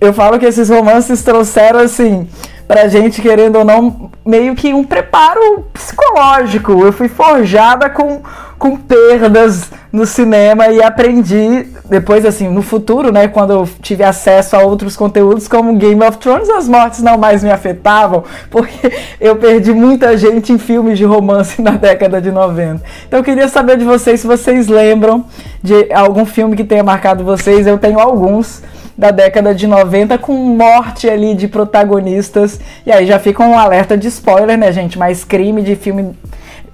Eu 0.01 0.13
falo 0.13 0.39
que 0.39 0.45
esses 0.47 0.69
romances 0.69 1.21
trouxeram 1.21 1.79
assim 1.79 2.27
pra 2.67 2.87
gente, 2.87 3.21
querendo 3.21 3.57
ou 3.57 3.65
não, 3.65 4.09
meio 4.25 4.55
que 4.55 4.73
um 4.73 4.83
preparo 4.83 5.65
psicológico. 5.73 6.71
Eu 6.83 6.93
fui 6.93 7.07
forjada 7.07 7.89
com 7.89 8.21
com 8.57 8.77
perdas 8.77 9.69
no 9.91 10.05
cinema 10.05 10.69
e 10.69 10.81
aprendi 10.81 11.67
depois 11.89 12.25
assim 12.25 12.47
no 12.47 12.61
futuro 12.61 13.11
né 13.11 13.27
quando 13.27 13.51
eu 13.51 13.69
tive 13.81 14.01
acesso 14.01 14.55
a 14.55 14.63
outros 14.63 14.95
conteúdos 14.95 15.45
como 15.45 15.75
Game 15.75 16.01
of 16.01 16.17
Thrones 16.19 16.49
as 16.49 16.65
mortes 16.65 17.03
não 17.03 17.17
mais 17.17 17.43
me 17.43 17.51
afetavam 17.51 18.23
porque 18.49 18.93
eu 19.19 19.35
perdi 19.35 19.73
muita 19.73 20.17
gente 20.17 20.53
em 20.53 20.57
filmes 20.57 20.97
de 20.97 21.03
romance 21.03 21.59
na 21.61 21.71
década 21.71 22.21
de 22.21 22.31
90 22.31 22.81
então 23.05 23.19
eu 23.19 23.23
queria 23.25 23.49
saber 23.49 23.77
de 23.77 23.83
vocês 23.83 24.21
se 24.21 24.25
vocês 24.25 24.69
lembram 24.69 25.25
de 25.65 25.91
algum 25.91 26.25
filme 26.25 26.55
que 26.55 26.63
tenha 26.63 26.83
marcado 26.83 27.23
vocês. 27.23 27.65
Eu 27.65 27.79
tenho 27.79 27.99
alguns 27.99 28.61
da 28.97 29.11
década 29.11 29.53
de 29.53 29.67
90 29.67 30.17
com 30.17 30.33
morte 30.33 31.09
ali 31.09 31.35
de 31.35 31.47
protagonistas 31.47 32.59
e 32.85 32.91
aí 32.91 33.05
já 33.05 33.19
fica 33.19 33.43
um 33.43 33.57
alerta 33.57 33.97
de 33.97 34.07
spoiler 34.07 34.57
né 34.57 34.71
gente 34.71 34.97
mas 34.97 35.23
crime 35.23 35.61
de 35.61 35.75
filme 35.75 36.15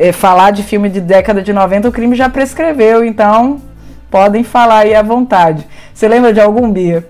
é, 0.01 0.11
falar 0.11 0.49
de 0.49 0.63
filme 0.63 0.89
de 0.89 0.99
década 0.99 1.43
de 1.43 1.53
90, 1.53 1.87
o 1.87 1.91
crime 1.91 2.15
já 2.15 2.27
prescreveu, 2.27 3.05
então 3.05 3.61
podem 4.09 4.43
falar 4.43 4.79
aí 4.79 4.95
à 4.95 5.03
vontade. 5.03 5.63
Você 5.93 6.07
lembra 6.07 6.33
de 6.33 6.41
algum, 6.41 6.71
Bia? 6.71 7.07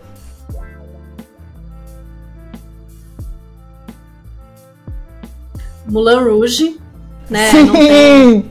Moulin 5.88 6.22
Rouge, 6.22 6.78
né? 7.30 7.50
Sim! 7.50 8.46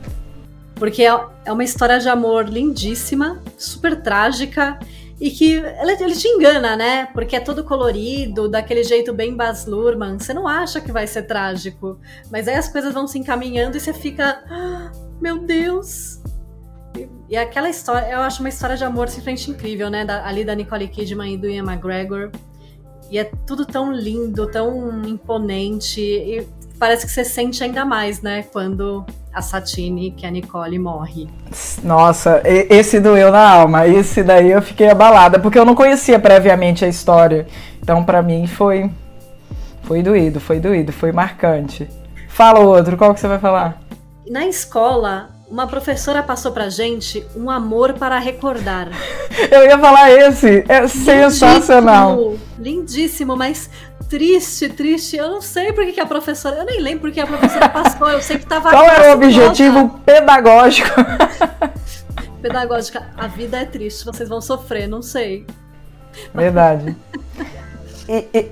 Porque 0.74 1.02
é, 1.02 1.20
é 1.44 1.52
uma 1.52 1.62
história 1.62 2.00
de 2.00 2.08
amor 2.08 2.48
lindíssima, 2.48 3.42
super 3.58 4.02
trágica 4.02 4.78
e 5.20 5.30
que 5.30 5.52
ele, 5.52 5.92
ele, 6.00 6.16
te 6.16 6.26
engana, 6.26 6.74
né? 6.74 7.06
Porque 7.12 7.36
é 7.36 7.40
todo 7.40 7.62
colorido, 7.62 8.48
daquele 8.48 8.82
jeito 8.82 9.12
bem 9.12 9.36
Baz 9.36 9.66
Luhrmann. 9.66 10.18
Você 10.18 10.32
não 10.32 10.48
acha 10.48 10.80
que 10.80 10.90
vai 10.90 11.06
ser 11.06 11.24
trágico. 11.24 12.00
Mas 12.30 12.48
aí 12.48 12.54
as 12.54 12.70
coisas 12.70 12.94
vão 12.94 13.06
se 13.06 13.18
encaminhando 13.18 13.76
e 13.76 13.80
você 13.80 13.92
fica. 13.92 14.42
Ah, 14.48 14.90
meu 15.20 15.38
Deus! 15.38 16.22
E, 16.96 17.06
e, 17.28 17.36
aquela 17.36 17.68
história, 17.68 18.10
eu 18.10 18.20
acho 18.20 18.40
uma 18.40 18.48
história 18.48 18.78
de 18.78 18.84
amor 18.84 19.10
simplesmente 19.10 19.50
incrível, 19.50 19.90
né? 19.90 20.06
Da, 20.06 20.26
ali 20.26 20.42
da 20.42 20.54
Nicole 20.54 20.88
Kidman 20.88 21.34
e 21.34 21.36
do 21.36 21.46
Ian 21.46 21.64
McGregor. 21.70 22.30
E 23.10 23.18
é 23.18 23.24
tudo 23.46 23.66
tão 23.66 23.92
lindo, 23.92 24.50
tão 24.50 25.04
imponente. 25.04 26.00
E 26.00 26.48
parece 26.78 27.04
que 27.04 27.12
você 27.12 27.24
sente 27.24 27.62
ainda 27.62 27.84
mais, 27.84 28.22
né? 28.22 28.42
Quando 28.44 29.04
a 29.32 29.40
Satine, 29.40 30.10
que 30.10 30.26
a 30.26 30.30
Nicole, 30.30 30.78
morre. 30.78 31.28
Nossa, 31.82 32.42
esse 32.44 33.00
doeu 33.00 33.30
na 33.30 33.48
alma. 33.48 33.86
Esse 33.86 34.22
daí 34.22 34.50
eu 34.50 34.60
fiquei 34.60 34.90
abalada, 34.90 35.38
porque 35.38 35.58
eu 35.58 35.64
não 35.64 35.74
conhecia 35.74 36.18
previamente 36.18 36.84
a 36.84 36.88
história. 36.88 37.46
Então, 37.82 38.04
para 38.04 38.22
mim, 38.22 38.46
foi. 38.46 38.90
Foi 39.82 40.02
doído, 40.02 40.40
foi 40.40 40.60
doído, 40.60 40.92
foi 40.92 41.12
marcante. 41.12 41.88
Fala 42.28 42.60
outro, 42.60 42.96
qual 42.96 43.12
que 43.12 43.20
você 43.20 43.28
vai 43.28 43.38
falar? 43.38 43.80
Na 44.28 44.46
escola, 44.46 45.30
uma 45.50 45.66
professora 45.66 46.22
passou 46.22 46.52
pra 46.52 46.68
gente 46.68 47.26
um 47.34 47.50
amor 47.50 47.94
para 47.94 48.18
recordar. 48.18 48.88
Eu 49.50 49.64
ia 49.64 49.76
falar 49.76 50.10
esse, 50.10 50.64
é 50.68 50.86
sensacional. 50.86 52.16
Lindíssimo, 52.16 52.40
lindíssimo, 52.58 53.36
mas 53.36 53.68
triste, 54.08 54.68
triste. 54.68 55.16
Eu 55.16 55.28
não 55.28 55.40
sei 55.40 55.72
por 55.72 55.84
que 55.86 56.00
a 56.00 56.06
professora. 56.06 56.58
Eu 56.58 56.64
nem 56.64 56.80
lembro 56.80 57.00
porque 57.00 57.20
a 57.20 57.26
professora 57.26 57.68
passou. 57.70 58.08
Eu 58.08 58.22
sei 58.22 58.38
que 58.38 58.46
tava. 58.46 58.70
Qual 58.70 58.84
era 58.84 59.10
o 59.10 59.14
objetivo 59.14 59.88
volta. 59.88 59.98
pedagógico? 60.04 60.90
Pedagógica. 62.40 63.06
A 63.18 63.26
vida 63.26 63.58
é 63.58 63.66
triste, 63.66 64.02
vocês 64.02 64.26
vão 64.26 64.40
sofrer, 64.40 64.88
não 64.88 65.02
sei. 65.02 65.46
Verdade. 66.32 66.96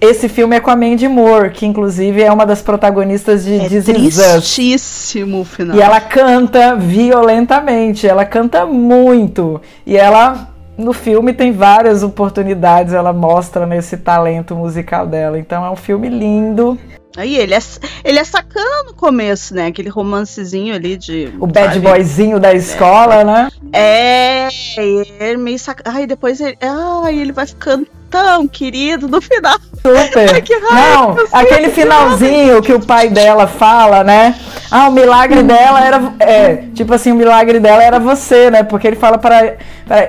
Esse 0.01 0.29
filme 0.29 0.57
é 0.57 0.61
com 0.61 0.71
a 0.71 0.77
Mandy 0.77 1.09
Moore, 1.09 1.51
que 1.51 1.67
inclusive 1.67 2.23
é 2.23 2.33
uma 2.33 2.47
das 2.47 2.63
protagonistas 2.63 3.45
de 3.45 3.57
é 3.57 3.81
tristíssimo 3.81 5.45
final. 5.45 5.77
E 5.77 5.81
ela 5.81 6.01
canta 6.01 6.77
violentamente, 6.77 8.07
ela 8.07 8.25
canta 8.25 8.65
muito. 8.65 9.61
E 9.85 9.97
ela 9.97 10.49
no 10.77 10.93
filme 10.93 11.33
tem 11.33 11.51
várias 11.51 12.05
oportunidades, 12.05 12.93
ela 12.93 13.13
mostra 13.13 13.67
nesse 13.67 13.97
talento 13.97 14.55
musical 14.55 15.05
dela. 15.07 15.37
Então 15.37 15.65
é 15.65 15.71
um 15.71 15.77
filme 15.77 16.09
lindo. 16.09 16.79
Aí 17.17 17.37
ele 17.37 17.53
é, 17.53 17.59
ele 18.05 18.21
é 18.21 18.25
sacana 18.25 18.85
no 18.87 18.95
começo, 18.95 19.53
né? 19.53 19.67
Aquele 19.67 19.89
romancezinho 19.89 20.73
ali 20.73 20.97
de. 20.97 21.33
O 21.41 21.49
bad 21.49 21.75
sabe? 21.75 21.81
boyzinho 21.81 22.39
da 22.39 22.55
escola, 22.55 23.17
é. 23.17 23.25
né? 23.25 23.49
É, 23.73 24.49
ele 24.77 25.13
é 25.19 25.37
meio 25.37 25.59
sacana. 25.59 25.97
Ai, 25.97 26.07
depois 26.07 26.41
ele. 26.41 26.57
Ai, 26.61 27.19
ele 27.19 27.33
vai 27.33 27.45
ficando 27.45 27.89
tão 28.11 28.47
querido 28.47 29.09
no 29.09 29.21
final. 29.21 29.59
Super. 29.77 30.45
Ai, 30.71 30.93
Não, 30.93 31.17
aquele 31.33 31.71
finalzinho 31.71 32.61
que 32.63 32.73
o 32.73 32.85
pai 32.85 33.09
dela 33.09 33.47
fala, 33.47 34.03
né? 34.03 34.35
Ah, 34.71 34.89
o 34.89 34.93
milagre 34.93 35.43
dela 35.43 35.85
era. 35.85 36.13
É, 36.19 36.57
tipo 36.75 36.93
assim, 36.93 37.13
o 37.13 37.15
milagre 37.15 37.59
dela 37.59 37.83
era 37.83 37.99
você, 37.99 38.51
né? 38.51 38.63
Porque 38.63 38.87
ele 38.87 38.97
fala 38.97 39.17
para 39.19 39.57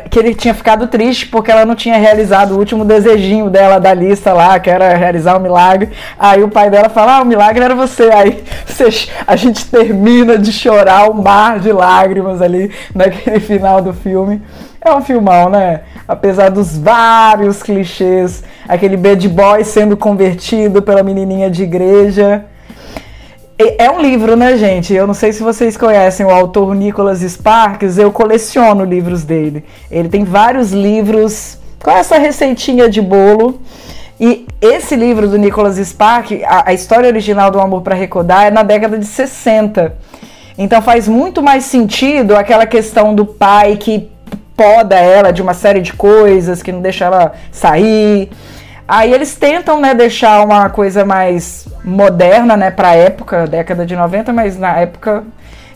que 0.10 0.20
ele 0.20 0.36
tinha 0.36 0.54
ficado 0.54 0.88
triste 0.88 1.28
porque 1.28 1.50
ela 1.50 1.66
não 1.66 1.76
tinha 1.76 1.98
realizado 1.98 2.52
o 2.52 2.58
último 2.58 2.84
desejinho 2.84 3.50
dela 3.50 3.80
da 3.80 3.94
lista 3.94 4.34
lá, 4.34 4.60
que 4.60 4.70
era 4.70 4.96
realizar 4.96 5.38
o 5.38 5.40
milagre. 5.40 5.90
Aí 6.18 6.44
o 6.44 6.50
pai 6.50 6.70
dela 6.70 6.90
fala: 6.90 7.18
Ah, 7.18 7.22
o 7.22 7.26
milagre 7.26 7.64
era 7.64 7.76
você. 7.76 8.10
Aí 8.12 8.44
a 9.26 9.36
gente 9.36 9.66
termina 9.66 10.38
de 10.38 10.52
chorar 10.52 11.10
um 11.10 11.22
mar 11.22 11.60
de 11.60 11.72
lágrimas 11.72 12.42
ali 12.42 12.72
naquele 12.94 13.40
final 13.40 13.82
do 13.82 13.94
filme. 13.94 14.42
É 14.82 14.94
um 14.94 15.02
filmão, 15.02 15.50
né? 15.50 15.82
Apesar 16.08 16.50
dos 16.50 16.78
vários 16.78 17.62
clichês, 17.62 18.44
aquele 18.68 18.96
bad 18.96 19.28
boy 19.28 19.64
sendo 19.64 19.98
convertido 19.98 20.82
pela 20.82 21.04
menininha 21.04 21.50
de 21.50 21.64
igreja. 21.64 22.46
É 23.78 23.92
um 23.92 24.00
livro, 24.00 24.38
né, 24.38 24.56
gente? 24.56 24.94
Eu 24.94 25.06
não 25.06 25.14
sei 25.14 25.34
se 25.34 25.44
vocês 25.44 25.76
conhecem 25.76 26.26
o 26.26 26.30
autor 26.30 26.74
Nicholas 26.74 27.20
Sparks, 27.20 27.98
eu 27.98 28.10
coleciono 28.10 28.86
livros 28.86 29.26
dele. 29.26 29.66
Ele 29.92 30.08
tem 30.08 30.24
vários 30.24 30.72
livros 30.72 31.58
com 31.84 31.92
essa 31.92 32.18
receitinha 32.18 32.88
de 32.88 33.02
bolo. 33.02 33.60
E 34.18 34.48
esse 34.62 34.96
livro 34.96 35.28
do 35.28 35.38
Nicholas 35.38 35.76
Sparks, 35.76 36.42
a, 36.46 36.70
a 36.70 36.74
história 36.74 37.08
original 37.10 37.52
do 37.52 37.60
Amor 37.60 37.82
para 37.82 37.96
Recordar, 37.96 38.46
é 38.46 38.52
na 38.52 38.64
década 38.64 38.98
de 38.98 39.06
60. 39.06 39.94
Então 40.58 40.82
faz 40.82 41.10
muito 41.10 41.44
mais 41.44 41.66
sentido 41.66 42.38
aquela 42.38 42.66
questão 42.66 43.14
do 43.14 43.26
pai 43.26 43.76
que 43.76 44.10
poda 44.60 44.98
ela 44.98 45.32
de 45.32 45.42
uma 45.42 45.54
série 45.54 45.80
de 45.80 45.94
coisas, 45.94 46.62
que 46.62 46.70
não 46.70 46.82
deixa 46.82 47.06
ela 47.06 47.32
sair. 47.50 48.30
Aí 48.86 49.14
eles 49.14 49.34
tentam, 49.34 49.80
né, 49.80 49.94
deixar 49.94 50.44
uma 50.44 50.70
coisa 50.70 51.06
mais 51.06 51.66
moderna, 51.82 52.58
né, 52.58 52.70
pra 52.70 52.94
época, 52.94 53.48
década 53.48 53.86
de 53.86 53.96
90, 53.96 54.34
mas 54.34 54.60
na 54.60 54.76
época. 54.78 55.24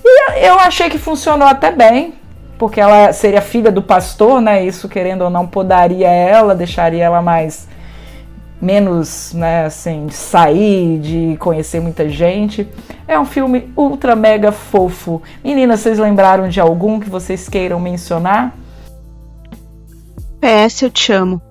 E 0.03 0.45
eu 0.45 0.59
achei 0.59 0.89
que 0.89 0.97
funcionou 0.97 1.47
até 1.47 1.71
bem, 1.71 2.15
porque 2.57 2.81
ela 2.81 3.13
seria 3.13 3.39
filha 3.39 3.71
do 3.71 3.81
pastor, 3.81 4.41
né? 4.41 4.65
Isso, 4.65 4.89
querendo 4.89 5.21
ou 5.21 5.29
não, 5.29 5.47
podaria 5.47 6.09
ela, 6.09 6.53
deixaria 6.53 7.05
ela 7.05 7.21
mais. 7.21 7.69
menos, 8.61 9.33
né, 9.33 9.65
assim, 9.65 10.07
de 10.07 10.13
sair, 10.13 10.99
de 10.99 11.37
conhecer 11.37 11.79
muita 11.79 12.09
gente. 12.09 12.67
É 13.07 13.17
um 13.17 13.25
filme 13.25 13.71
ultra 13.77 14.13
mega 14.13 14.51
fofo. 14.51 15.21
Meninas, 15.41 15.79
vocês 15.79 15.97
lembraram 15.99 16.49
de 16.49 16.59
algum 16.59 16.99
que 16.99 17.09
vocês 17.09 17.47
queiram 17.47 17.79
mencionar? 17.79 18.53
PS, 20.43 20.81
eu 20.81 20.91
te 20.91 21.13
amo. 21.13 21.41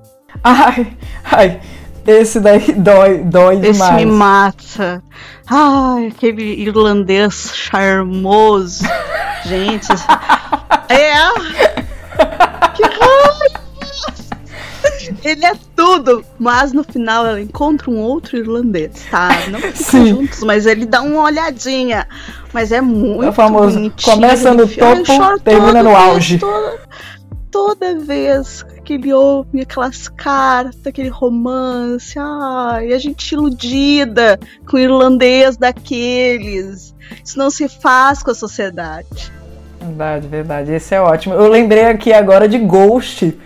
Ai, 0.45 0.95
ai, 1.25 1.61
esse 2.07 2.39
daí 2.41 2.75
dói, 2.75 3.25
dói 3.25 3.55
esse 3.55 3.73
demais. 3.73 3.97
Esse 3.97 4.05
me 4.05 4.13
mata. 4.13 5.03
Ai, 5.49 6.09
aquele 6.09 6.61
irlandês 6.61 7.53
charmoso. 7.55 8.85
Gente, 9.47 9.91
é. 10.91 11.15
Que 12.75 12.83
raiva! 12.83 13.63
Ele 15.25 15.47
é 15.47 15.55
tudo, 15.75 16.23
mas 16.39 16.75
no 16.75 16.85
final 16.85 17.27
ela 17.27 17.41
encontra 17.41 17.91
um 17.91 17.99
outro 17.99 18.37
irlandês, 18.37 19.07
tá? 19.11 19.31
Não 19.49 19.59
ficam 19.59 20.07
juntos, 20.07 20.43
mas 20.43 20.67
ele 20.67 20.85
dá 20.85 21.01
uma 21.01 21.23
olhadinha. 21.23 22.07
Mas 22.53 22.73
é 22.73 22.81
muito 22.83 23.25
é 23.25 23.33
famoso, 23.33 23.77
bonitinho. 23.77 24.17
Começa 24.17 24.53
no 24.53 24.69
topo, 24.69 25.41
termina 25.43 25.83
no 25.83 25.97
auge. 25.97 26.39
Toda, 26.39 26.79
toda 27.51 27.99
vez 27.99 28.65
que 28.85 28.95
ele 28.95 29.13
ouve 29.13 29.61
aquelas 29.61 30.09
cartas, 30.09 30.87
aquele 30.87 31.09
romance, 31.09 32.19
ai, 32.19 32.93
a 32.93 32.99
gente 32.99 33.33
iludida 33.33 34.39
com 34.69 34.77
o 34.77 34.81
irlandês 34.81 35.57
daqueles. 35.57 36.95
Isso 37.25 37.39
não 37.39 37.51
se 37.51 37.69
faz 37.69 38.23
com 38.23 38.31
a 38.31 38.35
sociedade. 38.35 39.33
Verdade, 39.81 40.29
verdade. 40.29 40.73
Esse 40.73 40.95
é 40.95 41.01
ótimo. 41.01 41.35
Eu 41.35 41.49
lembrei 41.49 41.87
aqui 41.87 42.13
agora 42.13 42.49
de 42.49 42.59
Ghost. 42.59 43.37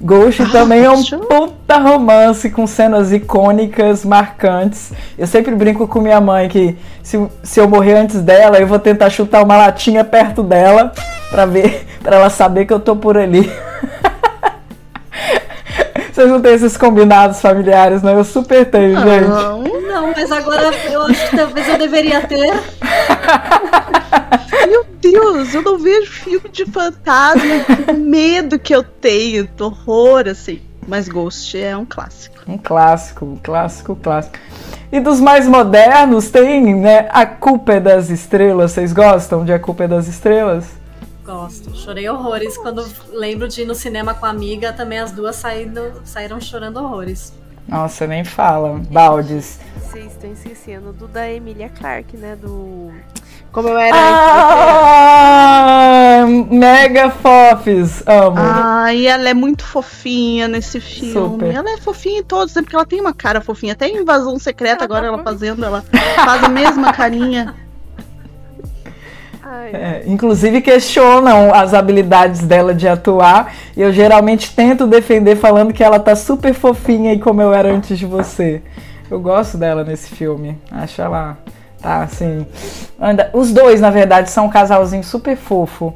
Ghost 0.00 0.42
ah, 0.42 0.48
também 0.50 0.84
é 0.84 0.90
um 0.90 1.02
puta 1.02 1.78
romance 1.78 2.50
com 2.50 2.66
cenas 2.66 3.12
icônicas, 3.12 4.04
marcantes. 4.04 4.92
Eu 5.16 5.26
sempre 5.26 5.54
brinco 5.54 5.86
com 5.86 6.00
minha 6.00 6.20
mãe 6.20 6.48
que 6.48 6.76
se, 7.02 7.26
se 7.42 7.60
eu 7.60 7.68
morrer 7.68 7.94
antes 7.94 8.20
dela, 8.20 8.58
eu 8.58 8.66
vou 8.66 8.78
tentar 8.78 9.08
chutar 9.10 9.42
uma 9.42 9.56
latinha 9.56 10.04
perto 10.04 10.42
dela 10.42 10.92
para 11.30 11.46
ver, 11.46 11.86
para 12.02 12.16
ela 12.16 12.30
saber 12.30 12.66
que 12.66 12.72
eu 12.72 12.80
tô 12.80 12.96
por 12.96 13.16
ali. 13.16 13.50
Vocês 16.14 16.30
não 16.30 16.40
têm 16.40 16.54
esses 16.54 16.76
combinados 16.76 17.40
familiares, 17.40 18.00
não? 18.00 18.16
Eu 18.16 18.22
super 18.22 18.70
tenho, 18.70 18.94
não, 18.94 19.02
gente. 19.02 19.26
Não, 19.26 19.62
não, 19.82 20.12
mas 20.12 20.30
agora 20.30 20.72
eu 20.88 21.02
acho 21.02 21.28
que 21.28 21.36
talvez 21.36 21.68
eu 21.68 21.76
deveria 21.76 22.20
ter. 22.20 22.54
Meu 24.70 24.86
Deus, 25.00 25.52
eu 25.52 25.62
não 25.62 25.76
vejo 25.76 26.12
filme 26.12 26.48
de 26.50 26.66
fantasma. 26.66 27.42
O 27.88 27.94
medo 27.94 28.60
que 28.60 28.72
eu 28.72 28.84
tenho, 28.84 29.48
horror, 29.58 30.28
assim. 30.28 30.62
Mas 30.86 31.08
Ghost 31.08 31.60
é 31.60 31.76
um 31.76 31.84
clássico. 31.84 32.36
Um 32.46 32.58
clássico, 32.58 33.24
um 33.24 33.36
clássico, 33.36 33.96
clássico. 33.96 34.38
E 34.92 35.00
dos 35.00 35.18
mais 35.18 35.48
modernos 35.48 36.30
tem, 36.30 36.76
né, 36.76 37.08
A 37.10 37.26
Culpa 37.26 37.72
é 37.72 37.80
das 37.80 38.08
Estrelas. 38.08 38.70
Vocês 38.70 38.92
gostam 38.92 39.44
de 39.44 39.52
A 39.52 39.58
Culpa 39.58 39.82
é 39.82 39.88
das 39.88 40.06
Estrelas? 40.06 40.64
Gosto. 41.24 41.74
Chorei 41.74 42.08
horrores 42.08 42.56
quando 42.58 42.84
lembro 43.10 43.48
de 43.48 43.62
ir 43.62 43.64
no 43.64 43.74
cinema 43.74 44.12
com 44.14 44.26
a 44.26 44.28
amiga, 44.28 44.72
também 44.74 44.98
as 44.98 45.10
duas 45.10 45.36
saído, 45.36 46.02
saíram 46.04 46.38
chorando 46.40 46.76
horrores. 46.76 47.32
Nossa, 47.66 48.06
nem 48.06 48.22
fala. 48.24 48.78
Baldes. 48.90 49.58
Vocês 49.80 50.12
estão 50.12 50.30
esquecendo 50.30 50.92
do 50.92 51.08
da 51.08 51.30
Emilia 51.30 51.70
Clarke, 51.70 52.16
né? 52.16 52.36
Do. 52.36 52.92
Como 53.50 53.68
eu 53.68 53.78
era. 53.78 53.96
Ah, 55.06 56.26
mega 56.50 57.10
fofes, 57.10 58.02
amo. 58.06 58.36
Ah, 58.38 58.92
e 58.92 59.06
ela 59.06 59.28
é 59.28 59.34
muito 59.34 59.64
fofinha 59.64 60.46
nesse 60.46 60.78
filme. 60.78 61.12
Super. 61.12 61.54
Ela 61.54 61.70
é 61.70 61.78
fofinha 61.78 62.20
em 62.20 62.24
todos, 62.24 62.54
né? 62.54 62.60
Porque 62.60 62.76
ela 62.76 62.84
tem 62.84 63.00
uma 63.00 63.14
cara 63.14 63.40
fofinha. 63.40 63.72
Até 63.72 63.88
em 63.88 64.02
Invasão 64.02 64.38
Secreta, 64.38 64.84
agora 64.84 65.06
ela 65.06 65.22
fazendo, 65.22 65.64
ela 65.64 65.82
faz 66.16 66.44
a 66.44 66.48
mesma 66.50 66.92
carinha. 66.92 67.54
É, 69.72 70.02
inclusive 70.06 70.60
questionam 70.60 71.52
as 71.52 71.74
habilidades 71.74 72.42
dela 72.42 72.74
de 72.74 72.88
atuar. 72.88 73.52
E 73.76 73.82
eu 73.82 73.92
geralmente 73.92 74.54
tento 74.54 74.86
defender 74.86 75.36
falando 75.36 75.72
que 75.72 75.82
ela 75.82 75.98
tá 75.98 76.14
super 76.14 76.54
fofinha 76.54 77.12
e 77.12 77.18
como 77.18 77.42
eu 77.42 77.52
era 77.52 77.72
antes 77.72 77.98
de 77.98 78.06
você. 78.06 78.62
Eu 79.10 79.20
gosto 79.20 79.56
dela 79.56 79.84
nesse 79.84 80.14
filme. 80.14 80.58
Acho 80.70 81.02
ela 81.02 81.38
tá 81.80 82.02
assim. 82.02 82.46
Anda. 83.00 83.30
Os 83.32 83.52
dois, 83.52 83.80
na 83.80 83.90
verdade, 83.90 84.30
são 84.30 84.46
um 84.46 84.50
casalzinho 84.50 85.04
super 85.04 85.36
fofo. 85.36 85.94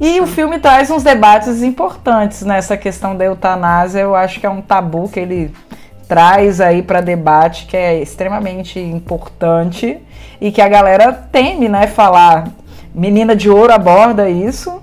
E 0.00 0.20
o 0.20 0.26
filme 0.26 0.58
traz 0.58 0.90
uns 0.90 1.02
debates 1.02 1.62
importantes 1.62 2.42
nessa 2.42 2.76
questão 2.76 3.14
da 3.14 3.24
eutanásia. 3.24 4.00
Eu 4.00 4.14
acho 4.14 4.40
que 4.40 4.46
é 4.46 4.50
um 4.50 4.62
tabu 4.62 5.08
que 5.08 5.20
ele 5.20 5.52
traz 6.10 6.60
aí 6.60 6.82
para 6.82 7.00
debate 7.00 7.66
que 7.66 7.76
é 7.76 8.00
extremamente 8.02 8.80
importante 8.80 9.96
e 10.40 10.50
que 10.50 10.60
a 10.60 10.68
galera 10.68 11.12
teme, 11.12 11.68
né, 11.68 11.86
falar 11.86 12.48
Menina 12.94 13.36
de 13.36 13.48
Ouro 13.48 13.72
aborda 13.72 14.28
isso, 14.28 14.82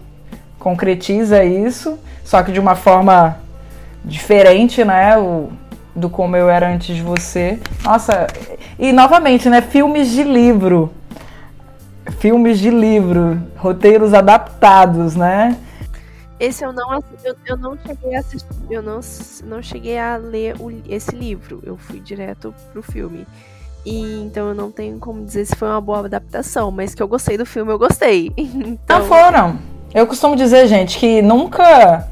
concretiza 0.57 1.43
isso, 1.43 1.99
só 2.23 2.41
que 2.41 2.51
de 2.51 2.59
uma 2.59 2.75
forma 2.75 3.37
diferente, 4.03 4.83
né? 4.83 5.17
O, 5.17 5.49
do 5.95 6.09
como 6.09 6.35
eu 6.35 6.49
era 6.49 6.69
antes 6.69 6.95
de 6.95 7.01
você. 7.01 7.59
Nossa, 7.83 8.27
e 8.77 8.91
novamente, 8.93 9.49
né? 9.49 9.61
Filmes 9.61 10.11
de 10.11 10.23
livro. 10.23 10.93
Filmes 12.19 12.59
de 12.59 12.69
livro, 12.69 13.41
roteiros 13.57 14.13
adaptados, 14.13 15.15
né? 15.15 15.57
Esse 16.39 16.63
eu 16.63 16.71
não 16.71 17.03
eu, 17.23 17.35
eu 17.45 17.57
não 17.57 17.77
cheguei 17.85 18.15
a 18.15 18.19
assistir, 18.19 18.47
eu 18.69 18.81
não, 18.81 18.99
não 19.45 19.61
cheguei 19.61 19.97
a 19.97 20.15
ler 20.17 20.55
o, 20.59 20.71
esse 20.87 21.15
livro. 21.15 21.59
Eu 21.63 21.75
fui 21.75 21.99
direto 21.99 22.53
pro 22.71 22.83
filme. 22.83 23.25
E 23.87 24.01
então 24.25 24.49
eu 24.49 24.53
não 24.53 24.69
tenho 24.69 24.99
como 24.99 25.23
dizer 25.23 25.45
se 25.45 25.55
foi 25.55 25.69
uma 25.69 25.79
boa 25.79 25.99
adaptação, 25.99 26.69
mas 26.69 26.93
que 26.93 27.01
eu 27.01 27.07
gostei 27.07 27.37
do 27.37 27.45
filme, 27.45 27.71
eu 27.71 27.79
gostei. 27.79 28.33
Então... 28.37 28.99
Não 28.99 29.05
foram. 29.05 29.59
Eu 29.93 30.05
costumo 30.05 30.35
dizer, 30.35 30.67
gente, 30.67 30.99
que 30.99 31.21
nunca 31.21 32.05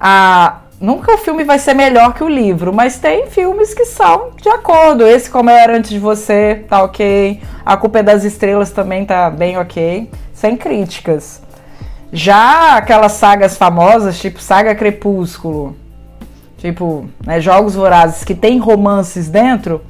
a 0.00 0.58
Nunca 0.80 1.14
o 1.14 1.18
filme 1.18 1.44
vai 1.44 1.60
ser 1.60 1.74
melhor 1.74 2.12
que 2.12 2.24
o 2.24 2.28
livro, 2.28 2.72
mas 2.72 2.98
tem 2.98 3.28
filmes 3.28 3.72
que 3.72 3.84
são 3.84 4.32
de 4.42 4.48
acordo. 4.48 5.06
Esse, 5.06 5.30
como 5.30 5.48
era 5.48 5.76
antes 5.76 5.90
de 5.90 5.98
você, 6.00 6.64
tá 6.68 6.82
ok. 6.82 7.40
A 7.64 7.76
Culpa 7.76 8.00
é 8.00 8.02
das 8.02 8.24
Estrelas 8.24 8.72
também 8.72 9.04
tá 9.04 9.30
bem 9.30 9.56
ok. 9.56 10.10
Sem 10.34 10.56
críticas. 10.56 11.40
Já 12.12 12.78
aquelas 12.78 13.12
sagas 13.12 13.56
famosas, 13.56 14.18
tipo 14.18 14.40
Saga 14.40 14.74
Crepúsculo, 14.74 15.76
tipo, 16.58 17.06
né, 17.24 17.40
Jogos 17.40 17.76
Vorazes, 17.76 18.24
que 18.24 18.34
tem 18.34 18.58
romances 18.58 19.28
dentro, 19.28 19.82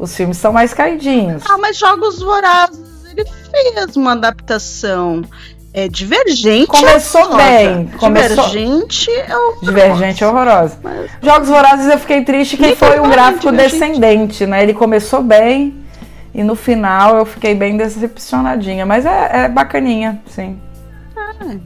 os 0.00 0.16
filmes 0.16 0.38
são 0.38 0.52
mais 0.52 0.72
caidinhos. 0.72 1.42
Ah, 1.48 1.58
mas 1.58 1.76
Jogos 1.76 2.20
Vorazes, 2.20 2.80
ele 3.16 3.24
fez 3.24 3.96
uma 3.96 4.12
adaptação 4.12 5.22
é 5.72 5.86
divergente. 5.86 6.66
Começou 6.66 7.36
bem. 7.36 7.86
Começou... 7.98 8.44
Divergente 8.48 9.10
é 9.10 9.36
horrorosa. 9.36 9.66
Divergente 9.66 10.24
é 10.24 10.26
horrorosa. 10.26 10.78
Mas... 10.82 11.10
Jogos 11.22 11.48
Vorazes 11.48 11.86
eu 11.86 11.98
fiquei 11.98 12.24
triste 12.24 12.56
que 12.56 12.74
foi 12.74 12.98
um 12.98 13.08
gráfico 13.08 13.52
descendente, 13.52 14.46
né? 14.46 14.64
Ele 14.64 14.74
começou 14.74 15.22
bem 15.22 15.76
e 16.34 16.42
no 16.42 16.56
final 16.56 17.18
eu 17.18 17.24
fiquei 17.24 17.54
bem 17.54 17.76
decepcionadinha. 17.76 18.84
Mas 18.84 19.06
é, 19.06 19.44
é 19.44 19.48
bacaninha, 19.48 20.20
sim. 20.26 20.58
Ah, 21.16 21.34
sim. 21.44 21.60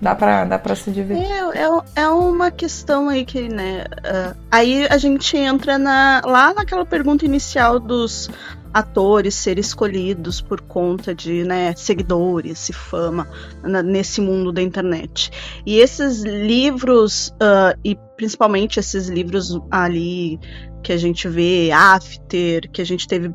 Dá 0.00 0.14
pra, 0.14 0.44
dá 0.44 0.58
pra 0.58 0.76
se 0.76 0.90
divertir. 0.90 1.26
É, 1.30 1.62
é, 1.62 2.02
é 2.02 2.08
uma 2.08 2.50
questão 2.50 3.08
aí 3.08 3.24
que, 3.24 3.48
né? 3.48 3.84
Uh, 3.84 4.38
aí 4.50 4.86
a 4.88 4.98
gente 4.98 5.36
entra 5.36 5.76
na, 5.78 6.22
lá 6.24 6.54
naquela 6.54 6.86
pergunta 6.86 7.24
inicial 7.24 7.80
dos 7.80 8.30
atores 8.72 9.36
serem 9.36 9.60
escolhidos 9.60 10.40
por 10.40 10.60
conta 10.60 11.14
de 11.14 11.44
né, 11.44 11.72
seguidores 11.76 12.68
e 12.68 12.72
fama 12.72 13.28
na, 13.62 13.82
nesse 13.82 14.20
mundo 14.20 14.52
da 14.52 14.60
internet. 14.60 15.30
E 15.64 15.78
esses 15.78 16.22
livros, 16.22 17.28
uh, 17.34 17.78
e 17.84 17.96
principalmente 18.16 18.80
esses 18.80 19.08
livros 19.08 19.60
ali 19.70 20.40
que 20.82 20.92
a 20.92 20.96
gente 20.96 21.28
vê, 21.28 21.70
After, 21.72 22.68
que 22.70 22.82
a 22.82 22.86
gente 22.86 23.06
teve 23.06 23.32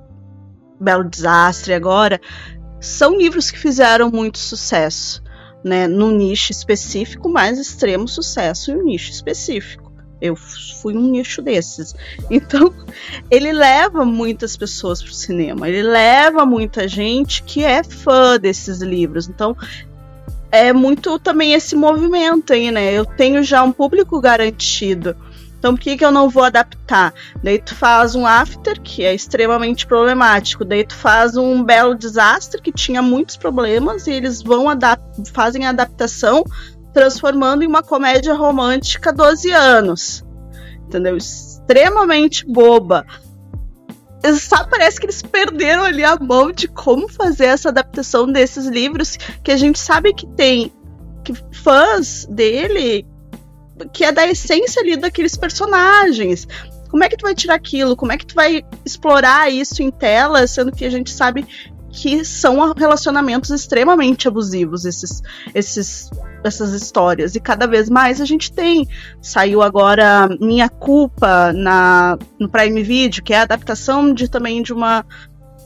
Belo 0.80 1.04
Desastre 1.04 1.74
agora, 1.74 2.20
são 2.80 3.18
livros 3.18 3.50
que 3.50 3.58
fizeram 3.58 4.12
muito 4.12 4.38
sucesso. 4.38 5.22
Né, 5.62 5.88
num 5.88 6.12
nicho 6.12 6.53
específico, 6.53 7.28
mas 7.28 7.60
extremo 7.60 8.07
sucesso 8.07 8.72
em 8.72 8.76
um 8.76 8.84
nicho 8.84 9.12
específico. 9.12 9.91
Eu 10.22 10.36
fui 10.36 10.95
um 10.95 11.10
nicho 11.10 11.41
desses. 11.41 11.93
Então, 12.30 12.74
ele 13.30 13.51
leva 13.51 14.05
muitas 14.05 14.55
pessoas 14.55 15.01
para 15.01 15.12
o 15.12 15.16
cinema. 15.16 15.68
Ele 15.68 15.84
leva 15.84 16.45
muita 16.45 16.88
gente 16.88 17.43
que 17.43 17.64
é 17.64 17.84
fã 17.84 18.38
desses 18.38 18.82
livros. 18.82 19.28
Então, 19.28 19.55
é 20.51 20.74
muito 20.74 21.18
também 21.20 21.53
esse 21.53 21.76
movimento 21.76 22.53
aí, 22.53 22.72
né? 22.72 22.91
Eu 22.91 23.05
tenho 23.05 23.43
já 23.43 23.64
um 23.64 23.72
público 23.72 24.20
garantido. 24.20 25.16
Então, 25.60 25.76
por 25.76 25.82
que, 25.82 25.97
que 25.97 26.05
eu 26.05 26.12
não 26.12 26.30
vou 26.30 26.43
adaptar? 26.43 27.14
Daí 27.43 27.60
tu 27.60 27.76
faz 27.76 28.16
um 28.16 28.26
After, 28.26 28.80
que 28.82 29.03
é 29.03 29.14
extremamente 29.14 29.86
problemático. 29.86 30.64
Daí 30.64 30.86
tu 30.86 30.95
faz 30.95 31.36
um 31.36 31.62
Belo 31.62 31.95
Desastre, 31.95 32.62
que 32.62 32.72
tinha 32.72 33.01
muitos 33.01 33.36
problemas, 33.36 34.07
e 34.07 34.12
eles 34.12 34.41
vão 34.41 34.68
fazem 35.34 35.66
a 35.66 35.70
adaptação 35.70 36.45
transformando 36.93 37.64
em 37.64 37.68
uma 37.68 37.84
comédia 37.84 38.34
romântica 38.34 39.12
12 39.12 39.51
anos. 39.51 40.26
Entendeu? 40.86 41.18
Extremamente 41.18 42.45
boba. 42.47 43.05
Sabe, 44.39 44.70
parece 44.70 44.99
que 44.99 45.05
eles 45.05 45.22
perderam 45.22 45.84
ali 45.84 46.03
a 46.03 46.16
mão 46.18 46.51
de 46.51 46.68
como 46.68 47.07
fazer 47.07 47.45
essa 47.45 47.70
adaptação 47.70 48.30
desses 48.32 48.66
livros 48.66 49.18
que 49.43 49.51
a 49.51 49.57
gente 49.57 49.80
sabe 49.80 50.14
que 50.14 50.26
tem 50.26 50.72
que 51.24 51.34
fãs 51.53 52.26
dele 52.26 53.05
que 53.91 54.03
é 54.03 54.11
da 54.11 54.27
essência 54.27 54.82
ali 54.82 54.95
daqueles 54.97 55.36
personagens. 55.36 56.47
Como 56.89 57.03
é 57.03 57.09
que 57.09 57.17
tu 57.17 57.23
vai 57.23 57.36
tirar 57.36 57.55
aquilo? 57.55 57.95
Como 57.95 58.11
é 58.11 58.17
que 58.17 58.25
tu 58.25 58.36
vai 58.36 58.63
explorar 58.84 59.51
isso 59.51 59.82
em 59.84 59.91
tela, 59.91 60.45
sendo 60.47 60.71
que 60.71 60.86
a 60.86 60.89
gente 60.89 61.11
sabe 61.11 61.45
que 61.91 62.23
são 62.23 62.73
relacionamentos 62.73 63.49
extremamente 63.49 64.27
abusivos 64.27 64.86
esses, 64.86 65.21
esses 65.53 66.09
essas 66.43 66.71
histórias 66.73 67.36
e 67.36 67.39
cada 67.39 67.67
vez 67.67 67.89
mais 67.89 68.21
a 68.21 68.25
gente 68.25 68.51
tem 68.51 68.88
saiu 69.21 69.61
agora 69.61 70.30
minha 70.39 70.69
culpa 70.69 71.51
na 71.51 72.17
no 72.39 72.47
Prime 72.47 72.82
Video 72.84 73.23
que 73.23 73.34
é 73.34 73.39
a 73.39 73.41
adaptação 73.41 74.13
de 74.13 74.30
também 74.30 74.61
de 74.61 74.71
uma 74.71 75.05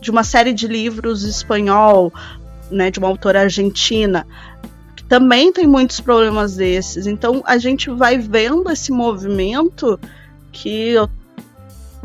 de 0.02 0.10
uma 0.10 0.24
série 0.24 0.54
de 0.54 0.68
livros 0.68 1.24
espanhol 1.24 2.12
né 2.72 2.90
de 2.90 3.00
uma 3.00 3.08
autora 3.08 3.42
argentina 3.42 4.26
também 5.08 5.52
tem 5.52 5.68
muitos 5.68 6.00
problemas 6.00 6.56
desses 6.56 7.08
então 7.08 7.44
a 7.46 7.58
gente 7.58 7.90
vai 7.90 8.18
vendo 8.18 8.70
esse 8.70 8.92
movimento 8.92 10.00
que 10.52 10.96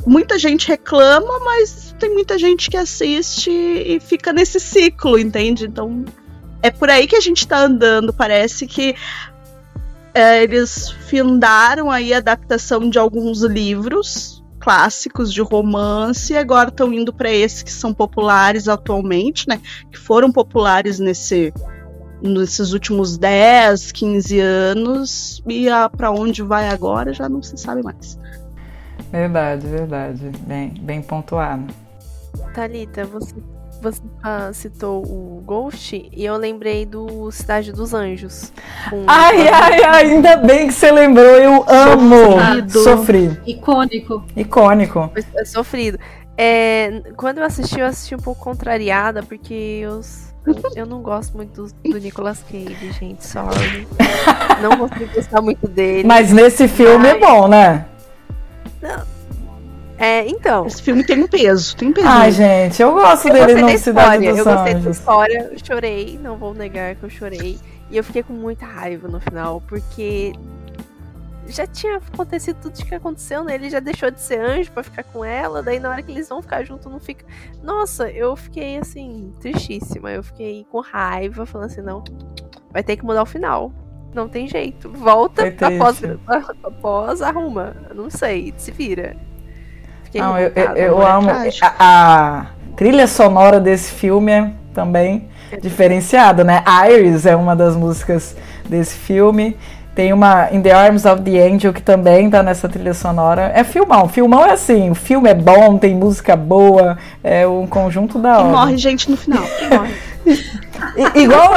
muita 0.06 0.38
gente 0.38 0.68
reclama 0.68 1.38
mas 1.40 1.88
tem 1.98 2.14
muita 2.14 2.38
gente 2.38 2.70
que 2.70 2.76
assiste 2.76 3.50
e 3.50 3.98
fica 4.00 4.32
nesse 4.32 4.60
ciclo, 4.60 5.18
entende? 5.18 5.66
Então 5.66 6.04
é 6.62 6.70
por 6.70 6.88
aí 6.88 7.06
que 7.06 7.16
a 7.16 7.20
gente 7.20 7.46
tá 7.46 7.58
andando. 7.60 8.12
Parece 8.12 8.66
que 8.66 8.94
é, 10.14 10.42
eles 10.42 10.90
findaram 11.06 11.90
aí 11.90 12.14
a 12.14 12.18
adaptação 12.18 12.88
de 12.88 12.98
alguns 12.98 13.42
livros 13.42 14.42
clássicos 14.60 15.32
de 15.32 15.40
romance 15.40 16.32
e 16.32 16.36
agora 16.36 16.68
estão 16.68 16.92
indo 16.92 17.12
para 17.12 17.30
esses 17.30 17.62
que 17.62 17.72
são 17.72 17.92
populares 17.94 18.68
atualmente, 18.68 19.48
né? 19.48 19.60
Que 19.90 19.98
foram 19.98 20.32
populares 20.32 20.98
nesse 20.98 21.52
nesses 22.22 22.72
últimos 22.72 23.16
10, 23.16 23.92
15 23.92 24.40
anos 24.40 25.42
e 25.46 25.66
para 25.96 26.10
onde 26.10 26.42
vai 26.42 26.68
agora 26.68 27.12
já 27.12 27.28
não 27.28 27.42
se 27.42 27.56
sabe 27.56 27.82
mais. 27.82 28.18
Verdade, 29.10 29.66
verdade. 29.66 30.30
Bem, 30.46 30.74
bem 30.80 31.00
pontuado. 31.00 31.72
Thalita, 32.54 33.04
você, 33.04 33.34
você 33.80 34.02
ah, 34.22 34.50
citou 34.52 35.02
o 35.02 35.42
Ghost 35.46 36.10
e 36.12 36.24
eu 36.24 36.36
lembrei 36.36 36.84
do 36.84 37.30
Cidade 37.30 37.72
dos 37.72 37.94
Anjos. 37.94 38.52
Ai, 39.06 39.48
ai, 39.48 39.82
ai, 39.84 40.12
ainda 40.12 40.36
bem 40.36 40.66
que 40.66 40.74
você 40.74 40.90
lembrou, 40.90 41.24
eu 41.24 41.64
amo. 41.68 42.32
Sofrido. 42.32 42.78
Sofrido. 42.80 43.40
Icônico. 43.46 44.24
Icônico. 44.36 45.10
É 45.34 45.44
sofrido. 45.44 45.98
É, 46.36 47.02
quando 47.16 47.38
eu 47.38 47.44
assisti, 47.44 47.80
eu 47.80 47.86
assisti 47.86 48.14
um 48.14 48.18
pouco 48.18 48.40
contrariada, 48.40 49.22
porque 49.22 49.80
eu, 49.82 50.00
eu 50.74 50.86
não 50.86 51.02
gosto 51.02 51.36
muito 51.36 51.64
do, 51.64 51.90
do 51.90 51.98
Nicolas 51.98 52.42
Cage, 52.50 52.92
gente, 52.92 53.26
sorry. 53.26 53.86
não 54.62 54.76
consigo 54.76 55.12
gostar 55.14 55.40
muito 55.40 55.66
dele. 55.68 56.06
Mas 56.06 56.32
nesse 56.32 56.68
filme 56.68 57.08
é 57.08 57.18
bom, 57.18 57.48
né? 57.48 57.86
Não, 58.80 59.02
é, 59.98 60.24
então. 60.28 60.64
Esse 60.64 60.80
filme 60.80 61.02
tem 61.02 61.20
um 61.20 61.26
peso, 61.26 61.76
tem 61.76 61.88
um 61.88 61.92
peso. 61.92 62.06
Ai, 62.06 62.30
gente, 62.30 62.80
eu 62.80 62.92
gosto 62.92 63.26
eu 63.28 63.34
dele 63.34 63.60
no 63.60 63.78
Cidade 63.78 64.28
dos 64.28 64.38
Eu 64.38 64.44
gostei 64.44 64.74
da 64.76 64.90
história, 64.90 65.50
eu 65.52 65.58
chorei, 65.58 66.18
não 66.22 66.36
vou 66.36 66.54
negar 66.54 66.94
que 66.94 67.02
eu 67.02 67.10
chorei. 67.10 67.58
E 67.90 67.96
eu 67.96 68.04
fiquei 68.04 68.22
com 68.22 68.32
muita 68.32 68.64
raiva 68.64 69.08
no 69.08 69.18
final, 69.18 69.60
porque 69.66 70.32
já 71.48 71.66
tinha 71.66 71.96
acontecido 71.96 72.58
tudo 72.60 72.78
o 72.78 72.84
que 72.84 72.94
aconteceu, 72.94 73.42
né? 73.42 73.54
Ele 73.54 73.70
já 73.70 73.80
deixou 73.80 74.10
de 74.10 74.20
ser 74.20 74.40
anjo 74.40 74.70
para 74.72 74.82
ficar 74.82 75.02
com 75.04 75.24
ela, 75.24 75.62
daí 75.62 75.80
na 75.80 75.90
hora 75.90 76.02
que 76.02 76.12
eles 76.12 76.28
vão 76.28 76.42
ficar 76.42 76.62
junto 76.64 76.88
não 76.88 77.00
fica. 77.00 77.24
Nossa, 77.62 78.10
eu 78.10 78.36
fiquei 78.36 78.78
assim, 78.78 79.32
tristíssima. 79.40 80.10
Eu 80.10 80.22
fiquei 80.22 80.66
com 80.70 80.80
raiva, 80.80 81.46
falando 81.46 81.66
assim, 81.66 81.80
não, 81.80 82.04
vai 82.70 82.82
ter 82.82 82.96
que 82.96 83.04
mudar 83.04 83.22
o 83.22 83.26
final. 83.26 83.72
Não 84.14 84.28
tem 84.28 84.48
jeito. 84.48 84.90
Volta 84.90 85.46
após, 85.46 86.02
após 86.62 87.22
arruma. 87.22 87.76
Não 87.94 88.10
sei, 88.10 88.52
se 88.56 88.70
vira. 88.70 89.16
Fiquei 90.04 90.20
Não, 90.20 90.38
eu, 90.38 90.52
eu, 90.54 90.76
eu 90.76 91.06
amo. 91.06 91.30
A, 91.30 91.74
a, 91.78 92.46
trilha 92.76 93.06
sonora 93.06 93.60
desse 93.60 93.92
filme 93.92 94.32
é 94.32 94.52
também 94.72 95.28
diferenciada, 95.60 96.44
né? 96.44 96.62
Iris 96.90 97.26
é 97.26 97.34
uma 97.34 97.54
das 97.54 97.76
músicas 97.76 98.36
desse 98.68 98.96
filme. 98.96 99.56
Tem 99.98 100.12
uma 100.12 100.48
In 100.52 100.62
the 100.62 100.70
Arms 100.70 101.04
of 101.04 101.22
the 101.22 101.44
Angel 101.44 101.72
que 101.72 101.82
também 101.82 102.30
tá 102.30 102.40
nessa 102.40 102.68
trilha 102.68 102.94
sonora. 102.94 103.50
É 103.52 103.64
filmão. 103.64 104.08
Filmão 104.08 104.46
é 104.46 104.52
assim, 104.52 104.90
o 104.90 104.94
filme 104.94 105.28
é 105.28 105.34
bom, 105.34 105.76
tem 105.76 105.92
música 105.92 106.36
boa, 106.36 106.96
é 107.20 107.44
um 107.48 107.66
conjunto 107.66 108.16
da 108.16 108.38
hora. 108.38 108.48
E 108.48 108.52
morre 108.52 108.76
gente 108.76 109.10
no 109.10 109.16
final. 109.16 109.42
morre. 109.68 109.92
igual. 111.20 111.50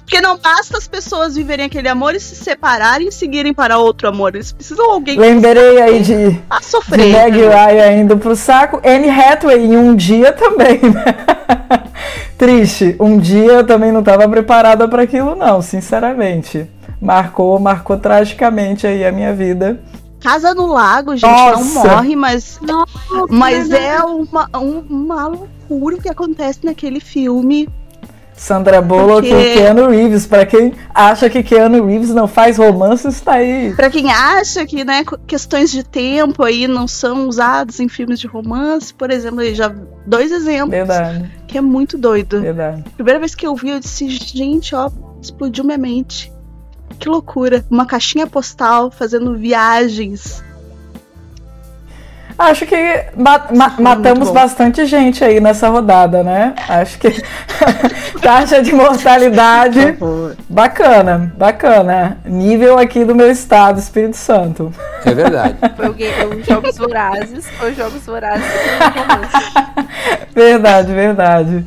Porque 0.00 0.20
não 0.20 0.36
basta 0.36 0.76
as 0.76 0.86
pessoas 0.86 1.34
viverem 1.34 1.64
aquele 1.64 1.88
amor 1.88 2.14
e 2.14 2.20
se 2.20 2.36
separarem 2.36 3.08
e 3.08 3.12
seguirem 3.12 3.54
para 3.54 3.78
outro 3.78 4.06
amor. 4.06 4.34
Eles 4.34 4.52
precisam 4.52 4.88
de 4.88 4.92
alguém. 4.92 5.18
Lembrei 5.18 5.80
aí 5.80 6.02
de. 6.02 6.38
A 6.50 6.60
sofrer. 6.60 7.06
De 7.06 7.10
Meg 7.10 7.38
Ryan 7.38 8.02
indo 8.02 8.18
pro 8.18 8.36
saco. 8.36 8.82
Anne 8.84 9.08
Hathaway 9.08 9.64
em 9.64 9.78
um 9.78 9.96
dia 9.96 10.30
também, 10.30 10.78
né? 10.82 11.04
Triste. 12.36 12.96
Um 13.00 13.16
dia 13.16 13.52
eu 13.52 13.66
também 13.66 13.90
não 13.90 14.00
estava 14.00 14.28
preparada 14.28 14.86
para 14.86 15.04
aquilo, 15.04 15.34
não, 15.34 15.62
sinceramente. 15.62 16.68
Marcou, 17.00 17.58
marcou 17.58 17.96
tragicamente 17.98 18.86
aí 18.86 19.04
a 19.04 19.12
minha 19.12 19.34
vida. 19.34 19.80
Casa 20.20 20.54
no 20.54 20.66
Lago, 20.66 21.12
gente, 21.16 21.30
Nossa. 21.30 21.56
não 21.62 21.64
morre, 21.96 22.16
mas. 22.16 22.58
Nossa, 22.62 23.26
mas 23.28 23.70
é 23.70 24.00
uma, 24.02 24.48
uma 24.54 25.26
loucura 25.28 25.96
o 25.96 26.00
que 26.02 26.08
acontece 26.08 26.60
naquele 26.64 26.98
filme. 27.00 27.68
Sandra 28.34 28.82
Bullock 28.82 29.26
Porque- 29.28 29.52
e 29.52 29.54
Keanu 29.54 29.88
Reeves. 29.88 30.26
Pra 30.26 30.44
quem 30.44 30.74
acha 30.94 31.30
que 31.30 31.42
Keanu 31.42 31.86
Reeves 31.86 32.10
não 32.10 32.26
faz 32.28 32.58
romance, 32.58 33.08
está 33.08 33.34
aí. 33.34 33.72
Pra 33.74 33.88
quem 33.88 34.10
acha 34.12 34.66
que, 34.66 34.84
né, 34.84 35.04
questões 35.26 35.70
de 35.70 35.82
tempo 35.82 36.42
aí 36.42 36.66
não 36.68 36.86
são 36.88 37.28
usadas 37.28 37.80
em 37.80 37.88
filmes 37.88 38.18
de 38.20 38.26
romance, 38.26 38.92
por 38.92 39.10
exemplo, 39.10 39.42
já 39.54 39.72
dois 40.06 40.30
exemplos 40.32 40.70
Verdade, 40.70 41.30
que 41.46 41.56
é 41.56 41.62
muito 41.62 41.96
doido. 41.96 42.40
verdade. 42.42 42.84
Primeira 42.94 43.18
vez 43.20 43.34
que 43.34 43.46
eu 43.46 43.54
vi, 43.54 43.70
eu 43.70 43.80
disse, 43.80 44.06
gente, 44.08 44.74
ó, 44.74 44.90
explodiu 45.22 45.64
minha 45.64 45.78
mente. 45.78 46.30
Que 46.98 47.08
loucura. 47.08 47.64
Uma 47.70 47.86
caixinha 47.86 48.26
postal 48.26 48.90
fazendo 48.90 49.36
viagens. 49.36 50.42
Acho 52.38 52.66
que 52.66 52.76
ma- 53.16 53.46
ma- 53.54 53.74
matamos 53.78 54.30
bastante 54.30 54.84
gente 54.84 55.24
aí 55.24 55.40
nessa 55.40 55.70
rodada, 55.70 56.22
né? 56.22 56.54
Acho 56.68 56.98
que 56.98 57.08
taxa 58.20 58.60
de 58.62 58.74
mortalidade 58.74 59.96
bacana, 60.46 61.32
bacana. 61.34 62.18
Nível 62.26 62.78
aqui 62.78 63.06
do 63.06 63.14
meu 63.14 63.30
estado, 63.30 63.78
Espírito 63.78 64.18
Santo. 64.18 64.70
É 65.06 65.14
verdade. 65.14 65.56
Foi 65.76 65.88
o 66.36 66.44
Jogos 66.44 66.76
Vorazes, 66.76 67.46
foi 67.58 67.70
os 67.70 67.76
Jogos 67.76 68.04
Vorazes. 68.04 68.44
Verdade, 70.34 70.92
verdade. 70.92 71.66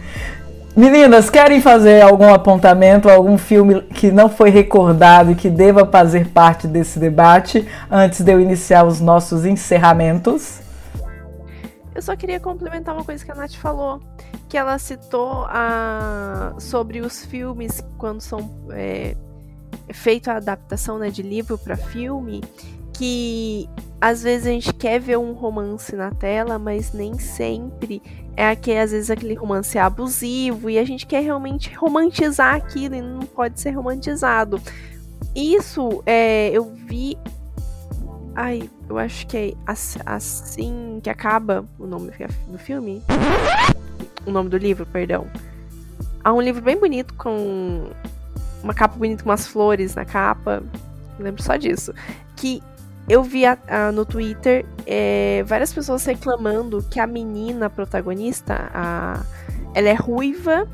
Meninas, 0.76 1.30
querem 1.30 1.61
fazer 1.61 2.01
algum 2.01 2.34
apontamento, 2.34 3.09
algum 3.09 3.38
filme 3.38 3.82
que 3.82 4.11
não 4.11 4.30
foi 4.30 4.49
recordado 4.49 5.32
e 5.32 5.36
que 5.36 5.49
deva 5.49 5.86
fazer 5.86 6.28
parte 6.30 6.67
desse 6.67 6.99
debate 6.99 7.67
antes 7.89 8.22
de 8.22 8.32
eu 8.32 8.39
iniciar 8.39 8.86
os 8.86 9.01
nossos 9.01 9.45
encerramentos? 9.45 10.61
Eu 11.93 12.01
só 12.01 12.15
queria 12.15 12.39
complementar 12.39 12.95
uma 12.95 13.03
coisa 13.03 13.26
que 13.26 13.32
a 13.32 13.36
Nath 13.36 13.55
falou, 13.55 13.99
que 14.47 14.57
ela 14.57 14.78
citou 14.80 15.45
a, 15.49 16.53
sobre 16.57 17.01
os 17.01 17.26
filmes 17.26 17.84
quando 17.97 18.22
são 18.22 18.49
é, 18.72 19.17
feita 19.91 20.34
a 20.34 20.38
adaptação 20.38 20.97
né, 20.97 21.09
de 21.09 21.22
livro 21.22 21.57
para 21.57 21.76
filme, 21.76 22.41
que 22.93 23.67
às 23.99 24.24
vezes 24.24 24.47
a 24.47 24.51
gente 24.51 24.74
quer 24.74 24.99
ver 24.99 25.17
um 25.17 25.34
romance 25.34 25.95
na 25.95 26.11
tela, 26.11 26.57
mas 26.57 26.93
nem 26.93 27.20
sempre 27.20 28.01
é 28.39 28.51
aquele, 28.51 28.79
às 28.79 28.91
vezes 28.91 29.11
aquele 29.11 29.33
romance 29.33 29.77
é 29.77 29.81
abusivo 29.81 30.69
e 30.69 30.79
a 30.79 30.85
gente 30.85 31.05
quer 31.05 31.21
realmente 31.21 31.75
romantizar 31.75 32.55
aquilo 32.55 32.95
e 32.95 33.01
não 33.01 33.19
pode 33.19 33.59
ser 33.59 33.71
romantizado. 33.71 34.61
Isso 35.35 36.01
é, 36.05 36.49
eu 36.49 36.73
vi 36.87 37.17
Ai, 38.35 38.69
eu 38.87 38.97
acho 38.97 39.27
que 39.27 39.35
é 39.37 39.53
Ass- 39.67 39.97
assim 40.05 41.01
que 41.03 41.09
acaba 41.09 41.65
o 41.77 41.85
nome 41.85 42.11
do 42.47 42.57
filme. 42.57 43.03
O 44.25 44.31
nome 44.31 44.49
do 44.49 44.57
livro, 44.57 44.85
perdão. 44.85 45.27
Há 46.23 46.31
um 46.31 46.39
livro 46.39 46.61
bem 46.61 46.79
bonito 46.79 47.13
com 47.15 47.89
uma 48.63 48.73
capa 48.73 48.95
bonita 48.95 49.21
com 49.21 49.29
umas 49.29 49.45
flores 49.45 49.95
na 49.95 50.05
capa. 50.05 50.63
Lembro 51.19 51.43
só 51.43 51.57
disso. 51.57 51.93
Que 52.37 52.63
eu 53.10 53.24
vi 53.24 53.45
a- 53.45 53.57
a- 53.68 53.91
no 53.91 54.05
Twitter 54.05 54.66
é, 54.86 55.43
várias 55.47 55.74
pessoas 55.74 56.05
reclamando 56.05 56.82
que 56.89 56.99
a 56.99 57.07
menina 57.07 57.70
protagonista, 57.70 58.70
a, 58.74 59.22
ela 59.74 59.89
é 59.89 59.93
ruiva 59.93 60.68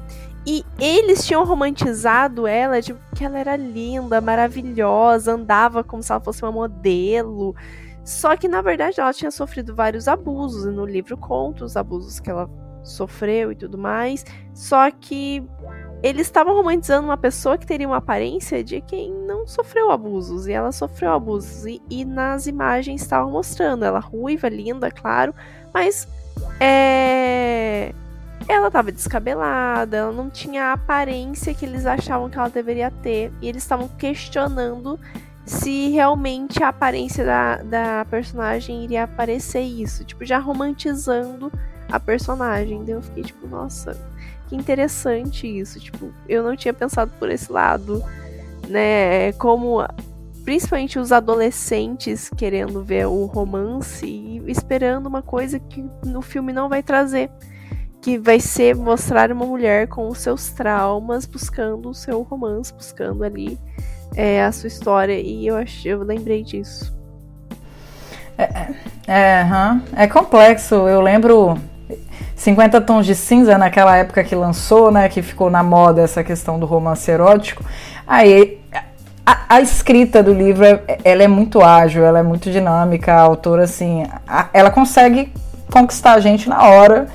e 0.45 0.63
eles 0.79 1.25
tinham 1.25 1.43
romantizado 1.43 2.45
ela 2.45 2.79
de 2.81 2.95
que 3.15 3.25
ela 3.25 3.39
era 3.39 3.55
linda, 3.55 4.21
maravilhosa, 4.21 5.33
andava 5.33 5.83
como 5.83 6.03
se 6.03 6.11
ela 6.11 6.21
fosse 6.21 6.43
uma 6.43 6.51
modelo. 6.51 7.55
Só 8.03 8.37
que 8.37 8.47
na 8.47 8.61
verdade 8.61 8.99
ela 8.99 9.11
tinha 9.11 9.31
sofrido 9.31 9.73
vários 9.73 10.07
abusos, 10.07 10.65
e 10.65 10.69
no 10.69 10.85
livro 10.85 11.17
conta 11.17 11.65
os 11.65 11.75
abusos 11.75 12.19
que 12.19 12.29
ela 12.29 12.47
sofreu 12.83 13.51
e 13.51 13.55
tudo 13.55 13.77
mais. 13.79 14.23
Só 14.53 14.91
que 14.91 15.43
eles 16.03 16.27
estavam 16.27 16.55
romantizando 16.55 17.07
uma 17.07 17.17
pessoa 17.17 17.57
que 17.57 17.65
teria 17.65 17.87
uma 17.87 17.97
aparência 17.97 18.63
de 18.63 18.81
quem 18.81 19.11
não 19.11 19.47
sofreu 19.47 19.91
abusos, 19.91 20.47
e 20.47 20.51
ela 20.51 20.71
sofreu 20.71 21.11
abusos. 21.13 21.65
E, 21.65 21.81
e 21.89 22.05
nas 22.05 22.47
imagens 22.47 23.01
estavam 23.01 23.31
mostrando 23.31 23.83
ela 23.85 23.99
ruiva, 23.99 24.47
linda, 24.49 24.91
claro, 24.91 25.33
mas 25.73 26.07
é 26.59 27.93
ela 28.47 28.69
tava 28.69 28.91
descabelada, 28.91 29.97
ela 29.97 30.11
não 30.11 30.29
tinha 30.29 30.65
a 30.65 30.73
aparência 30.73 31.53
que 31.53 31.65
eles 31.65 31.85
achavam 31.85 32.29
que 32.29 32.37
ela 32.37 32.49
deveria 32.49 32.91
ter. 32.91 33.31
E 33.41 33.49
eles 33.49 33.63
estavam 33.63 33.87
questionando 33.87 34.99
se 35.45 35.89
realmente 35.89 36.61
a 36.63 36.69
aparência 36.69 37.25
da, 37.25 37.57
da 37.57 38.05
personagem 38.05 38.83
iria 38.83 39.03
aparecer 39.03 39.61
isso. 39.61 40.03
Tipo, 40.03 40.23
já 40.25 40.37
romantizando 40.37 41.51
a 41.89 41.99
personagem. 41.99 42.83
Daí 42.83 42.93
eu 42.93 43.01
fiquei 43.01 43.23
tipo, 43.23 43.47
nossa, 43.47 43.97
que 44.47 44.55
interessante 44.55 45.47
isso. 45.47 45.79
Tipo, 45.79 46.13
eu 46.27 46.43
não 46.43 46.55
tinha 46.55 46.73
pensado 46.73 47.11
por 47.19 47.29
esse 47.29 47.51
lado, 47.51 48.03
né? 48.67 49.31
Como 49.33 49.85
principalmente 50.43 50.99
os 50.99 51.11
adolescentes 51.11 52.29
querendo 52.37 52.83
ver 52.83 53.07
o 53.07 53.25
romance 53.25 54.05
e 54.05 54.43
esperando 54.47 55.07
uma 55.07 55.21
coisa 55.21 55.59
que 55.59 55.83
no 56.05 56.21
filme 56.21 56.53
não 56.53 56.69
vai 56.69 56.83
trazer 56.83 57.31
que 58.05 58.19
vai 58.19 58.39
ser 58.39 58.75
mostrar 58.75 59.31
uma 59.31 59.47
mulher 59.47 59.87
com 59.87 60.07
os 60.07 60.19
seus 60.19 60.51
traumas, 60.51 61.25
buscando 61.25 61.89
o 61.89 61.93
seu 61.95 62.21
romance, 62.21 62.71
buscando 62.71 63.23
ali 63.23 63.57
é, 64.15 64.43
a 64.43 64.51
sua 64.51 64.67
história. 64.67 65.19
E 65.19 65.47
eu 65.47 65.55
achei, 65.55 65.91
eu 65.91 66.03
lembrei 66.03 66.43
disso. 66.43 66.95
É, 69.07 69.41
hã? 69.41 69.81
é 69.95 70.05
complexo. 70.05 70.75
Eu 70.87 71.01
lembro 71.01 71.57
50 72.35 72.81
Tons 72.81 73.05
de 73.05 73.15
Cinza, 73.15 73.57
naquela 73.57 73.95
época 73.97 74.23
que 74.23 74.35
lançou, 74.35 74.91
né? 74.91 75.07
Que 75.09 75.21
ficou 75.21 75.49
na 75.49 75.63
moda 75.63 76.01
essa 76.01 76.23
questão 76.23 76.59
do 76.59 76.65
romance 76.65 77.09
erótico. 77.09 77.63
Aí 78.07 78.59
a, 79.25 79.55
a 79.55 79.61
escrita 79.61 80.21
do 80.21 80.33
livro 80.33 80.65
é- 80.65 80.99
ela 81.03 81.23
é 81.23 81.27
muito 81.27 81.61
ágil, 81.63 82.03
ela 82.05 82.19
é 82.19 82.23
muito 82.23 82.51
dinâmica. 82.51 83.13
A 83.13 83.21
autora, 83.21 83.63
assim, 83.63 84.05
a- 84.27 84.47
ela 84.53 84.69
consegue 84.69 85.31
conquistar 85.71 86.13
a 86.13 86.19
gente 86.19 86.47
na 86.49 86.61
hora. 86.63 87.07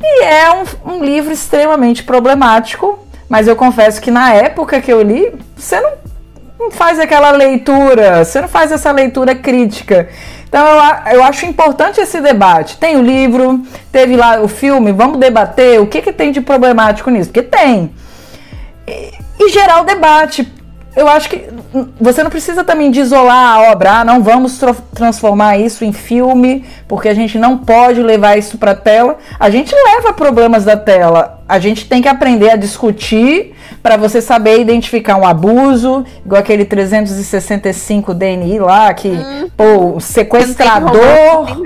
E 0.00 0.24
é 0.24 0.52
um, 0.52 0.94
um 0.96 1.04
livro 1.04 1.32
extremamente 1.32 2.02
problemático. 2.04 2.98
Mas 3.28 3.48
eu 3.48 3.56
confesso 3.56 4.00
que 4.00 4.10
na 4.10 4.32
época 4.34 4.80
que 4.80 4.92
eu 4.92 5.00
li, 5.00 5.32
você 5.56 5.80
não 5.80 5.92
não 6.62 6.70
faz 6.70 6.98
aquela 6.98 7.30
leitura, 7.30 8.24
você 8.24 8.40
não 8.40 8.48
faz 8.48 8.70
essa 8.70 8.90
leitura 8.92 9.34
crítica. 9.34 10.08
Então 10.48 10.64
eu, 10.66 11.14
eu 11.14 11.24
acho 11.24 11.46
importante 11.46 12.00
esse 12.00 12.20
debate. 12.20 12.76
Tem 12.76 12.96
o 12.96 13.02
livro, 13.02 13.60
teve 13.90 14.16
lá 14.16 14.40
o 14.40 14.48
filme, 14.48 14.92
vamos 14.92 15.18
debater 15.18 15.80
o 15.80 15.86
que, 15.86 16.02
que 16.02 16.12
tem 16.12 16.30
de 16.30 16.40
problemático 16.40 17.10
nisso, 17.10 17.30
porque 17.30 17.42
tem. 17.42 17.90
E, 18.86 19.12
e 19.40 19.48
gerar 19.48 19.80
o 19.80 19.84
debate. 19.84 20.50
Eu 20.94 21.08
acho 21.08 21.30
que 21.30 21.48
hum, 21.74 21.88
você 21.98 22.22
não 22.22 22.30
precisa 22.30 22.62
também 22.62 22.90
de 22.90 23.00
isolar 23.00 23.56
a 23.56 23.72
obra, 23.72 24.00
ah, 24.00 24.04
não 24.04 24.22
vamos 24.22 24.60
transformar 24.94 25.56
isso 25.56 25.84
em 25.86 25.92
filme, 25.92 26.66
porque 26.86 27.08
a 27.08 27.14
gente 27.14 27.38
não 27.38 27.56
pode 27.56 28.02
levar 28.02 28.36
isso 28.36 28.58
para 28.58 28.74
tela. 28.74 29.16
A 29.40 29.48
gente 29.48 29.74
leva 29.74 30.12
problemas 30.12 30.64
da 30.66 30.76
tela. 30.76 31.42
A 31.48 31.58
gente 31.58 31.88
tem 31.88 32.02
que 32.02 32.08
aprender 32.08 32.50
a 32.50 32.56
discutir 32.56 33.54
para 33.82 33.96
você 33.96 34.20
saber 34.20 34.60
identificar 34.60 35.16
um 35.16 35.26
abuso, 35.26 36.04
igual 36.24 36.40
aquele 36.40 36.64
365 36.66 38.12
DNI 38.14 38.58
lá, 38.58 38.92
que, 38.92 39.10
pô, 39.56 39.96
o 39.96 40.00
sequestrador, 40.00 41.58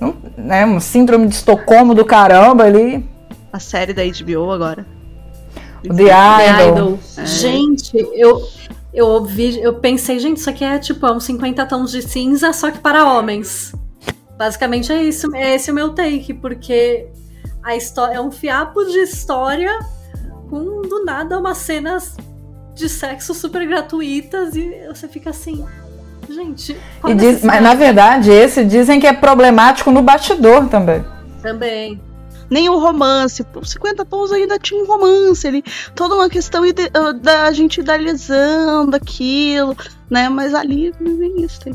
não- 0.00 0.14
né, 0.36 0.64
um 0.64 0.78
síndrome 0.80 1.26
de 1.26 1.34
Estocolmo 1.34 1.92
do 1.92 2.04
caramba 2.04 2.64
ali. 2.64 3.04
A 3.52 3.58
série 3.58 3.92
da 3.92 4.02
HBO 4.04 4.52
agora. 4.52 4.86
The 5.82 5.94
The 5.94 6.62
Idol. 6.62 6.76
Idol. 6.78 6.98
Gente, 7.24 7.96
eu, 8.14 8.42
eu 8.92 9.06
ouvi, 9.06 9.60
eu 9.60 9.74
pensei, 9.74 10.18
gente, 10.18 10.38
isso 10.38 10.50
aqui 10.50 10.64
é 10.64 10.78
tipo 10.78 11.06
é 11.06 11.12
uns 11.12 11.24
50 11.24 11.64
tons 11.66 11.90
de 11.90 12.02
cinza, 12.02 12.52
só 12.52 12.70
que 12.70 12.78
para 12.78 13.04
homens. 13.12 13.72
Basicamente 14.36 14.92
é 14.92 15.02
isso, 15.02 15.34
é 15.34 15.54
esse 15.54 15.70
o 15.70 15.74
meu 15.74 15.90
take, 15.90 16.32
porque 16.34 17.06
a 17.62 17.74
história 17.76 18.14
é 18.14 18.20
um 18.20 18.30
fiapo 18.30 18.84
de 18.84 18.98
história 18.98 19.78
com 20.48 20.82
do 20.82 21.04
nada 21.04 21.38
umas 21.38 21.58
cenas 21.58 22.16
de 22.74 22.88
sexo 22.88 23.34
super 23.34 23.66
gratuitas 23.66 24.54
e 24.54 24.86
você 24.86 25.08
fica 25.08 25.30
assim, 25.30 25.64
gente. 26.30 26.72
E 26.72 27.14
diz- 27.14 27.42
mas 27.42 27.60
necessidade? 27.60 27.62
na 27.64 27.74
verdade, 27.74 28.30
esse 28.30 28.64
dizem 28.64 29.00
que 29.00 29.06
é 29.06 29.12
problemático 29.12 29.90
no 29.90 30.02
bastidor 30.02 30.68
também. 30.68 31.04
também. 31.42 32.00
Nem 32.50 32.68
o 32.68 32.78
romance. 32.78 33.44
Pô, 33.44 33.64
50 33.64 34.04
tons 34.04 34.32
ainda 34.32 34.58
tinha 34.58 34.82
um 34.82 34.86
romance 34.86 35.46
ali. 35.46 35.62
Toda 35.94 36.14
uma 36.14 36.28
questão 36.28 36.62
ah, 36.64 37.12
da 37.12 37.52
gente 37.52 37.80
idealizando 37.80 38.96
aquilo, 38.96 39.76
né? 40.10 40.28
Mas 40.28 40.54
ali 40.54 40.92
nem 41.00 41.42
isso 41.42 41.60
tem. 41.60 41.74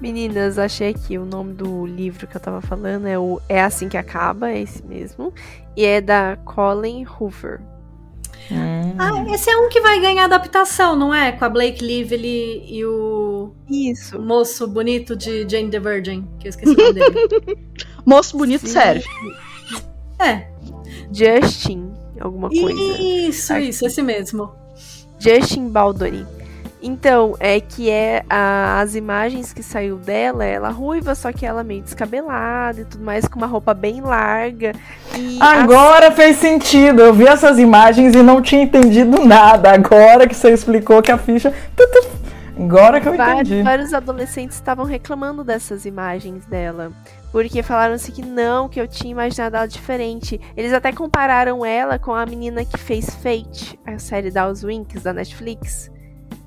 Meninas, 0.00 0.58
achei 0.58 0.90
aqui 0.90 1.16
o 1.16 1.24
nome 1.24 1.54
do 1.54 1.86
livro 1.86 2.26
que 2.26 2.36
eu 2.36 2.40
tava 2.40 2.60
falando 2.60 3.06
é 3.06 3.16
o 3.16 3.40
É 3.48 3.62
Assim 3.62 3.88
Que 3.88 3.96
Acaba, 3.96 4.50
é 4.50 4.60
esse 4.60 4.84
mesmo. 4.84 5.32
E 5.76 5.84
é 5.84 6.00
da 6.00 6.36
Colin 6.44 7.06
Hoover. 7.06 7.60
Hum. 8.50 8.94
Ah, 8.98 9.24
esse 9.32 9.50
é 9.50 9.56
um 9.56 9.68
que 9.68 9.80
vai 9.80 10.00
ganhar 10.00 10.24
adaptação, 10.24 10.94
não 10.96 11.14
é? 11.14 11.32
Com 11.32 11.44
a 11.44 11.48
Blake 11.48 11.84
Lively 11.84 12.64
e 12.66 12.84
o, 12.84 13.52
Isso. 13.70 14.18
o 14.18 14.22
moço 14.22 14.66
bonito 14.66 15.16
de 15.16 15.48
Jane 15.48 15.70
the 15.70 15.80
Virgin, 15.80 16.26
que 16.38 16.48
eu 16.48 16.50
esqueci 16.50 16.74
o 16.74 16.76
nome 16.76 16.92
dele. 16.94 17.58
Moço 18.04 18.36
bonito, 18.36 18.66
Sim. 18.66 18.72
sério. 18.72 19.02
É, 20.18 20.48
Justin. 21.12 21.92
alguma 22.20 22.48
coisa. 22.48 22.72
Isso, 22.72 23.54
isso, 23.58 23.86
esse 23.86 24.02
mesmo. 24.02 24.50
Justin 25.18 25.68
Baldoni. 25.68 26.26
Então, 26.82 27.36
é 27.38 27.60
que 27.60 27.88
é 27.88 28.24
a, 28.28 28.80
as 28.80 28.96
imagens 28.96 29.52
que 29.52 29.62
saiu 29.62 29.96
dela, 29.96 30.44
ela 30.44 30.70
ruiva, 30.70 31.14
só 31.14 31.30
que 31.30 31.46
ela 31.46 31.62
meio 31.62 31.80
descabelada 31.82 32.80
e 32.80 32.84
tudo 32.84 33.04
mais, 33.04 33.28
com 33.28 33.38
uma 33.38 33.46
roupa 33.46 33.72
bem 33.72 34.00
larga. 34.00 34.72
Agora 35.38 36.08
as... 36.08 36.14
fez 36.14 36.38
sentido. 36.38 37.00
Eu 37.00 37.14
vi 37.14 37.26
essas 37.26 37.60
imagens 37.60 38.16
e 38.16 38.22
não 38.22 38.42
tinha 38.42 38.62
entendido 38.62 39.24
nada. 39.24 39.70
Agora 39.72 40.26
que 40.26 40.34
você 40.34 40.50
explicou 40.50 41.00
que 41.00 41.12
a 41.12 41.18
ficha. 41.18 41.54
Agora 42.58 43.00
que 43.00 43.08
eu 43.08 43.16
vários, 43.16 43.48
entendi. 43.48 43.62
Vários 43.62 43.94
adolescentes 43.94 44.56
estavam 44.56 44.84
reclamando 44.84 45.44
dessas 45.44 45.86
imagens 45.86 46.44
dela. 46.46 46.90
Porque 47.30 47.62
falaram 47.62 47.94
assim 47.94 48.12
que 48.12 48.22
não, 48.22 48.68
que 48.68 48.80
eu 48.80 48.88
tinha 48.88 49.12
imaginado 49.12 49.56
ela 49.56 49.66
diferente. 49.66 50.40
Eles 50.56 50.72
até 50.72 50.92
compararam 50.92 51.64
ela 51.64 51.96
com 51.96 52.12
a 52.12 52.26
menina 52.26 52.64
que 52.64 52.76
fez 52.76 53.08
Fate, 53.08 53.78
a 53.86 53.98
série 53.98 54.32
da 54.32 54.46
Winks 54.48 55.04
da 55.04 55.12
Netflix. 55.12 55.91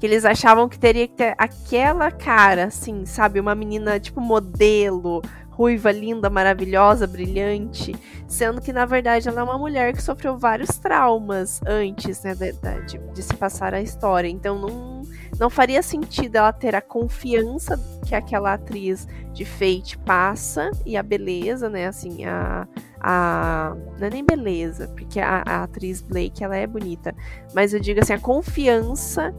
Que 0.06 0.11
eles 0.11 0.23
achavam 0.23 0.69
que 0.69 0.77
teria 0.77 1.07
que 1.07 1.15
ter 1.15 1.34
aquela 1.36 2.11
cara, 2.11 2.65
assim, 2.65 3.07
sabe? 3.07 3.40
Uma 3.40 3.56
menina 3.56 3.99
tipo 3.99 4.22
modelo, 4.22 5.19
ruiva, 5.49 5.91
linda, 5.91 6.30
maravilhosa, 6.30 7.07
brilhante, 7.07 7.95
sendo 8.27 8.61
que 8.61 8.72
na 8.72 8.86
verdade 8.86 9.27
ela 9.27 9.41
é 9.41 9.44
uma 9.44 9.57
mulher 9.57 9.94
que 9.94 10.03
sofreu 10.03 10.38
vários 10.38 10.77
traumas 10.77 11.60
antes, 11.65 12.22
né, 12.22 12.36
de, 12.36 12.52
de, 12.86 12.99
de, 13.15 13.23
se 13.23 13.34
passar 13.34 13.73
a 13.73 13.82
história. 13.82 14.27
Então 14.27 14.60
não, 14.60 15.02
não 15.40 15.49
faria 15.49 15.82
sentido 15.82 16.36
ela 16.36 16.53
ter 16.53 16.76
a 16.76 16.82
confiança 16.82 17.76
que 18.06 18.14
aquela 18.14 18.53
atriz 18.53 19.07
de 19.34 19.44
Fate 19.44 19.98
passa 20.06 20.69
e 20.86 20.95
a 20.95 21.02
beleza, 21.02 21.68
né, 21.68 21.88
assim, 21.88 22.26
a, 22.26 22.68
a 23.02 23.76
não 23.98 24.06
é 24.06 24.10
nem 24.11 24.23
beleza, 24.23 24.88
porque 24.90 25.19
a, 25.19 25.41
a 25.44 25.64
atriz 25.64 25.99
Blake 25.99 26.44
ela 26.44 26.56
é 26.56 26.68
bonita, 26.68 27.15
mas 27.56 27.73
eu 27.73 27.80
digo 27.80 28.02
assim 28.02 28.14
a 28.14 28.19
confiança 28.19 29.34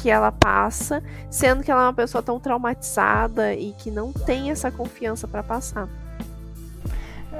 que 0.00 0.08
ela 0.08 0.32
passa, 0.32 1.02
sendo 1.30 1.62
que 1.62 1.70
ela 1.70 1.82
é 1.82 1.86
uma 1.86 1.92
pessoa 1.92 2.22
tão 2.22 2.40
traumatizada 2.40 3.52
e 3.52 3.72
que 3.72 3.90
não 3.90 4.12
tem 4.12 4.50
essa 4.50 4.70
confiança 4.70 5.28
para 5.28 5.42
passar. 5.42 5.88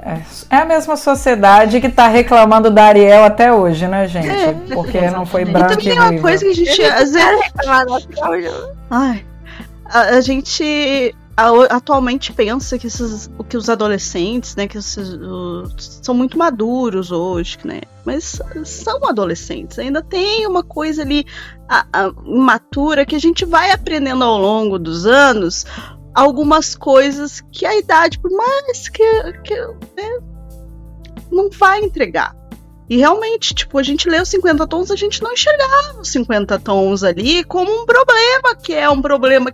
É, 0.03 0.21
é 0.49 0.57
a 0.57 0.65
mesma 0.65 0.95
sociedade 0.95 1.81
que 1.81 1.89
tá 1.89 2.07
reclamando 2.07 2.69
da 2.69 2.85
Ariel 2.85 3.23
até 3.23 3.51
hoje, 3.51 3.87
né, 3.87 4.07
gente? 4.07 4.29
É, 4.29 4.53
Porque 4.73 5.01
não 5.09 5.25
foi 5.25 5.43
branca 5.43 5.81
e, 5.81 5.89
e 5.89 5.91
uma 5.91 6.19
coisa 6.19 6.45
que 6.45 6.51
a 6.51 6.53
gente 6.53 6.83
às 6.83 7.11
vezes... 7.11 7.51
Ai, 8.89 9.25
a, 9.85 9.99
a 10.01 10.21
gente 10.21 11.15
atualmente 11.69 12.33
pensa 12.33 12.77
que, 12.77 12.87
esses, 12.87 13.29
que 13.47 13.57
os 13.57 13.69
adolescentes, 13.69 14.55
né, 14.55 14.67
que 14.67 14.77
esses, 14.77 15.17
são 15.77 16.13
muito 16.13 16.37
maduros 16.37 17.11
hoje, 17.11 17.57
né? 17.63 17.81
Mas 18.05 18.41
são 18.65 19.05
adolescentes, 19.07 19.79
ainda 19.79 20.01
tem 20.01 20.45
uma 20.47 20.63
coisa 20.63 21.01
ali 21.01 21.25
a, 21.69 21.85
a, 21.93 22.11
imatura 22.25 23.05
que 23.05 23.15
a 23.15 23.19
gente 23.19 23.45
vai 23.45 23.71
aprendendo 23.71 24.23
ao 24.23 24.37
longo 24.37 24.77
dos 24.77 25.05
anos 25.05 25.65
algumas 26.13 26.75
coisas 26.75 27.41
que 27.51 27.65
a 27.65 27.77
idade, 27.77 28.19
por 28.19 28.31
mais 28.31 28.89
que, 28.89 29.33
que 29.43 29.55
né, 29.95 30.19
não 31.31 31.49
vai 31.49 31.79
entregar. 31.79 32.40
E 32.91 32.97
realmente, 32.97 33.53
tipo, 33.53 33.77
a 33.77 33.83
gente 33.83 34.09
lê 34.09 34.19
os 34.19 34.27
50 34.27 34.67
tons, 34.67 34.91
a 34.91 34.97
gente 34.97 35.23
não 35.23 35.31
enxergava 35.31 36.01
os 36.01 36.09
50 36.09 36.59
tons 36.59 37.03
ali 37.03 37.41
como 37.45 37.71
um 37.71 37.85
problema, 37.85 38.53
que 38.53 38.73
é 38.73 38.89
um 38.89 39.01
problema 39.01 39.49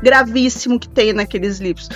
gravíssimo 0.00 0.78
que 0.78 0.88
tem 0.88 1.12
naqueles 1.12 1.58
livros. 1.58 1.88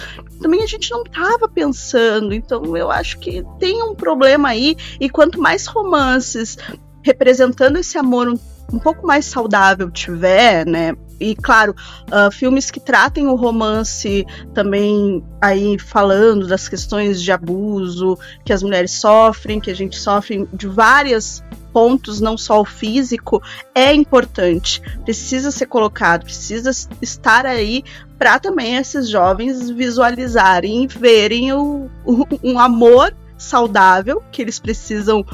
Também 0.42 0.64
a 0.64 0.66
gente 0.66 0.90
não 0.90 1.04
estava 1.04 1.48
pensando, 1.48 2.34
então 2.34 2.76
eu 2.76 2.90
acho 2.90 3.20
que 3.20 3.44
tem 3.60 3.80
um 3.84 3.94
problema 3.94 4.48
aí, 4.48 4.76
e 4.98 5.08
quanto 5.08 5.40
mais 5.40 5.64
romances 5.64 6.58
representando 7.04 7.78
esse 7.78 7.96
amor 7.96 8.28
um, 8.28 8.36
um 8.72 8.80
pouco 8.80 9.06
mais 9.06 9.26
saudável 9.26 9.92
tiver, 9.92 10.66
né? 10.66 10.96
E 11.20 11.34
claro, 11.34 11.76
uh, 12.06 12.32
filmes 12.32 12.70
que 12.70 12.80
tratem 12.80 13.28
o 13.28 13.34
romance 13.34 14.26
também 14.54 15.22
aí 15.40 15.78
falando 15.78 16.46
das 16.46 16.66
questões 16.66 17.22
de 17.22 17.30
abuso 17.30 18.18
que 18.44 18.52
as 18.52 18.62
mulheres 18.62 18.92
sofrem, 18.92 19.60
que 19.60 19.70
a 19.70 19.76
gente 19.76 19.98
sofre 19.98 20.48
de 20.52 20.66
várias 20.66 21.44
pontos, 21.72 22.20
não 22.20 22.36
só 22.36 22.60
o 22.60 22.64
físico, 22.64 23.42
é 23.74 23.92
importante, 23.92 24.82
precisa 25.04 25.50
ser 25.50 25.66
colocado, 25.66 26.24
precisa 26.24 26.70
estar 27.00 27.46
aí 27.46 27.84
para 28.18 28.38
também 28.38 28.76
esses 28.76 29.08
jovens 29.08 29.70
visualizarem 29.70 30.84
e 30.84 30.86
verem 30.86 31.52
o, 31.52 31.88
o, 32.04 32.26
um 32.42 32.58
amor 32.58 33.14
saudável 33.38 34.22
que 34.32 34.42
eles 34.42 34.58
precisam 34.58 35.24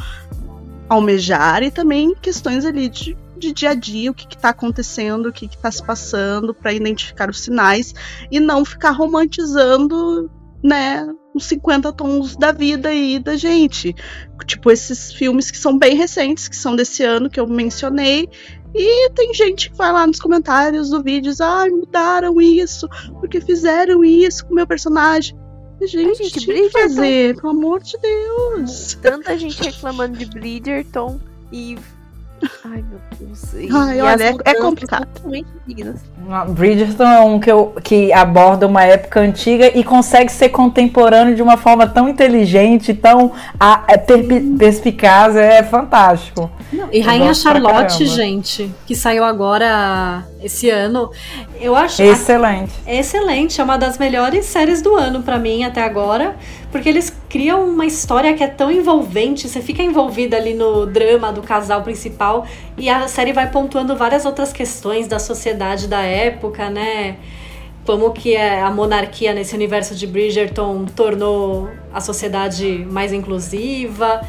almejar 0.88 1.62
e 1.62 1.70
também 1.70 2.14
questões 2.14 2.64
ali 2.64 2.88
de 2.88 3.16
de 3.36 3.52
dia 3.52 3.70
a 3.70 3.74
dia, 3.74 4.10
o 4.10 4.14
que 4.14 4.34
está 4.34 4.50
acontecendo, 4.50 5.26
o 5.26 5.32
que 5.32 5.46
está 5.46 5.70
se 5.70 5.84
passando, 5.84 6.54
para 6.54 6.72
identificar 6.72 7.30
os 7.30 7.40
sinais 7.40 7.94
e 8.30 8.40
não 8.40 8.64
ficar 8.64 8.90
romantizando, 8.90 10.30
né, 10.62 11.06
os 11.34 11.44
50 11.46 11.92
tons 11.92 12.36
da 12.36 12.50
vida 12.52 12.88
aí 12.88 13.18
da 13.18 13.36
gente. 13.36 13.94
Tipo, 14.46 14.70
esses 14.70 15.12
filmes 15.12 15.50
que 15.50 15.58
são 15.58 15.78
bem 15.78 15.94
recentes, 15.94 16.48
que 16.48 16.56
são 16.56 16.74
desse 16.74 17.02
ano, 17.02 17.30
que 17.30 17.38
eu 17.38 17.46
mencionei. 17.46 18.28
E 18.74 19.10
tem 19.10 19.32
gente 19.32 19.70
que 19.70 19.76
vai 19.76 19.92
lá 19.92 20.06
nos 20.06 20.20
comentários 20.20 20.90
do 20.90 21.02
vídeo 21.02 21.30
diz, 21.30 21.40
ai, 21.40 21.70
mudaram 21.70 22.40
isso, 22.40 22.88
porque 23.20 23.40
fizeram 23.40 24.04
isso 24.04 24.44
com 24.44 24.52
o 24.52 24.56
meu 24.56 24.66
personagem. 24.66 25.36
Gente, 25.80 26.14
gente 26.14 26.40
tinha 26.40 26.62
que 26.62 26.70
fazer, 26.70 27.36
pelo 27.36 27.50
amor 27.50 27.82
de 27.82 27.98
Deus. 27.98 28.98
Tanta 29.00 29.36
gente 29.38 29.62
reclamando 29.62 30.16
de 30.16 30.24
Bridgerton 30.26 31.20
e 31.52 31.76
Ai, 32.64 32.84
meu 32.88 33.00
Deus. 33.18 33.54
E, 33.54 33.68
Ai, 33.72 34.00
olha, 34.00 34.24
é, 34.24 34.36
é 34.44 34.54
complicado. 34.60 35.06
Bridgerton 36.48 37.04
é 37.04 37.20
um 37.20 37.40
que, 37.40 37.50
eu, 37.50 37.74
que 37.82 38.12
aborda 38.12 38.66
uma 38.66 38.84
época 38.84 39.20
antiga 39.20 39.70
e 39.76 39.82
consegue 39.82 40.30
ser 40.30 40.50
contemporâneo 40.50 41.34
de 41.34 41.42
uma 41.42 41.56
forma 41.56 41.86
tão 41.86 42.08
inteligente, 42.08 42.92
tão 42.92 43.32
a, 43.58 43.84
é, 43.88 43.96
perspicaz, 43.96 45.36
é 45.36 45.62
fantástico. 45.62 46.50
Não, 46.72 46.88
e 46.92 47.00
Rainha 47.00 47.32
Charlotte, 47.32 48.04
gente, 48.06 48.70
que 48.86 48.94
saiu 48.94 49.24
agora 49.24 50.24
esse 50.42 50.68
ano, 50.68 51.10
eu 51.60 51.74
acho 51.74 52.02
excelente. 52.02 52.72
A, 52.86 52.92
excelente, 52.92 53.60
é 53.60 53.64
uma 53.64 53.78
das 53.78 53.98
melhores 53.98 54.46
séries 54.46 54.82
do 54.82 54.94
ano 54.94 55.22
para 55.22 55.38
mim 55.38 55.64
até 55.64 55.82
agora, 55.82 56.36
porque 56.70 56.88
eles 56.88 57.14
criam 57.28 57.68
uma 57.68 57.86
história 57.86 58.34
que 58.34 58.42
é 58.42 58.46
tão 58.46 58.70
envolvente, 58.70 59.48
você 59.48 59.60
fica 59.60 59.82
envolvida 59.82 60.36
ali 60.36 60.54
no 60.54 60.86
drama 60.86 61.32
do 61.32 61.42
casal 61.42 61.82
principal 61.82 62.46
e 62.76 62.88
a 62.88 63.08
série 63.08 63.32
vai 63.32 63.50
pontuando 63.50 63.96
várias 63.96 64.24
outras 64.24 64.52
questões 64.52 65.06
da 65.06 65.18
sociedade 65.18 65.86
da 65.86 66.02
época, 66.02 66.68
né? 66.68 67.16
Como 67.84 68.10
que 68.10 68.34
é 68.34 68.60
a 68.60 68.70
monarquia 68.70 69.32
nesse 69.32 69.54
universo 69.54 69.94
de 69.94 70.06
Bridgerton 70.06 70.86
tornou 70.86 71.70
a 71.94 72.00
sociedade 72.00 72.84
mais 72.90 73.12
inclusiva. 73.12 74.22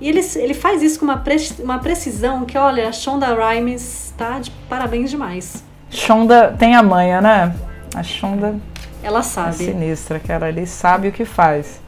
E 0.00 0.08
ele, 0.08 0.20
ele 0.36 0.54
faz 0.54 0.82
isso 0.82 0.98
com 0.98 1.04
uma, 1.04 1.18
pre, 1.18 1.36
uma 1.58 1.78
precisão 1.78 2.44
que, 2.44 2.56
olha, 2.56 2.88
a 2.88 2.92
Shonda 2.92 3.34
Rhimes 3.34 4.14
tá 4.16 4.38
de 4.38 4.50
parabéns 4.68 5.10
demais. 5.10 5.62
Shonda 5.90 6.54
tem 6.58 6.74
a 6.76 6.82
manha, 6.82 7.20
né? 7.20 7.54
A 7.94 8.02
Shonda. 8.02 8.54
Ela 9.02 9.22
sabe. 9.22 9.50
É 9.50 9.52
sinistra, 9.52 10.20
cara. 10.20 10.48
Ele 10.48 10.66
sabe 10.66 11.08
o 11.08 11.12
que 11.12 11.24
faz. 11.24 11.80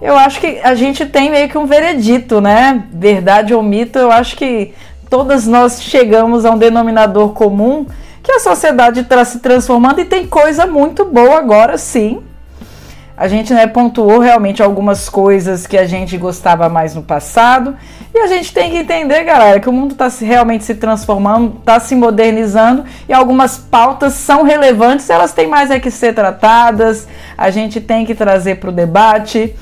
Eu 0.00 0.16
acho 0.16 0.40
que 0.40 0.60
a 0.62 0.74
gente 0.74 1.06
tem 1.06 1.30
meio 1.30 1.48
que 1.48 1.56
um 1.56 1.66
veredito, 1.66 2.40
né? 2.40 2.84
Verdade 2.92 3.54
ou 3.54 3.62
mito, 3.62 3.98
eu 3.98 4.10
acho 4.10 4.36
que 4.36 4.74
todas 5.08 5.46
nós 5.46 5.82
chegamos 5.82 6.44
a 6.44 6.50
um 6.50 6.58
denominador 6.58 7.32
comum 7.32 7.86
que 8.22 8.32
a 8.32 8.40
sociedade 8.40 9.00
está 9.00 9.24
se 9.24 9.38
transformando 9.38 10.00
e 10.00 10.04
tem 10.04 10.26
coisa 10.26 10.66
muito 10.66 11.04
boa 11.04 11.38
agora 11.38 11.76
sim 11.76 12.22
a 13.16 13.28
gente 13.28 13.54
né, 13.54 13.66
pontuou 13.66 14.18
realmente 14.18 14.62
algumas 14.62 15.08
coisas 15.08 15.66
que 15.66 15.78
a 15.78 15.86
gente 15.86 16.16
gostava 16.16 16.68
mais 16.68 16.94
no 16.94 17.02
passado. 17.02 17.76
E 18.12 18.18
a 18.18 18.26
gente 18.26 18.52
tem 18.52 18.70
que 18.70 18.78
entender, 18.78 19.22
galera, 19.22 19.60
que 19.60 19.68
o 19.68 19.72
mundo 19.72 19.92
está 19.92 20.08
realmente 20.20 20.64
se 20.64 20.74
transformando, 20.74 21.58
está 21.58 21.78
se 21.78 21.94
modernizando 21.94 22.84
e 23.08 23.12
algumas 23.12 23.56
pautas 23.56 24.14
são 24.14 24.42
relevantes, 24.42 25.08
elas 25.10 25.32
têm 25.32 25.46
mais 25.46 25.70
é 25.70 25.78
que 25.78 25.90
ser 25.90 26.14
tratadas, 26.14 27.06
a 27.38 27.50
gente 27.50 27.80
tem 27.80 28.04
que 28.04 28.14
trazer 28.14 28.56
para 28.56 28.70
o 28.70 28.72
debate. 28.72 29.54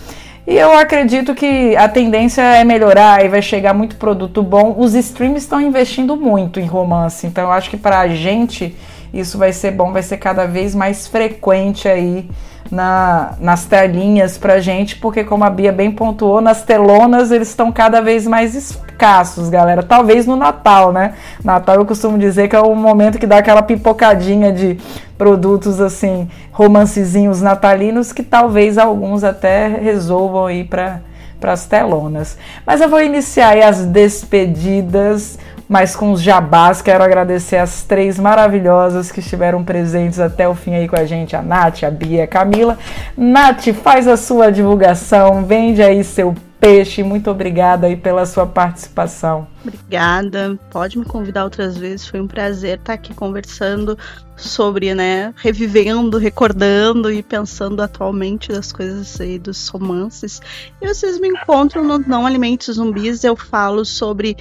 E 0.47 0.57
eu 0.57 0.77
acredito 0.77 1.35
que 1.35 1.77
a 1.77 1.89
tendência 1.89 2.43
é 2.43 2.65
melhorar 2.65 3.25
e 3.25 3.29
vai 3.29 3.41
chegar 3.41 3.75
muito 3.75 3.97
produto 3.97 4.43
bom. 4.43 4.75
Os 4.79 4.95
streams 4.95 5.43
estão 5.43 5.61
investindo 5.61 6.17
muito 6.17 6.59
em 6.59 6.67
romance, 6.67 7.27
então 7.27 7.45
eu 7.45 7.53
acho 7.53 7.71
que 7.71 7.77
para 7.77 8.01
a 8.01 8.09
gente 8.09 8.75
isso 9.13 9.37
vai 9.37 9.53
ser 9.53 9.73
bom, 9.73 9.93
vai 9.93 10.03
ser 10.03 10.17
cada 10.17 10.47
vez 10.47 10.75
mais 10.75 11.07
frequente 11.07 11.87
aí 11.87 12.27
na, 12.71 13.35
nas 13.39 13.65
telinhas 13.65 14.39
pra 14.39 14.61
gente, 14.61 14.97
porque 14.97 15.25
como 15.25 15.45
a 15.45 15.51
Bia 15.51 15.73
bem 15.73 15.91
pontuou, 15.91 16.41
nas 16.41 16.63
telonas 16.63 17.31
eles 17.31 17.49
estão 17.49 17.71
cada 17.71 18.01
vez 18.01 18.27
mais 18.27 18.55
escassos, 18.55 19.49
galera. 19.49 19.83
Talvez 19.83 20.27
no 20.27 20.37
Natal, 20.37 20.93
né? 20.93 21.15
Natal 21.45 21.77
eu 21.77 21.87
costumo 21.87 22.19
dizer 22.19 22.49
que 22.49 22.57
é 22.57 22.61
o 22.61 22.75
momento 22.75 23.19
que 23.19 23.27
dá 23.27 23.39
aquela 23.39 23.63
pipocadinha 23.63 24.53
de 24.53 24.79
produtos 25.19 25.81
assim, 25.81 26.29
romancezinhos 26.51 27.41
natalinos 27.41 28.13
que 28.13 28.23
talvez 28.23 28.79
alguns 28.79 29.23
até 29.23 29.69
resolvam 29.69 30.51
ir 30.51 30.65
para 30.65 31.01
para 31.43 31.53
as 31.53 31.67
telonas. 31.67 32.39
Mas 32.65 32.81
eu 32.81 32.89
vou 32.89 33.03
iniciar 33.03 33.59
as 33.59 33.85
despedidas, 33.85 35.37
mas 35.73 35.97
com 35.97 36.13
os 36.13 36.21
jabás. 36.21 36.83
Quero 36.83 37.03
agradecer 37.03 37.57
as 37.57 37.83
três 37.83 38.19
maravilhosas 38.19 39.11
que 39.11 39.21
estiveram 39.21 39.65
presentes 39.65 40.21
até 40.21 40.47
o 40.47 40.55
fim 40.55 40.75
aí 40.75 40.87
com 40.87 40.97
a 40.97 41.07
gente: 41.07 41.35
a 41.35 41.41
Nath, 41.41 41.83
a 41.83 41.91
Bia 41.91 42.25
a 42.25 42.27
Camila. 42.27 42.79
Nath, 43.17 43.69
faz 43.83 44.07
a 44.07 44.19
sua 44.19 44.53
divulgação, 44.53 45.47
vende 45.47 45.83
aí 45.83 46.05
seu 46.05 46.35
peixe. 46.61 47.03
Muito 47.03 47.31
obrigada 47.31 47.87
aí 47.87 47.97
pela 47.97 48.27
sua 48.27 48.47
participação. 48.47 49.49
Obrigada. 49.63 50.59
Pode 50.71 50.99
me 50.99 51.07
convidar 51.07 51.45
outras 51.45 51.79
vezes. 51.79 52.07
Foi 52.07 52.21
um 52.21 52.27
prazer 52.27 52.79
estar 52.79 52.93
aqui 52.93 53.15
conversando 53.15 53.97
sobre, 54.37 54.95
né, 54.95 55.33
revivendo, 55.39 56.19
recordando 56.19 57.11
e 57.11 57.23
pensando 57.23 57.81
atualmente 57.81 58.53
das 58.53 58.73
coisas 58.73 59.19
aí 59.19 59.39
dos 59.39 59.69
romances. 59.69 60.39
E 60.83 60.87
vocês 60.87 61.19
me 61.19 61.29
encontram 61.29 61.83
no 61.83 61.99
Não 61.99 62.27
Alimente 62.27 62.71
Zumbis. 62.71 63.25
Eu 63.25 63.37
falo 63.37 63.87
sobre 63.87 64.37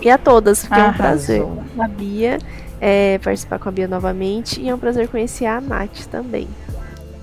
E 0.02 0.10
a 0.10 0.18
todas, 0.18 0.66
porque 0.66 0.80
é 0.80 0.84
um 0.84 0.94
prazer. 0.94 1.44
A 1.78 1.88
Bia, 1.88 2.40
é, 2.80 3.20
participar 3.20 3.60
com 3.60 3.70
a 3.70 3.72
Bia 3.72 3.88
novamente. 3.88 4.60
E 4.60 4.70
é 4.70 4.76
um 4.76 4.80
prazer 4.80 5.08
conhecer 5.08 5.46
a 5.46 5.62
Nath 5.62 6.06
também. 6.10 6.48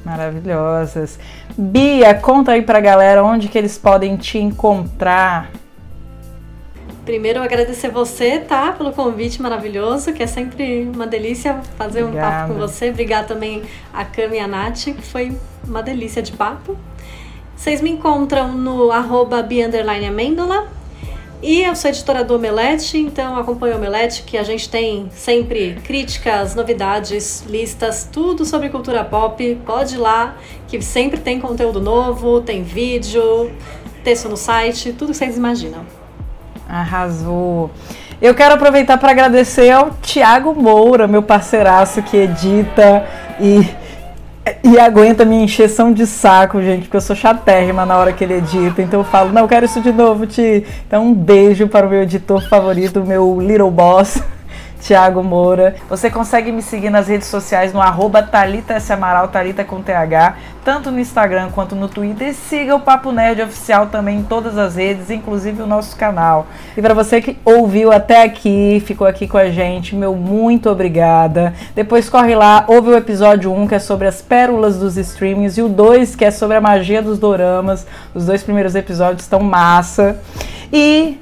Maravilhosas. 0.05 1.19
Bia, 1.57 2.15
conta 2.15 2.53
aí 2.53 2.63
pra 2.63 2.81
galera 2.81 3.23
onde 3.23 3.49
que 3.49 3.59
eles 3.59 3.77
podem 3.77 4.17
te 4.17 4.39
encontrar. 4.39 5.51
Primeiro, 7.05 7.43
agradecer 7.43 7.91
você, 7.91 8.39
tá? 8.39 8.73
Pelo 8.73 8.93
convite 8.93 9.41
maravilhoso, 9.41 10.13
que 10.13 10.23
é 10.23 10.27
sempre 10.27 10.89
uma 10.95 11.07
delícia 11.07 11.61
fazer 11.77 12.05
Obrigada. 12.05 12.29
um 12.29 12.49
papo 12.49 12.53
com 12.53 12.61
você. 12.61 12.91
Obrigada 12.91 13.27
também 13.29 13.63
a 13.93 14.05
Cami 14.05 14.37
e 14.37 14.41
a 14.41 14.47
Nath, 14.47 14.85
que 14.85 15.03
foi 15.03 15.37
uma 15.67 15.83
delícia 15.83 16.23
de 16.23 16.33
papo. 16.33 16.77
Vocês 17.57 17.81
me 17.81 17.91
encontram 17.91 18.53
no 18.53 18.93
arroba 18.93 19.41
Amêndola, 19.41 20.69
e 21.41 21.63
eu 21.63 21.77
sou 21.77 21.91
editora 21.91 22.25
do 22.25 22.35
Omelete, 22.35 22.99
então 22.99 23.37
acompanho 23.37 23.75
o 23.75 23.79
Omelete, 23.79 24.25
que 24.25 24.37
a 24.37 24.43
gente 24.43 24.69
tem 24.69 25.09
sempre 25.13 25.79
críticas, 25.85 26.55
novidades, 26.55 27.45
listas, 27.47 28.09
tudo 28.11 28.45
sobre 28.45 28.69
cultura 28.69 29.05
pop. 29.05 29.59
Pode 29.65 29.95
ir 29.95 29.99
lá, 29.99 30.37
que 30.67 30.83
sempre 30.83 31.21
tem 31.21 31.39
conteúdo 31.39 31.81
novo, 31.81 32.41
tem 32.41 32.63
vídeo, 32.65 33.53
texto 34.03 34.29
no 34.29 34.37
site, 34.37 34.93
tudo 34.93 35.13
que 35.13 35.17
vocês 35.19 35.37
imaginam. 35.37 35.87
Arrasou! 36.69 37.71
Eu 38.21 38.35
quero 38.35 38.55
aproveitar 38.55 38.99
para 38.99 39.13
agradecer 39.13 39.71
ao 39.71 39.93
Tiago 40.03 40.53
Moura, 40.53 41.07
meu 41.07 41.23
parceiraço 41.23 42.03
que 42.03 42.17
edita 42.17 43.07
e 43.41 43.65
e 44.63 44.79
aguenta 44.79 45.25
minha 45.25 45.45
encheção 45.45 45.93
de 45.93 46.07
saco, 46.07 46.63
gente, 46.63 46.83
porque 46.83 46.97
eu 46.97 47.01
sou 47.01 47.17
chatérrima 47.17 47.85
na 47.85 47.97
hora 47.97 48.13
que 48.13 48.25
ele 48.25 48.35
edita. 48.35 48.83
Então 48.83 49.01
eu 49.01 49.05
falo, 49.05 49.33
não, 49.33 49.43
eu 49.43 49.49
quero 49.49 49.67
isso 49.67 49.81
de 49.81 49.93
novo, 49.93 50.27
Ti. 50.27 50.65
Então 50.87 51.07
um 51.07 51.15
beijo 51.15 51.69
para 51.69 51.87
o 51.87 51.91
meu 51.91 52.03
editor 52.03 52.47
favorito, 52.49 53.05
meu 53.05 53.41
Little 53.41 53.71
Boss. 53.71 54.23
Tiago 54.81 55.23
Moura. 55.23 55.75
Você 55.89 56.11
consegue 56.11 56.53
me 56.53 56.63
seguir 56.63 56.91
nas 56.91 57.09
redes 57.09 57.29
sociais 57.29 57.73
no 57.73 57.81
arroba 57.81 58.23
Thalita 58.23 58.75
S. 58.75 58.93
Amaral, 58.93 59.29
Thalita 59.29 59.65
com 59.65 59.83
TH, 59.83 60.37
tanto 60.65 60.91
no 60.91 60.99
Instagram 61.01 61.51
quanto 61.51 61.75
no 61.75 61.89
Twitter. 61.89 62.29
E 62.29 62.35
siga 62.35 62.75
o 62.75 62.81
Papo 62.81 63.13
Nerd 63.13 63.43
Oficial 63.43 63.87
também 63.87 64.19
em 64.19 64.23
todas 64.23 64.57
as 64.57 64.77
redes, 64.77 65.11
inclusive 65.11 65.63
o 65.63 65.67
nosso 65.67 65.97
canal. 65.97 66.47
E 66.77 66.83
para 66.83 66.95
você 66.95 67.21
que 67.21 67.37
ouviu 67.45 67.93
até 67.93 68.23
aqui, 68.23 68.83
ficou 68.85 69.07
aqui 69.07 69.27
com 69.27 69.39
a 69.39 69.51
gente, 69.51 69.95
meu 69.95 70.15
muito 70.15 70.71
obrigada. 70.71 71.55
Depois 71.75 72.09
corre 72.09 72.35
lá, 72.35 72.65
ouve 72.67 72.91
o 72.91 72.97
episódio 72.97 73.53
1, 73.53 73.69
que 73.69 73.75
é 73.75 73.79
sobre 73.79 74.07
as 74.07 74.23
pérolas 74.23 74.79
dos 74.79 74.97
streamings, 74.97 75.59
e 75.59 75.63
o 75.63 75.69
2, 75.69 76.15
que 76.15 76.25
é 76.25 76.31
sobre 76.31 76.57
a 76.57 76.61
magia 76.61 77.03
dos 77.03 77.19
doramas. 77.19 77.87
Os 78.15 78.27
dois 78.27 78.43
primeiros 78.43 78.75
episódios 78.75 79.23
estão 79.23 79.41
massa. 79.41 80.21
E 80.73 81.19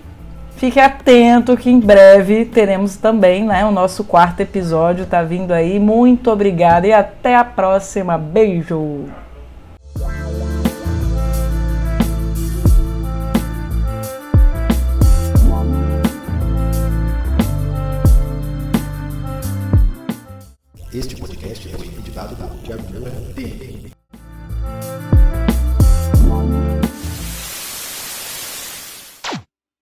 Fique 0.57 0.81
atento 0.81 1.55
que 1.55 1.69
em 1.69 1.79
breve 1.79 2.47
teremos 2.47 2.97
também 2.97 3.45
né, 3.45 3.65
o 3.67 3.71
nosso 3.71 4.03
quarto 4.05 4.41
episódio. 4.41 5.05
Tá 5.05 5.23
vindo 5.23 5.53
aí. 5.53 5.79
Muito 5.79 6.31
obrigada 6.31 6.87
e 6.87 6.93
até 6.93 7.37
a 7.37 7.45
próxima. 7.45 8.17
Beijo! 8.17 9.05